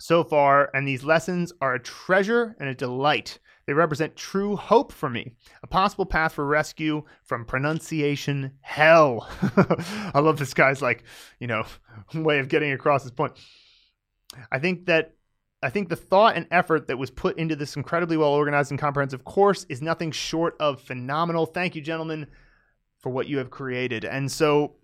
[0.00, 3.38] so far, and these lessons are a treasure and a delight.
[3.66, 5.32] They represent true hope for me,
[5.62, 9.28] a possible path for rescue from pronunciation hell.
[10.14, 11.04] I love this guy's like,
[11.38, 11.64] you know,
[12.14, 13.34] way of getting across this point.
[14.50, 15.14] I think that
[15.62, 18.80] I think the thought and effort that was put into this incredibly well organized and
[18.80, 21.44] comprehensive course is nothing short of phenomenal.
[21.44, 22.26] Thank you, gentlemen,
[23.00, 24.06] for what you have created.
[24.06, 24.76] And so,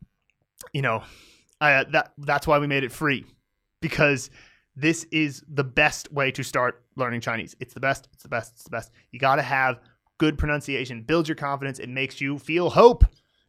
[0.74, 1.02] you know,
[1.58, 3.24] I, that that's why we made it free
[3.80, 4.30] because
[4.76, 7.56] this is the best way to start learning Chinese.
[7.60, 8.08] It's the best.
[8.12, 8.52] It's the best.
[8.54, 8.92] It's the best.
[9.10, 9.80] You got to have
[10.18, 11.02] good pronunciation.
[11.02, 11.78] Builds your confidence.
[11.78, 13.04] It makes you feel hope.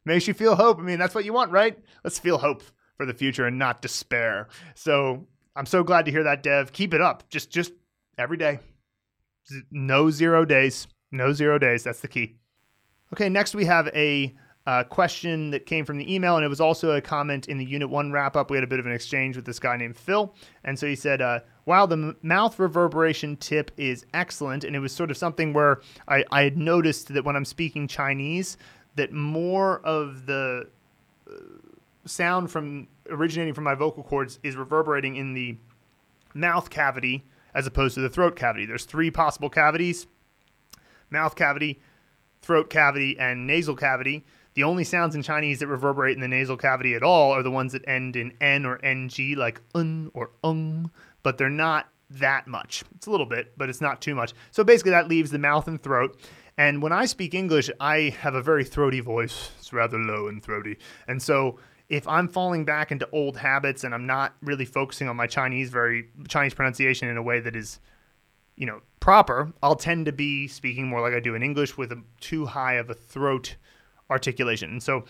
[0.06, 0.80] Makes you feel hope.
[0.80, 1.78] I mean, that's what you want, right?
[2.04, 2.64] Let's feel hope
[2.95, 4.48] for the future and not despair.
[4.74, 6.72] So I'm so glad to hear that, Dev.
[6.72, 7.30] Keep it up.
[7.30, 7.74] Just, just
[8.18, 8.60] every day.
[9.70, 10.88] No zero days.
[11.12, 11.84] No zero days.
[11.84, 12.38] That's the key.
[13.14, 14.34] Okay, next we have a
[14.68, 17.64] uh, question that came from the email, and it was also a comment in the
[17.64, 18.52] Unit 1 wrap up.
[18.52, 20.35] We had a bit of an exchange with this guy named Phil.
[20.65, 24.65] And so he said, uh, Wow, the m- mouth reverberation tip is excellent.
[24.65, 25.80] And it was sort of something where
[26.10, 28.57] I, I had noticed that when I'm speaking Chinese,
[28.95, 30.68] that more of the
[31.30, 31.34] uh,
[32.03, 35.56] sound from originating from my vocal cords is reverberating in the
[36.34, 37.23] mouth cavity
[37.53, 38.65] as opposed to the throat cavity.
[38.65, 40.07] There's three possible cavities
[41.10, 41.80] mouth cavity,
[42.41, 44.26] throat cavity, and nasal cavity.
[44.58, 47.52] The only sounds in Chinese that reverberate in the nasal cavity at all are the
[47.52, 50.90] ones that end in n or ng, like un or ung,
[51.22, 52.84] but they're not that much.
[52.96, 54.34] It's a little bit, but it's not too much.
[54.50, 56.20] So basically, that leaves the mouth and throat.
[56.58, 59.52] And when I speak English, I have a very throaty voice.
[59.60, 60.78] It's rather low and throaty.
[61.08, 65.16] And so if I'm falling back into old habits and I'm not really focusing on
[65.16, 67.80] my Chinese very Chinese pronunciation in a way that is,
[68.56, 71.92] you know, proper, I'll tend to be speaking more like I do in English with
[71.92, 73.56] a too high of a throat
[74.10, 74.72] articulation.
[74.72, 75.06] And so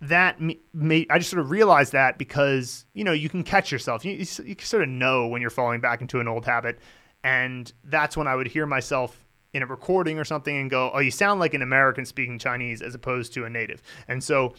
[0.00, 0.40] that
[0.72, 4.04] made I just sort of realized that because you know you can catch yourself.
[4.04, 6.78] You, you, you sort of know when you're falling back into an old habit,
[7.24, 11.00] and that's when I would hear myself in a recording or something and go, "Oh,
[11.00, 14.54] you sound like an American speaking Chinese as opposed to a native." And so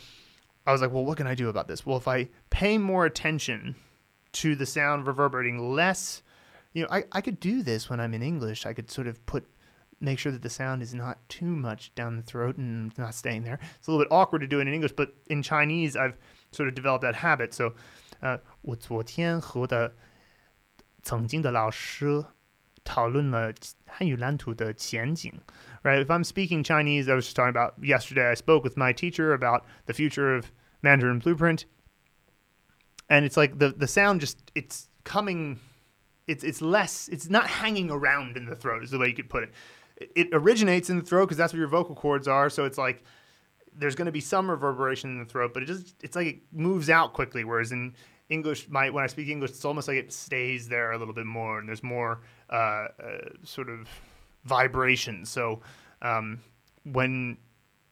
[0.65, 3.05] I was like, "Well, what can I do about this?" Well, if I pay more
[3.05, 3.75] attention
[4.31, 6.21] to the sound reverberating less,
[6.73, 8.65] you know, I, I could do this when I'm in English.
[8.65, 9.47] I could sort of put
[10.00, 13.44] make sure that the sound is not too much down the throat and not staying
[13.44, 13.58] there.
[13.78, 16.16] It's a little bit awkward to do it in English, but in Chinese, I've
[16.52, 17.54] sort of developed that habit.
[17.54, 17.74] So,
[18.22, 19.94] uh, 我昨天和的
[21.02, 22.24] 曾经的老师
[22.84, 23.52] 讨论了
[23.86, 25.32] 汉语蓝图的前景.
[25.82, 26.04] Right?
[26.04, 28.30] If I'm speaking Chinese, I was just talking about yesterday.
[28.30, 30.50] I spoke with my teacher about the future of
[30.82, 31.64] Mandarin Blueprint,
[33.08, 35.58] and it's like the the sound just it's coming.
[36.26, 37.08] It's it's less.
[37.08, 38.82] It's not hanging around in the throat.
[38.82, 39.50] Is the way you could put it
[39.98, 42.50] it originates in the throat because that's where your vocal cords are.
[42.50, 43.04] So it's like
[43.76, 46.38] there's going to be some reverberation in the throat, but it just it's like it
[46.52, 47.44] moves out quickly.
[47.44, 47.94] Whereas in
[48.28, 51.26] English, my when I speak English, it's almost like it stays there a little bit
[51.26, 52.20] more, and there's more
[52.50, 52.88] uh, uh,
[53.44, 53.88] sort of
[54.44, 55.24] vibration.
[55.24, 55.60] So
[56.02, 56.40] um,
[56.84, 57.36] when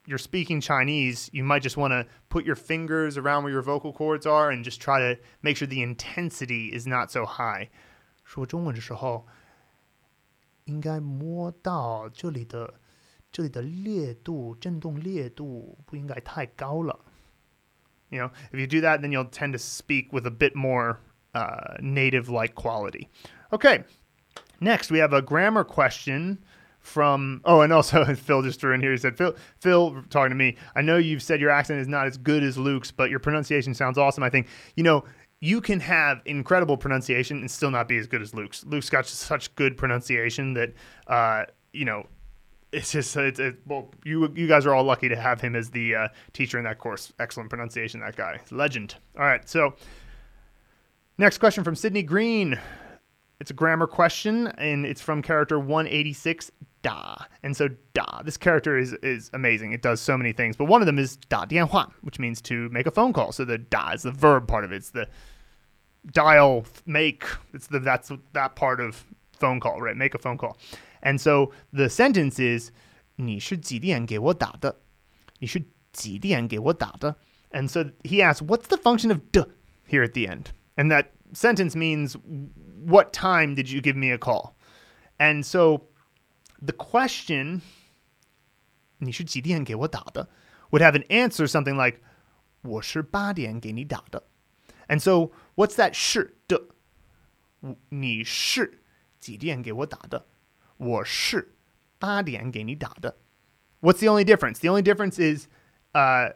[0.06, 3.92] you're speaking Chinese, you might just want to put your fingers around where your vocal
[3.92, 7.70] cords are and just try to make sure the intensity is not so high.
[8.24, 9.26] 说中文的时候，
[10.66, 12.74] 应该摸到这里的
[13.30, 17.00] 这里的烈度，振动烈度不应该太高了。
[18.10, 20.98] You know, if you do that, then you'll tend to speak with a bit more
[21.32, 23.08] uh, native-like quality.
[23.50, 23.84] Okay,
[24.60, 26.38] next we have a grammar question
[26.80, 30.34] from oh and also phil just threw in here he said phil phil talking to
[30.34, 33.20] me i know you've said your accent is not as good as luke's but your
[33.20, 35.04] pronunciation sounds awesome i think you know
[35.39, 38.65] you can have incredible pronunciation and still not be as good as Luke's.
[38.65, 40.73] Luke's got such good pronunciation that,
[41.07, 42.07] uh, you know,
[42.71, 45.69] it's just it's, it, well, you you guys are all lucky to have him as
[45.69, 47.13] the uh, teacher in that course.
[47.19, 48.95] Excellent pronunciation, that guy, legend.
[49.17, 49.75] All right, so
[51.17, 52.59] next question from Sydney Green.
[53.39, 56.51] It's a grammar question, and it's from character 186,
[56.82, 57.16] Da.
[57.42, 59.72] And so Da, this character is is amazing.
[59.72, 62.68] It does so many things, but one of them is Da Dianhua, which means to
[62.70, 63.32] make a phone call.
[63.32, 64.76] So the Da is the verb part of it.
[64.76, 65.06] It's the
[66.10, 67.24] dial, make.
[67.54, 69.04] It's the that's that part of
[69.38, 69.96] phone call, right?
[69.96, 70.58] Make a phone call.
[71.02, 72.70] And so the sentence is
[73.16, 74.80] 你是几点给我打的?
[75.38, 75.62] 你是
[75.92, 77.16] 几点给我打的?
[77.50, 79.44] And so he asks, what's the function of d
[79.86, 80.52] here at the end?
[80.76, 82.16] And that sentence means
[82.84, 84.56] what time did you give me a call?
[85.18, 85.88] And so
[86.64, 87.60] the question
[88.98, 90.28] 你是几点给我打的
[90.70, 92.00] would have an answer something like
[92.62, 94.22] 我是八点给你打的.
[94.88, 96.68] And so what's that 是的?
[97.88, 98.82] 你是
[99.18, 100.26] 几点给我打的?
[100.76, 101.54] 我是
[101.98, 103.18] 八点给你打的.
[103.80, 104.60] What's the only difference?
[104.60, 105.48] The only difference is
[105.92, 106.34] uh,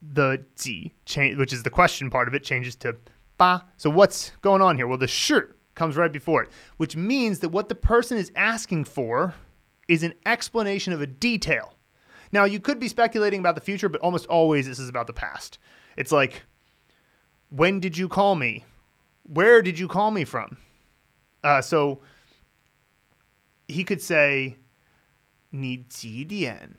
[0.00, 2.94] the 几 change, which is the question part of it, changes to
[3.36, 3.68] 八.
[3.76, 4.86] So what's going on here?
[4.86, 8.84] Well, the 是 comes right before it, which means that what the person is asking
[8.84, 9.34] for
[9.88, 11.74] is an explanation of a detail.
[12.30, 15.12] Now, you could be speculating about the future, but almost always this is about the
[15.12, 15.58] past.
[15.96, 16.42] It's like,
[17.50, 18.64] when did you call me?
[19.24, 20.58] Where did you call me from?
[21.42, 22.00] Uh, so
[23.66, 24.58] he could say,
[25.50, 26.76] 你几点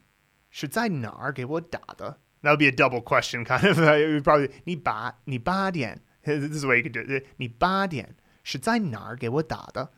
[0.52, 2.20] 是在哪儿给我打的?
[2.44, 3.80] That would be a double question, kind of.
[3.80, 7.26] it would probably 你八你八点 This is the way you could do it.
[7.38, 9.92] 你八点是在哪儿给我打的?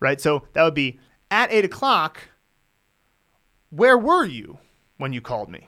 [0.00, 0.18] Right.
[0.18, 0.98] So that would be
[1.28, 2.14] at eight o'clock
[3.69, 4.57] where were you
[4.97, 5.67] when you called me?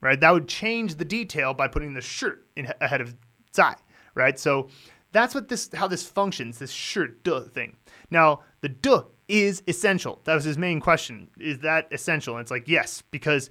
[0.00, 0.20] Right?
[0.20, 3.16] That would change the detail by putting the shirt in, ahead of
[3.54, 3.74] zai,
[4.14, 4.38] right?
[4.38, 4.68] So
[5.12, 7.76] that's what this how this functions, this shirt duh thing.
[8.10, 10.20] Now, the duh is essential.
[10.24, 11.28] That was his main question.
[11.38, 12.34] Is that essential?
[12.34, 13.50] And it's like, yes, because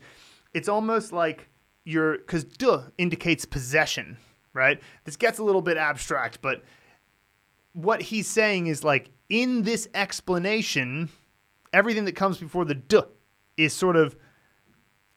[0.54, 1.50] it's almost like
[1.84, 4.18] you're because duh indicates possession,
[4.54, 4.80] right?
[5.04, 6.64] This gets a little bit abstract, but
[7.74, 11.10] what he's saying is like in this explanation,
[11.74, 13.06] everything that comes before the duh
[13.57, 14.16] is sort of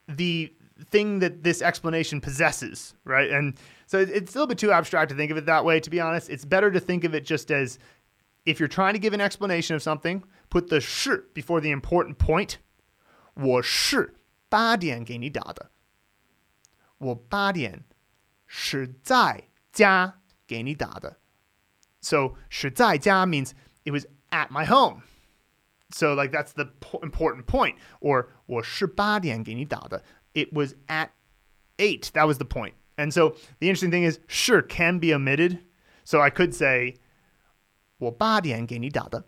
[0.07, 0.53] the
[0.89, 3.31] thing that this explanation possesses, right?
[3.31, 3.57] And
[3.87, 5.99] so it's a little bit too abstract to think of it that way, to be
[5.99, 6.29] honest.
[6.29, 7.79] It's better to think of it just as
[8.45, 12.17] if you're trying to give an explanation of something, put the 是 before the important
[12.17, 12.57] point.
[13.33, 14.15] 我是
[14.49, 15.71] 八点给你打的。
[16.97, 17.83] 我八点
[18.47, 21.17] 是在家给你打的。
[22.01, 23.51] So 是在家 means
[23.83, 25.01] it was at my home.
[25.91, 27.75] So like that's the po- important point.
[28.01, 30.03] Or 我是八点给你打的.
[30.33, 31.09] It was at
[31.77, 32.11] eight.
[32.13, 32.73] That was the point.
[32.97, 35.59] And so the interesting thing is, sure, can be omitted.
[36.03, 36.95] So I could say
[37.97, 39.25] 我八点给你打的,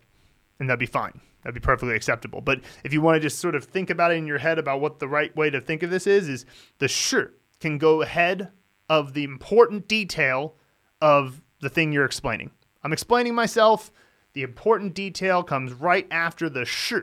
[0.58, 1.20] and that'd be fine.
[1.42, 2.40] That'd be perfectly acceptable.
[2.40, 4.80] But if you want to just sort of think about it in your head about
[4.80, 6.44] what the right way to think of this is, is
[6.78, 8.50] the sure can go ahead
[8.88, 10.56] of the important detail
[11.00, 12.50] of the thing you're explaining.
[12.82, 13.90] I'm explaining myself.
[14.33, 16.93] The important detail comes right after the sh,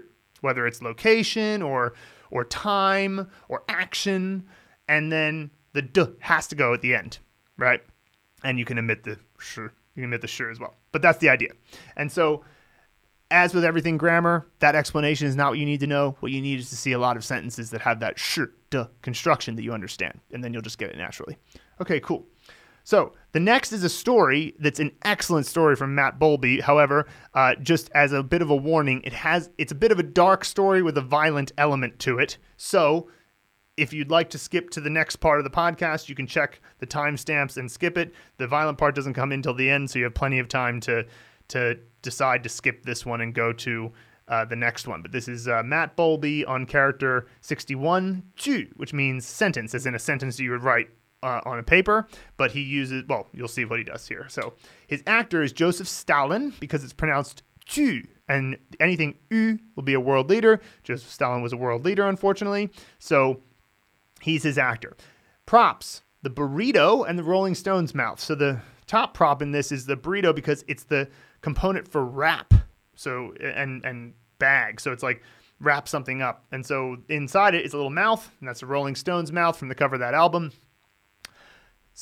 [0.41, 1.95] whether it's location or
[2.31, 4.47] or time or action,
[4.89, 7.19] and then the d has to go at the end,
[7.57, 7.83] right?
[8.43, 10.75] And you can omit the sh, you can omit the sh as well.
[10.93, 11.51] But that's the idea.
[11.97, 12.45] And so
[13.31, 16.17] as with everything grammar, that explanation is not what you need to know.
[16.21, 18.41] What you need is to see a lot of sentences that have that sh,
[18.71, 21.37] duh construction that you understand, and then you'll just get it naturally.
[21.81, 22.27] Okay, cool.
[22.85, 26.61] So the next is a story that's an excellent story from Matt Bowlby.
[26.61, 29.99] However, uh, just as a bit of a warning, it has it's a bit of
[29.99, 32.39] a dark story with a violent element to it.
[32.57, 33.09] So
[33.77, 36.61] if you'd like to skip to the next part of the podcast, you can check
[36.79, 38.13] the timestamps and skip it.
[38.37, 40.81] The violent part doesn't come in till the end, so you have plenty of time
[40.81, 41.07] to
[41.49, 43.93] to decide to skip this one and go to
[44.29, 45.03] uh, the next one.
[45.03, 48.23] But this is uh, Matt Bowlby on character 61,
[48.77, 50.89] which means sentence, as in a sentence you would write
[51.23, 52.07] uh, on a paper.
[52.37, 54.27] But he uses, well, you'll see what he does here.
[54.29, 54.55] So
[54.87, 60.01] his actor is Joseph Stalin because it's pronounced tu, and anything u will be a
[60.01, 60.61] world leader.
[60.83, 62.71] Joseph Stalin was a world leader, unfortunately.
[62.99, 63.41] So
[64.21, 64.97] he's his actor.
[65.47, 68.21] Props the burrito and the Rolling Stones mouth.
[68.21, 71.09] So the top prop in this is the burrito because it's the
[71.41, 72.53] component for wrap.
[72.95, 74.81] So and and bag.
[74.81, 75.23] So it's like
[75.61, 76.45] wrap something up.
[76.53, 79.69] And so inside it is a little mouth, and that's the Rolling Stones mouth from
[79.69, 80.53] the cover of that album.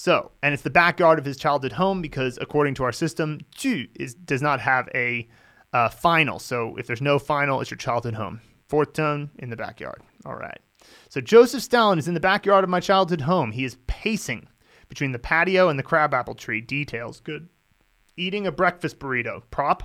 [0.00, 3.88] So, and it's the backyard of his childhood home because according to our system, tu
[3.98, 5.26] is does not have a
[5.72, 6.38] uh, final.
[6.38, 8.40] So if there's no final, it's your childhood home.
[8.68, 10.00] Fourth tone in the backyard.
[10.24, 10.60] All right.
[11.08, 13.50] So Joseph Stalin is in the backyard of my childhood home.
[13.50, 14.46] He is pacing
[14.88, 16.60] between the patio and the crabapple tree.
[16.60, 17.18] Details.
[17.18, 17.48] Good
[18.16, 19.42] eating a breakfast burrito.
[19.50, 19.82] Prop.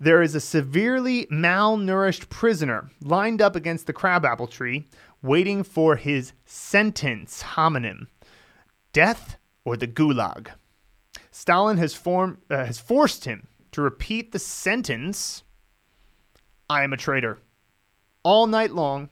[0.00, 4.88] There is a severely malnourished prisoner lined up against the crabapple tree,
[5.22, 8.06] waiting for his sentence homonym
[8.92, 10.48] death or the gulag.
[11.30, 15.44] Stalin has, form, uh, has forced him to repeat the sentence
[16.68, 17.38] I am a traitor
[18.22, 19.10] all night long,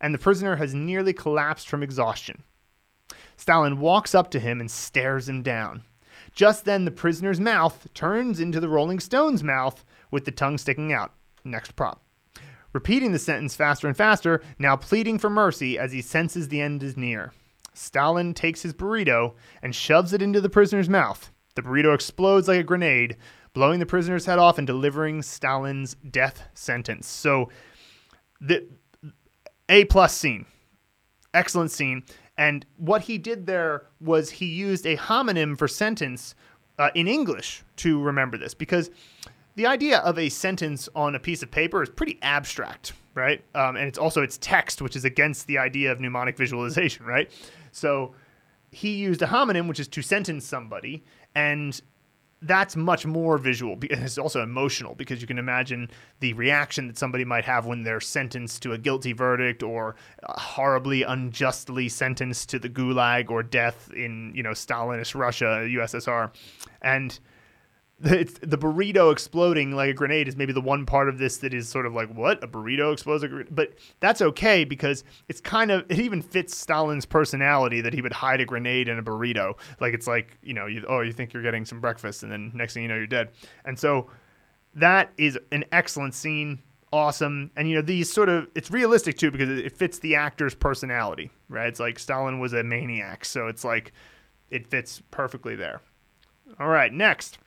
[0.00, 2.42] and the prisoner has nearly collapsed from exhaustion.
[3.36, 5.82] Stalin walks up to him and stares him down.
[6.34, 10.92] Just then, the prisoner's mouth turns into the Rolling Stone's mouth with the tongue sticking
[10.92, 11.12] out.
[11.44, 12.02] Next prop.
[12.72, 16.82] Repeating the sentence faster and faster, now pleading for mercy as he senses the end
[16.82, 17.32] is near.
[17.72, 21.32] Stalin takes his burrito and shoves it into the prisoner's mouth.
[21.54, 23.16] The burrito explodes like a grenade,
[23.54, 27.06] blowing the prisoner's head off and delivering Stalin's death sentence.
[27.06, 27.50] So,
[28.40, 28.68] the
[29.68, 30.44] A plus scene,
[31.32, 32.04] excellent scene.
[32.36, 36.34] And what he did there was he used a homonym for sentence
[36.78, 38.90] uh, in English to remember this because
[39.58, 43.42] the idea of a sentence on a piece of paper is pretty abstract, right?
[43.56, 47.28] Um, and it's also it's text, which is against the idea of mnemonic visualization, right?
[47.72, 48.14] So
[48.70, 51.02] he used a homonym, which is to sentence somebody,
[51.34, 51.80] and
[52.40, 55.90] that's much more visual it's also emotional because you can imagine
[56.20, 61.02] the reaction that somebody might have when they're sentenced to a guilty verdict or horribly
[61.02, 66.30] unjustly sentenced to the gulag or death in you know stalinist russia ussr
[66.80, 67.18] and
[68.04, 71.52] it's the burrito exploding like a grenade is maybe the one part of this that
[71.52, 72.42] is sort of like what?
[72.44, 73.48] A burrito explodes a grenade.
[73.50, 78.12] but that's okay because it's kind of it even fits Stalin's personality that he would
[78.12, 79.54] hide a grenade in a burrito.
[79.80, 82.52] Like it's like you know you, oh you think you're getting some breakfast and then
[82.54, 83.30] next thing you know you're dead.
[83.64, 84.08] And so
[84.74, 86.62] that is an excellent scene
[86.92, 87.50] awesome.
[87.56, 91.32] And you know these sort of it's realistic too because it fits the actor's personality
[91.48, 91.66] right?
[91.66, 93.92] It's like Stalin was a maniac so it's like
[94.50, 95.80] it fits perfectly there.
[96.60, 97.38] All right next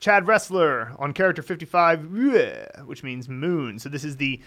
[0.00, 2.08] Chad Wrestler on character 55,
[2.84, 3.78] which means moon.
[3.78, 4.40] So this is the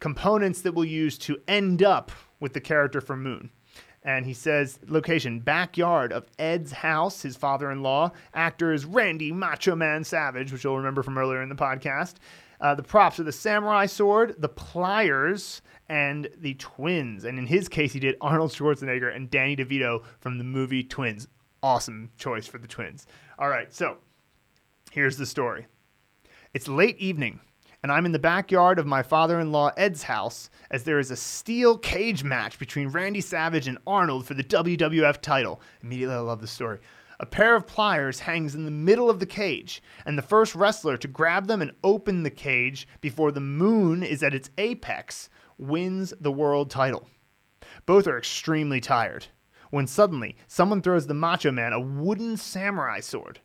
[0.00, 2.10] components that we'll use to end up
[2.40, 3.50] with the character for moon.
[4.02, 8.12] And he says, location, backyard of Ed's house, his father in law.
[8.34, 12.14] Actor is Randy Macho Man Savage, which you'll remember from earlier in the podcast.
[12.60, 17.24] Uh, the props are the samurai sword, the pliers, and the twins.
[17.24, 21.28] And in his case, he did Arnold Schwarzenegger and Danny DeVito from the movie Twins.
[21.62, 23.06] Awesome choice for the twins.
[23.38, 23.98] All right, so
[24.96, 25.66] Here's the story
[26.54, 27.40] It's late evening,
[27.82, 31.10] and I'm in the backyard of my father in law Ed's house as there is
[31.10, 35.60] a steel cage match between Randy Savage and Arnold for the WWF title.
[35.82, 36.78] Immediately, I love the story.
[37.20, 40.96] A pair of pliers hangs in the middle of the cage, and the first wrestler
[40.96, 45.28] to grab them and open the cage before the moon is at its apex
[45.58, 47.06] wins the world title.
[47.84, 49.26] Both are extremely tired
[49.68, 53.40] when suddenly someone throws the Macho Man a wooden samurai sword.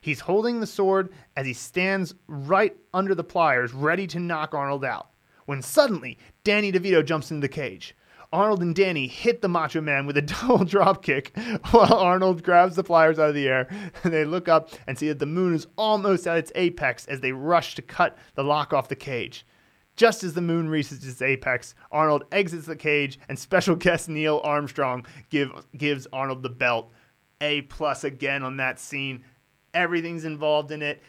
[0.00, 4.84] He's holding the sword as he stands right under the pliers, ready to knock Arnold
[4.84, 5.10] out.
[5.46, 7.96] When suddenly, Danny DeVito jumps into the cage.
[8.32, 11.36] Arnold and Danny hit the Macho Man with a double drop kick
[11.70, 13.68] while Arnold grabs the pliers out of the air.
[14.04, 17.32] They look up and see that the moon is almost at its apex as they
[17.32, 19.46] rush to cut the lock off the cage.
[19.96, 24.40] Just as the moon reaches its apex, Arnold exits the cage, and special guest Neil
[24.44, 26.92] Armstrong give, gives Arnold the belt.
[27.40, 29.24] A plus again on that scene.
[29.74, 31.02] Everything's involved in it.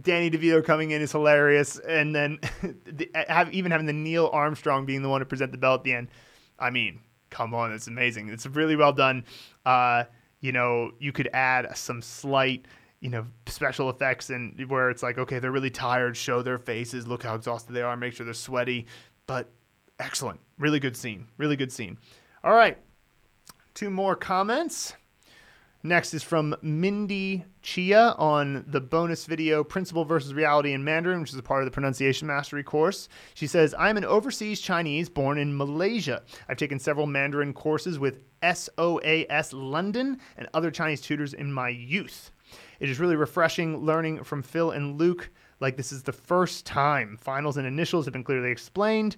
[0.00, 2.38] Danny DeVito coming in is hilarious, and then
[2.84, 5.84] the, have, even having the Neil Armstrong being the one to present the bell at
[5.84, 6.08] the end.
[6.58, 8.28] I mean, come on, it's amazing.
[8.28, 9.24] It's really well done.
[9.66, 10.04] Uh,
[10.40, 12.66] you know, you could add some slight
[13.02, 17.06] you know special effects and where it's like okay they're really tired show their faces
[17.06, 18.86] look how exhausted they are make sure they're sweaty
[19.26, 19.50] but
[19.98, 21.98] excellent really good scene really good scene
[22.44, 22.78] all right
[23.74, 24.94] two more comments
[25.82, 31.32] next is from mindy chia on the bonus video principle versus reality in mandarin which
[31.32, 35.38] is a part of the pronunciation mastery course she says i'm an overseas chinese born
[35.38, 41.52] in malaysia i've taken several mandarin courses with soas london and other chinese tutors in
[41.52, 42.30] my youth
[42.80, 45.30] it is really refreshing learning from Phil and Luke.
[45.60, 49.16] Like this is the first time finals and initials have been clearly explained.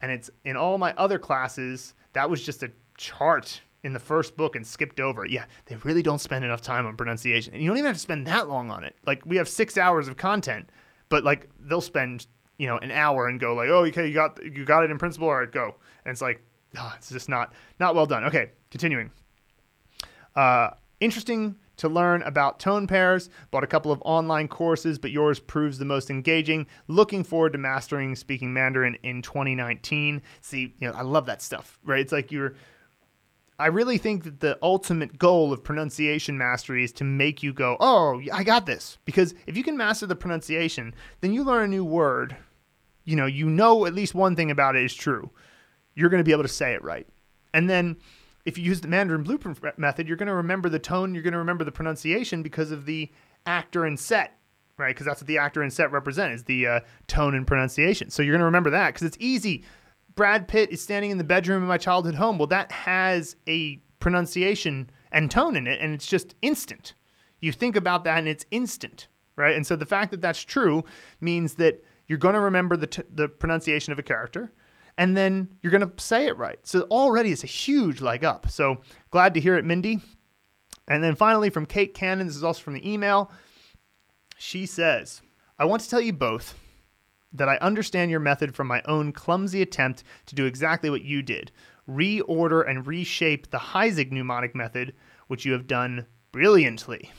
[0.00, 4.36] And it's in all my other classes, that was just a chart in the first
[4.36, 5.26] book and skipped over.
[5.26, 7.52] Yeah, they really don't spend enough time on pronunciation.
[7.54, 8.96] And you don't even have to spend that long on it.
[9.06, 10.70] Like we have six hours of content,
[11.08, 12.26] but like they'll spend,
[12.58, 14.98] you know, an hour and go like, oh, okay, you got you got it in
[14.98, 15.74] principle, all right, go.
[16.04, 16.42] And it's like,
[16.78, 18.24] oh, it's just not not well done.
[18.24, 19.10] Okay, continuing.
[20.34, 23.28] Uh, interesting to learn about tone pairs.
[23.50, 26.66] Bought a couple of online courses, but yours proves the most engaging.
[26.86, 30.22] Looking forward to mastering speaking Mandarin in 2019.
[30.40, 32.00] See, you know, I love that stuff, right?
[32.00, 32.54] It's like you're.
[33.62, 37.76] I really think that the ultimate goal of pronunciation mastery is to make you go,
[37.78, 41.68] "Oh, I got this." Because if you can master the pronunciation, then you learn a
[41.68, 42.36] new word.
[43.04, 45.30] You know, you know at least one thing about it is true.
[45.94, 47.06] You're going to be able to say it right.
[47.54, 47.96] And then
[48.44, 51.32] if you use the Mandarin blueprint method, you're going to remember the tone, you're going
[51.32, 53.10] to remember the pronunciation because of the
[53.46, 54.38] actor and set,
[54.76, 54.94] right?
[54.94, 58.10] Because that's what the actor and set represent is the uh, tone and pronunciation.
[58.10, 59.64] So you're going to remember that because it's easy.
[60.14, 62.38] Brad Pitt is standing in the bedroom in my childhood home.
[62.38, 66.94] Well, that has a pronunciation and tone in it, and it's just instant.
[67.40, 69.56] You think about that, and it's instant, right?
[69.56, 70.84] And so the fact that that's true
[71.20, 74.52] means that you're going to remember the, t- the pronunciation of a character
[74.98, 76.58] and then you're going to say it right.
[76.62, 78.50] So already it's a huge leg up.
[78.50, 78.78] So
[79.10, 80.00] glad to hear it, Mindy.
[80.88, 83.30] And then finally from Kate Cannon, this is also from the email.
[84.36, 85.22] She says,
[85.58, 86.58] I want to tell you both
[87.32, 91.22] that I understand your method from my own clumsy attempt to do exactly what you
[91.22, 91.52] did
[91.88, 94.94] reorder and reshape the Heisig mnemonic method,
[95.26, 97.10] which you have done brilliantly.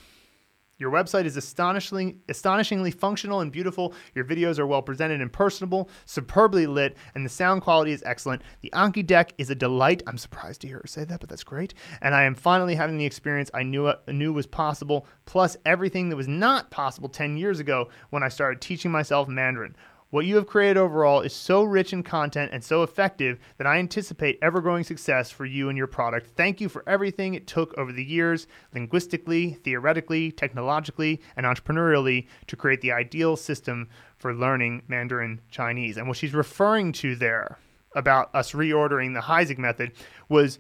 [0.78, 3.94] Your website is astonishingly, astonishingly functional and beautiful.
[4.16, 8.42] Your videos are well presented and personable, superbly lit, and the sound quality is excellent.
[8.62, 10.02] The Anki deck is a delight.
[10.08, 11.76] I'm surprised to hear her say that, but that's great.
[12.02, 16.18] And I am finally having the experience I knew knew was possible, plus everything that
[16.18, 19.76] was not possible 10 years ago when I started teaching myself Mandarin.
[20.14, 23.80] What you have created overall is so rich in content and so effective that I
[23.80, 26.30] anticipate ever growing success for you and your product.
[26.38, 28.46] Thank you for everything it took over the years,
[28.76, 35.98] linguistically, theoretically, technologically, and entrepreneurially, to create the ideal system for learning Mandarin Chinese.
[35.98, 37.58] And what she's referring to there
[37.96, 39.94] about us reordering the Heisig method
[40.30, 40.60] was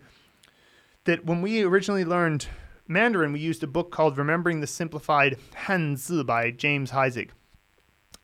[1.04, 2.48] that when we originally learned
[2.88, 7.30] Mandarin, we used a book called Remembering the Simplified Hanzi by James Heisig.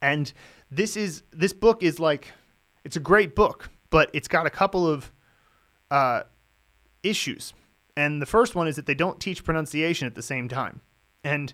[0.02, 0.32] And
[0.72, 2.32] this is this book is like
[2.84, 5.12] it's a great book, but it's got a couple of
[5.92, 6.24] uh,
[7.04, 7.54] issues.
[7.98, 10.82] And the first one is that they don't teach pronunciation at the same time.
[11.24, 11.54] And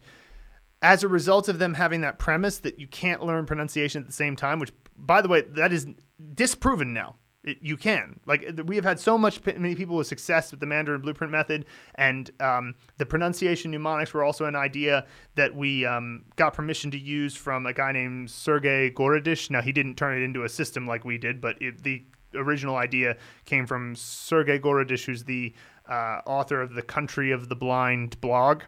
[0.81, 4.13] as a result of them having that premise that you can't learn pronunciation at the
[4.13, 5.87] same time, which, by the way, that is
[6.33, 7.15] disproven now.
[7.45, 8.19] It, you can.
[8.25, 11.65] Like we have had so much many people with success with the Mandarin Blueprint method,
[11.93, 15.05] and um, the pronunciation mnemonics were also an idea
[15.35, 19.51] that we um, got permission to use from a guy named Sergey Gorodish.
[19.51, 22.03] Now he didn't turn it into a system like we did, but it, the
[22.33, 23.15] original idea
[23.45, 25.53] came from Sergey Gorodish, who's the
[25.87, 28.63] uh, author of the Country of the Blind blog.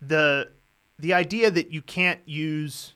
[0.00, 0.52] The
[0.98, 2.94] the idea that you can't use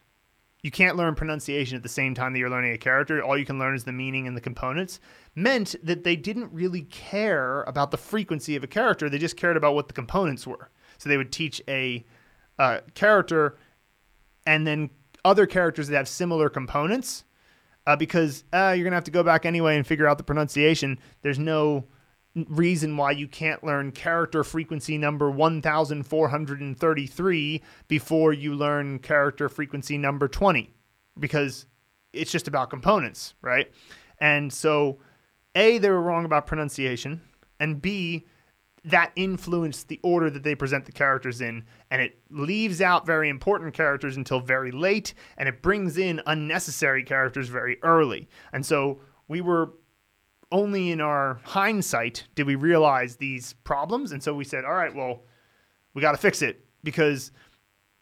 [0.62, 3.22] you can't learn pronunciation at the same time that you're learning a character.
[3.22, 5.00] All you can learn is the meaning and the components.
[5.34, 9.08] Meant that they didn't really care about the frequency of a character.
[9.08, 10.70] They just cared about what the components were.
[10.98, 12.04] So they would teach a
[12.58, 13.56] uh, character
[14.46, 14.90] and then
[15.24, 17.24] other characters that have similar components
[17.86, 20.24] uh, because uh, you're going to have to go back anyway and figure out the
[20.24, 20.98] pronunciation.
[21.22, 21.86] There's no
[22.34, 30.28] reason why you can't learn character frequency number 1433 before you learn character frequency number
[30.28, 30.72] 20
[31.18, 31.66] because
[32.12, 33.70] it's just about components, right?
[34.18, 34.98] And so
[35.54, 37.20] A, they were wrong about pronunciation,
[37.58, 38.26] and B,
[38.84, 43.28] that influenced the order that they present the characters in, and it leaves out very
[43.28, 48.28] important characters until very late, and it brings in unnecessary characters very early.
[48.52, 49.72] And so we were
[50.52, 54.94] only in our hindsight did we realize these problems, and so we said, all right,
[54.94, 55.22] well,
[55.94, 57.32] we got to fix it because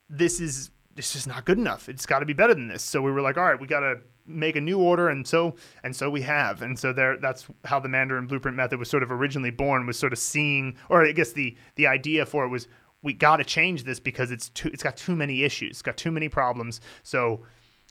[0.08, 1.88] this is this is not good enough.
[1.88, 2.82] It's got to be better than this.
[2.82, 5.54] So we were like, all right, we got to make a new order and so
[5.82, 9.02] and so we have and so there that's how the mandarin blueprint method was sort
[9.02, 12.48] of originally born was sort of seeing or i guess the the idea for it
[12.48, 12.68] was
[13.02, 15.96] we got to change this because it's too it's got too many issues it's got
[15.96, 17.40] too many problems so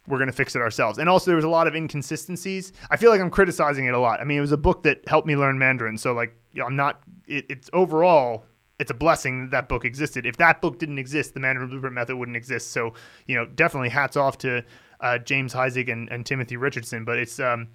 [0.08, 0.98] we're going to fix it ourselves.
[0.98, 2.72] And also there was a lot of inconsistencies.
[2.90, 4.20] I feel like i'm criticizing it a lot.
[4.20, 6.68] I mean it was a book that helped me learn mandarin so like you know,
[6.68, 8.46] i'm not it, it's overall
[8.80, 10.26] it's a blessing that, that book existed.
[10.26, 12.72] If that book didn't exist the mandarin blueprint method wouldn't exist.
[12.72, 12.94] So
[13.26, 14.64] you know definitely hats off to
[15.00, 17.68] uh, James Heisig and, and Timothy Richardson, but it's um,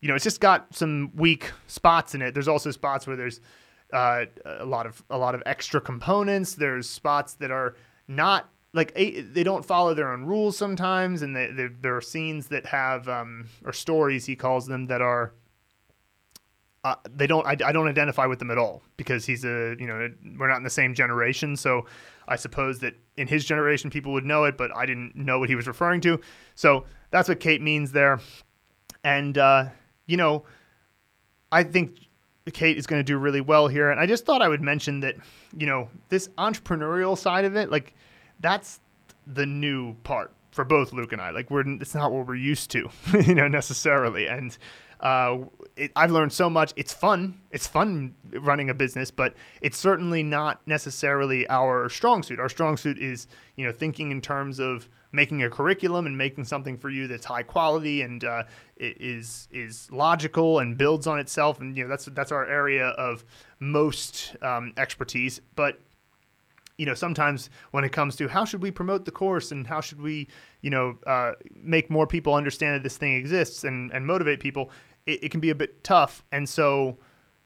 [0.00, 2.34] you know it's just got some weak spots in it.
[2.34, 3.40] There's also spots where there's
[3.92, 6.54] uh, a lot of a lot of extra components.
[6.54, 7.76] There's spots that are
[8.08, 12.48] not like they don't follow their own rules sometimes, and they, they, there are scenes
[12.48, 15.32] that have um, or stories he calls them that are
[16.84, 19.88] uh, they don't I, I, don't identify with them at all because he's a you
[19.88, 20.08] know
[20.38, 21.84] we're not in the same generation so
[22.28, 25.48] i suppose that in his generation people would know it but i didn't know what
[25.48, 26.20] he was referring to.
[26.54, 28.20] So that's what kate means there.
[29.02, 29.70] And uh,
[30.06, 30.44] you know
[31.50, 31.98] i think
[32.52, 35.00] kate is going to do really well here and i just thought i would mention
[35.00, 35.16] that
[35.56, 37.94] you know this entrepreneurial side of it like
[38.40, 38.80] that's
[39.26, 42.70] the new part for both luke and i like we're it's not what we're used
[42.70, 42.88] to
[43.26, 44.56] you know necessarily and
[45.00, 45.38] uh,
[45.76, 46.72] it, I've learned so much.
[46.76, 47.38] It's fun.
[47.50, 52.40] It's fun running a business, but it's certainly not necessarily our strong suit.
[52.40, 53.26] Our strong suit is,
[53.56, 57.24] you know, thinking in terms of making a curriculum and making something for you that's
[57.24, 58.44] high quality and uh,
[58.78, 61.60] is is logical and builds on itself.
[61.60, 63.24] And you know, that's that's our area of
[63.60, 65.42] most um, expertise.
[65.56, 65.78] But
[66.78, 69.80] you know, sometimes when it comes to how should we promote the course and how
[69.80, 70.28] should we,
[70.60, 74.70] you know, uh, make more people understand that this thing exists and, and motivate people,
[75.06, 76.24] it, it, can be a bit tough.
[76.32, 76.98] And so,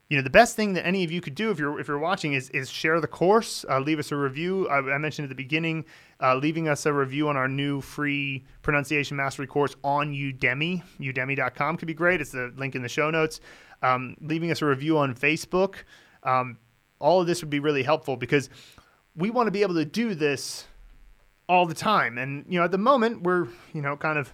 [0.09, 1.98] you know, the best thing that any of you could do if you're if you're
[1.98, 4.69] watching is is share the course, uh, leave us a review.
[4.69, 5.85] I, I mentioned at the beginning,
[6.20, 10.82] uh, leaving us a review on our new free pronunciation mastery course on Udemy.
[10.98, 12.20] Udemy.com could be great.
[12.20, 13.40] It's the link in the show notes.
[13.82, 15.77] Um, leaving us a review on Facebook.
[16.24, 16.59] Um,
[16.98, 18.51] all of this would be really helpful because
[19.20, 20.66] we want to be able to do this
[21.48, 22.16] all the time.
[22.18, 24.32] And, you know, at the moment, we're, you know, kind of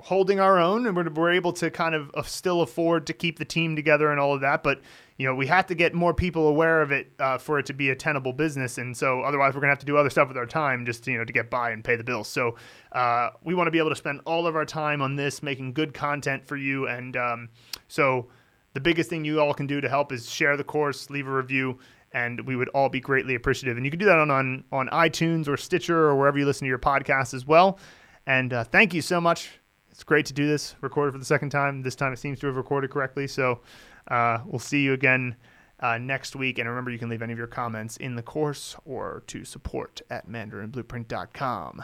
[0.00, 3.38] holding our own and we're, we're able to kind of uh, still afford to keep
[3.38, 4.62] the team together and all of that.
[4.62, 4.80] But,
[5.18, 7.74] you know, we have to get more people aware of it uh, for it to
[7.74, 8.78] be a tenable business.
[8.78, 11.06] And so otherwise, we're going to have to do other stuff with our time just,
[11.06, 12.28] you know, to get by and pay the bills.
[12.28, 12.56] So
[12.92, 15.74] uh, we want to be able to spend all of our time on this, making
[15.74, 16.88] good content for you.
[16.88, 17.48] And um,
[17.86, 18.28] so
[18.72, 21.32] the biggest thing you all can do to help is share the course, leave a
[21.32, 21.78] review,
[22.12, 23.76] and we would all be greatly appreciative.
[23.76, 26.64] And you can do that on on, on iTunes or Stitcher or wherever you listen
[26.64, 27.78] to your podcast as well.
[28.26, 29.50] And uh, thank you so much.
[29.90, 31.82] It's great to do this, recorded for the second time.
[31.82, 33.26] This time it seems to have recorded correctly.
[33.26, 33.60] So
[34.08, 35.36] uh, we'll see you again
[35.80, 36.58] uh, next week.
[36.58, 40.00] And remember, you can leave any of your comments in the course or to support
[40.10, 41.82] at mandarinblueprint.com.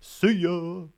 [0.00, 0.97] See ya.